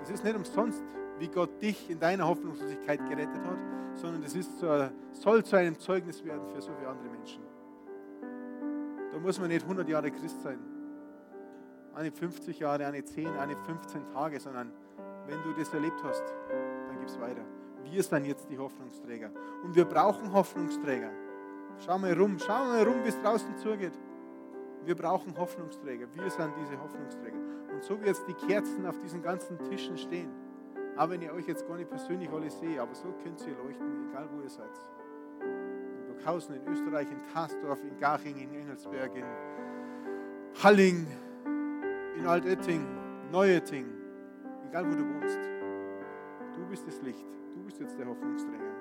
Das 0.00 0.10
ist 0.10 0.24
nicht 0.24 0.36
umsonst, 0.36 0.84
wie 1.18 1.28
Gott 1.28 1.60
dich 1.60 1.90
in 1.90 1.98
deiner 1.98 2.26
Hoffnungslosigkeit 2.26 3.00
gerettet 3.08 3.44
hat, 3.44 3.58
sondern 3.94 4.22
das 4.22 4.34
ist 4.34 4.58
so, 4.60 4.88
soll 5.12 5.44
zu 5.44 5.56
einem 5.56 5.76
Zeugnis 5.78 6.24
werden 6.24 6.46
für 6.54 6.60
so 6.60 6.72
viele 6.78 6.88
andere 6.88 7.08
Menschen. 7.08 7.42
Da 9.10 9.18
muss 9.18 9.40
man 9.40 9.48
nicht 9.48 9.64
100 9.64 9.88
Jahre 9.88 10.10
Christ 10.12 10.40
sein, 10.40 10.60
eine 11.94 12.12
50 12.12 12.60
Jahre, 12.60 12.86
eine 12.86 13.04
10, 13.04 13.26
eine 13.26 13.56
15 13.56 14.08
Tage, 14.08 14.38
sondern 14.38 14.72
wenn 15.26 15.42
du 15.42 15.52
das 15.58 15.74
erlebt 15.74 16.00
hast, 16.04 16.22
dann 16.88 16.98
gib 17.00 17.08
es 17.08 17.20
weiter 17.20 17.44
wir 17.84 18.02
sind 18.02 18.24
jetzt 18.24 18.48
die 18.50 18.58
Hoffnungsträger. 18.58 19.30
Und 19.62 19.74
wir 19.74 19.84
brauchen 19.84 20.32
Hoffnungsträger. 20.32 21.10
Schau 21.84 21.98
mal 21.98 22.12
rum, 22.12 22.38
schau 22.38 22.64
mal 22.64 22.82
rum, 22.82 23.04
wie 23.04 23.08
es 23.08 23.20
draußen 23.20 23.56
zugeht. 23.56 23.92
Wir 24.84 24.94
brauchen 24.94 25.36
Hoffnungsträger. 25.36 26.06
Wir 26.14 26.30
sind 26.30 26.52
diese 26.60 26.80
Hoffnungsträger. 26.80 27.38
Und 27.72 27.82
so 27.82 28.00
wie 28.00 28.06
jetzt 28.06 28.26
die 28.26 28.34
Kerzen 28.34 28.86
auf 28.86 28.98
diesen 28.98 29.22
ganzen 29.22 29.58
Tischen 29.58 29.96
stehen, 29.96 30.30
auch 30.96 31.08
wenn 31.08 31.22
ihr 31.22 31.32
euch 31.32 31.46
jetzt 31.46 31.66
gar 31.66 31.76
nicht 31.76 31.88
persönlich 31.88 32.28
alle 32.30 32.50
seht, 32.50 32.78
aber 32.78 32.94
so 32.94 33.12
könnt 33.22 33.40
ihr 33.46 33.54
leuchten, 33.64 34.10
egal 34.10 34.28
wo 34.32 34.42
ihr 34.42 34.50
seid. 34.50 34.68
In 35.40 36.14
Burghausen, 36.14 36.56
in 36.56 36.66
Österreich, 36.66 37.08
in 37.10 37.20
Kastorf, 37.32 37.82
in 37.82 37.98
Garching, 37.98 38.36
in 38.36 38.52
Engelsberg, 38.54 39.14
in 39.14 39.24
Halling, 40.62 41.06
in 42.18 42.26
Altetting, 42.26 42.86
Neuetting, 43.30 43.86
egal 44.68 44.86
wo 44.86 44.90
du 44.90 45.04
wohnst. 45.14 45.38
Du 46.54 46.66
bist 46.66 46.86
das 46.86 47.00
Licht. 47.02 47.26
Bist 47.70 47.82
jetzt 47.82 47.98
der 48.00 48.08
Hoffnungsträger. 48.08 48.74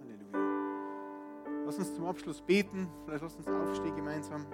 Halleluja. 0.00 1.64
Lass 1.64 1.78
uns 1.78 1.94
zum 1.94 2.06
Abschluss 2.06 2.42
beten. 2.42 2.88
Vielleicht 3.04 3.22
lass 3.22 3.36
uns 3.36 3.46
aufstehen 3.46 3.94
gemeinsam. 3.94 4.46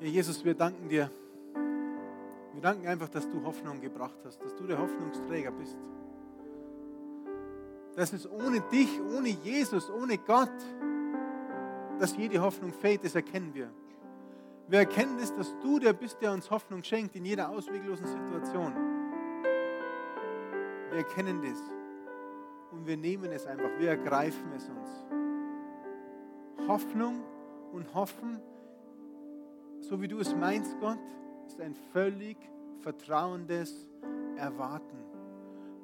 Ja, 0.00 0.08
Jesus, 0.08 0.44
wir 0.44 0.52
danken 0.52 0.90
dir. 0.90 1.10
Wir 2.52 2.60
danken 2.60 2.86
einfach, 2.86 3.08
dass 3.08 3.26
du 3.30 3.42
Hoffnung 3.44 3.80
gebracht 3.80 4.18
hast, 4.26 4.42
dass 4.42 4.54
du 4.56 4.66
der 4.66 4.78
Hoffnungsträger 4.78 5.52
bist. 5.52 5.78
Dass 7.96 8.12
es 8.12 8.28
ohne 8.28 8.60
dich, 8.60 9.00
ohne 9.00 9.28
Jesus, 9.28 9.90
ohne 9.90 10.18
Gott, 10.18 10.50
dass 11.98 12.16
jede 12.16 12.40
Hoffnung 12.40 12.72
fehlt, 12.72 13.04
das 13.04 13.14
erkennen 13.14 13.52
wir. 13.54 13.70
Wir 14.68 14.80
erkennen 14.80 15.18
es, 15.18 15.34
dass 15.34 15.54
du 15.60 15.78
der 15.78 15.92
bist, 15.92 16.20
der 16.20 16.32
uns 16.32 16.50
Hoffnung 16.50 16.82
schenkt 16.82 17.14
in 17.16 17.24
jeder 17.24 17.50
ausweglosen 17.50 18.06
Situation. 18.06 18.72
Wir 20.90 20.98
erkennen 20.98 21.42
das 21.42 21.58
und 22.70 22.86
wir 22.86 22.96
nehmen 22.96 23.30
es 23.32 23.46
einfach, 23.46 23.70
wir 23.78 23.90
ergreifen 23.90 24.52
es 24.56 24.68
uns. 24.68 24.88
Hoffnung 26.68 27.22
und 27.72 27.92
Hoffen 27.94 28.40
so 29.82 30.00
wie 30.00 30.08
du 30.08 30.20
es 30.20 30.34
meinst, 30.34 30.78
Gott, 30.80 30.98
ist 31.46 31.60
ein 31.60 31.74
völlig 31.92 32.36
vertrauendes 32.80 33.90
Erwarten. 34.36 35.11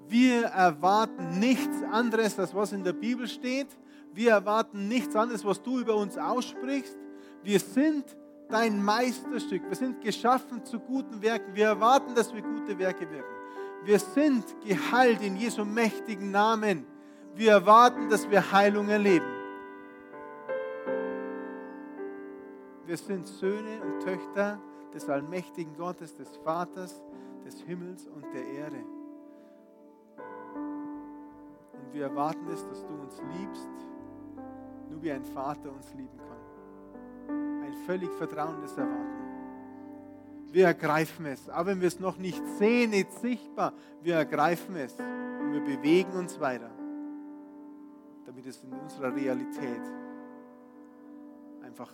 Wir 0.08 0.44
erwarten 0.46 1.38
nichts 1.38 1.82
anderes, 1.90 2.38
als 2.38 2.54
was 2.54 2.72
in 2.72 2.82
der 2.82 2.94
Bibel 2.94 3.28
steht. 3.28 3.68
Wir 4.14 4.30
erwarten 4.30 4.88
nichts 4.88 5.14
anderes, 5.14 5.44
was 5.44 5.62
du 5.62 5.80
über 5.80 5.96
uns 5.96 6.16
aussprichst. 6.16 6.96
Wir 7.42 7.60
sind 7.60 8.16
dein 8.48 8.82
Meisterstück. 8.82 9.62
Wir 9.68 9.76
sind 9.76 10.00
geschaffen 10.00 10.64
zu 10.64 10.80
guten 10.80 11.20
Werken. 11.20 11.54
Wir 11.54 11.66
erwarten, 11.66 12.14
dass 12.14 12.34
wir 12.34 12.40
gute 12.40 12.78
Werke 12.78 13.10
wirken. 13.10 13.34
Wir 13.84 13.98
sind 13.98 14.44
geheilt 14.66 15.22
in 15.22 15.36
Jesu 15.36 15.64
mächtigen 15.64 16.30
Namen. 16.30 16.86
Wir 17.34 17.52
erwarten, 17.52 18.08
dass 18.08 18.28
wir 18.30 18.50
Heilung 18.50 18.88
erleben. 18.88 19.26
Wir 22.86 22.96
sind 22.96 23.26
Söhne 23.26 23.82
und 23.82 24.02
Töchter 24.02 24.58
des 24.94 25.08
allmächtigen 25.08 25.76
Gottes, 25.76 26.14
des 26.14 26.34
Vaters, 26.38 27.02
des 27.44 27.60
Himmels 27.60 28.06
und 28.06 28.24
der 28.32 28.46
Erde. 28.46 28.97
Und 31.88 31.94
wir 31.94 32.02
erwarten 32.02 32.46
es, 32.52 32.68
dass 32.68 32.84
du 32.84 32.92
uns 32.92 33.18
liebst, 33.38 33.70
nur 34.90 35.02
wie 35.02 35.10
ein 35.10 35.24
Vater 35.24 35.72
uns 35.72 35.94
lieben 35.94 36.18
kann. 36.18 37.64
Ein 37.64 37.72
völlig 37.86 38.12
vertrauendes 38.12 38.76
Erwarten. 38.76 40.52
Wir 40.52 40.66
ergreifen 40.66 41.24
es, 41.24 41.48
auch 41.48 41.64
wenn 41.64 41.80
wir 41.80 41.88
es 41.88 41.98
noch 41.98 42.18
nicht 42.18 42.46
sehen, 42.58 42.90
nicht 42.90 43.10
sichtbar, 43.12 43.72
wir 44.02 44.16
ergreifen 44.16 44.76
es 44.76 44.92
und 44.96 45.54
wir 45.54 45.64
bewegen 45.64 46.12
uns 46.12 46.38
weiter, 46.38 46.70
damit 48.26 48.44
es 48.44 48.62
in 48.62 48.72
unserer 48.74 49.14
Realität 49.14 49.82
einfach 51.62 51.90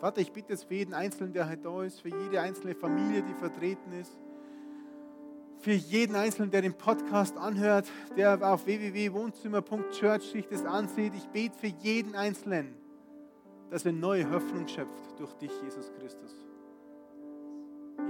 Vater, 0.00 0.20
ich 0.20 0.30
bitte 0.30 0.52
jetzt 0.52 0.66
für 0.66 0.74
jeden 0.74 0.94
Einzelnen, 0.94 1.32
der 1.32 1.48
heute 1.48 1.62
da 1.62 1.82
ist, 1.82 2.00
für 2.00 2.08
jede 2.08 2.40
einzelne 2.40 2.76
Familie, 2.76 3.20
die 3.20 3.34
vertreten 3.34 3.92
ist, 3.94 4.16
für 5.60 5.72
jeden 5.72 6.14
Einzelnen, 6.14 6.50
der 6.50 6.62
den 6.62 6.74
Podcast 6.74 7.36
anhört, 7.36 7.86
der 8.16 8.40
auf 8.42 8.66
www.wohnzimmer.church 8.66 10.30
sich 10.30 10.46
das 10.48 10.64
ansieht. 10.64 11.12
Ich 11.14 11.26
bete 11.28 11.56
für 11.56 11.66
jeden 11.66 12.14
Einzelnen, 12.14 12.74
dass 13.70 13.84
er 13.84 13.92
neue 13.92 14.30
Hoffnung 14.30 14.66
schöpft 14.68 15.18
durch 15.18 15.32
dich, 15.34 15.50
Jesus 15.62 15.92
Christus. 15.98 16.34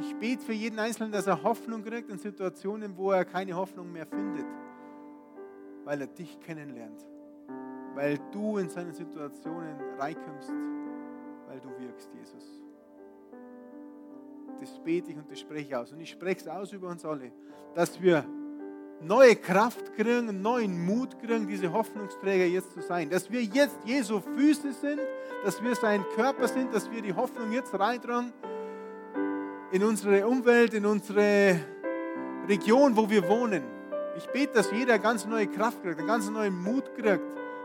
Ich 0.00 0.14
bete 0.16 0.42
für 0.42 0.52
jeden 0.52 0.78
Einzelnen, 0.78 1.12
dass 1.12 1.26
er 1.26 1.42
Hoffnung 1.42 1.82
kriegt 1.82 2.10
in 2.10 2.18
Situationen, 2.18 2.96
wo 2.96 3.10
er 3.10 3.24
keine 3.24 3.54
Hoffnung 3.54 3.90
mehr 3.90 4.06
findet, 4.06 4.46
weil 5.84 6.02
er 6.02 6.06
dich 6.06 6.38
kennenlernt, 6.40 7.04
weil 7.94 8.18
du 8.32 8.58
in 8.58 8.68
seinen 8.68 8.92
Situationen 8.92 9.76
reinkommst 9.98 10.52
weil 11.48 11.60
du 11.60 11.70
wirkst, 11.78 12.10
Jesus. 12.14 12.62
Das 14.60 14.78
bete 14.80 15.10
ich 15.10 15.16
und 15.16 15.30
das 15.30 15.40
spreche 15.40 15.68
ich 15.68 15.76
aus. 15.76 15.92
Und 15.92 16.00
ich 16.00 16.10
spreche 16.10 16.40
es 16.40 16.48
aus 16.48 16.72
über 16.72 16.88
uns 16.88 17.04
alle, 17.04 17.32
dass 17.74 18.00
wir 18.00 18.24
neue 19.00 19.36
Kraft 19.36 19.94
kriegen, 19.94 20.42
neuen 20.42 20.84
Mut 20.84 21.18
kriegen, 21.20 21.46
diese 21.46 21.72
Hoffnungsträger 21.72 22.46
jetzt 22.46 22.72
zu 22.72 22.80
sein. 22.80 23.10
Dass 23.10 23.30
wir 23.30 23.42
jetzt 23.42 23.78
Jesu 23.84 24.20
Füße 24.20 24.72
sind, 24.72 25.00
dass 25.44 25.62
wir 25.62 25.74
sein 25.74 26.04
Körper 26.16 26.48
sind, 26.48 26.74
dass 26.74 26.90
wir 26.90 27.02
die 27.02 27.14
Hoffnung 27.14 27.52
jetzt 27.52 27.78
reintragen 27.78 28.32
in 29.70 29.84
unsere 29.84 30.26
Umwelt, 30.26 30.74
in 30.74 30.86
unsere 30.86 31.60
Region, 32.48 32.96
wo 32.96 33.08
wir 33.08 33.28
wohnen. 33.28 33.62
Ich 34.16 34.26
bete, 34.28 34.54
dass 34.54 34.72
jeder 34.72 34.98
ganz 34.98 35.26
neue 35.26 35.46
Kraft 35.46 35.82
kriegt, 35.82 35.98
einen 35.98 36.08
ganz 36.08 36.28
neuen 36.30 36.60
Mut 36.60 36.84
kriegt, 36.96 37.22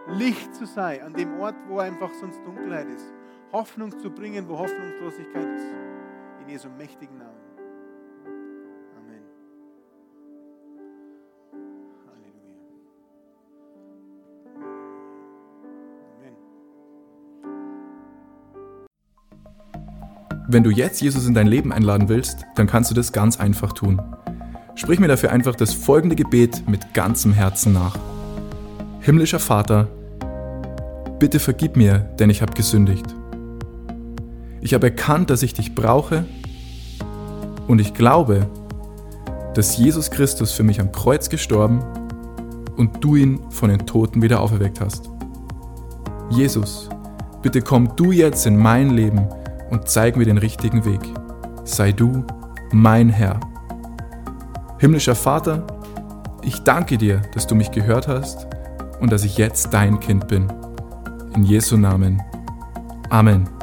Licht 0.08 0.54
zu 0.54 0.66
sein 0.66 1.02
an 1.02 1.14
dem 1.14 1.40
Ort, 1.40 1.56
wo 1.68 1.80
einfach 1.80 2.12
sonst 2.14 2.40
Dunkelheit 2.46 2.88
ist. 2.90 3.14
Hoffnung 3.52 3.98
zu 4.00 4.10
bringen, 4.10 4.48
wo 4.48 4.58
Hoffnungslosigkeit 4.58 5.56
ist. 5.56 5.93
In 6.46 6.50
Jesu 6.50 6.68
mächtigen 6.78 7.18
Namen. 7.18 7.38
Amen. 8.98 9.24
Halleluja. 12.06 12.58
Amen. 16.18 16.36
Wenn 20.50 20.64
du 20.64 20.70
jetzt 20.70 21.02
Jesus 21.02 21.26
in 21.28 21.34
dein 21.34 21.48
Leben 21.48 21.72
einladen 21.72 22.10
willst, 22.10 22.46
dann 22.56 22.68
kannst 22.68 22.92
du 22.92 22.96
das 22.96 23.14
ganz 23.14 23.40
einfach 23.40 23.72
tun. 23.72 24.02
Sprich 24.76 25.00
mir 25.00 25.08
dafür 25.08 25.32
einfach 25.32 25.56
das 25.56 25.74
folgende 25.74 26.18
Gebet 26.18 26.68
mit 26.68 26.94
ganzem 26.94 27.32
Herzen 27.32 27.72
nach. 27.72 27.98
Himmlischer 29.00 29.40
Vater, 29.40 29.88
bitte 31.20 31.40
vergib 31.40 31.78
mir, 31.78 32.00
denn 32.20 32.30
ich 32.30 32.42
habe 32.42 32.54
gesündigt. 32.54 33.16
Ich 34.64 34.74
habe 34.74 34.88
erkannt, 34.88 35.30
dass 35.30 35.44
ich 35.44 35.54
dich 35.54 35.76
brauche 35.76 36.24
und 37.68 37.80
ich 37.80 37.94
glaube, 37.94 38.48
dass 39.56 39.78
Jesus 39.78 40.10
Christus 40.10 40.54
für 40.54 40.64
mich 40.64 40.80
am 40.80 40.94
Kreuz 40.94 41.30
gestorben 41.30 41.84
und 42.78 43.04
du 43.04 43.18
ihn 43.18 43.42
von 43.50 43.70
den 43.70 43.86
Toten 43.86 44.22
wieder 44.22 44.40
auferweckt 44.40 44.80
hast. 44.80 45.10
Jesus, 46.30 46.88
bitte 47.42 47.62
komm 47.62 47.94
du 47.98 48.14
jetzt 48.14 48.46
in 48.46 48.56
mein 48.56 48.92
Leben 48.92 49.28
und 49.70 49.90
zeig 49.90 50.16
mir 50.16 50.26
den 50.26 50.38
richtigen 50.38 50.86
Weg. 50.86 51.02
Sei 51.66 51.92
du 51.92 52.24
mein 52.72 53.10
Herr. 53.10 53.42
Himmlischer 54.80 55.16
Vater, 55.16 55.68
ich 56.42 56.64
danke 56.64 56.98
dir, 56.98 57.22
dass 57.34 57.48
du 57.48 57.56
mich 57.56 57.72
gehört 57.72 58.08
hast 58.08 58.48
und 59.02 59.12
dass 59.12 59.26
ich 59.26 59.38
jetzt 59.38 59.74
dein 59.74 60.00
Kind 60.00 60.30
bin. 60.30 60.48
In 61.36 61.44
Jesu 61.44 61.76
Namen. 61.76 62.22
Amen. 63.10 63.63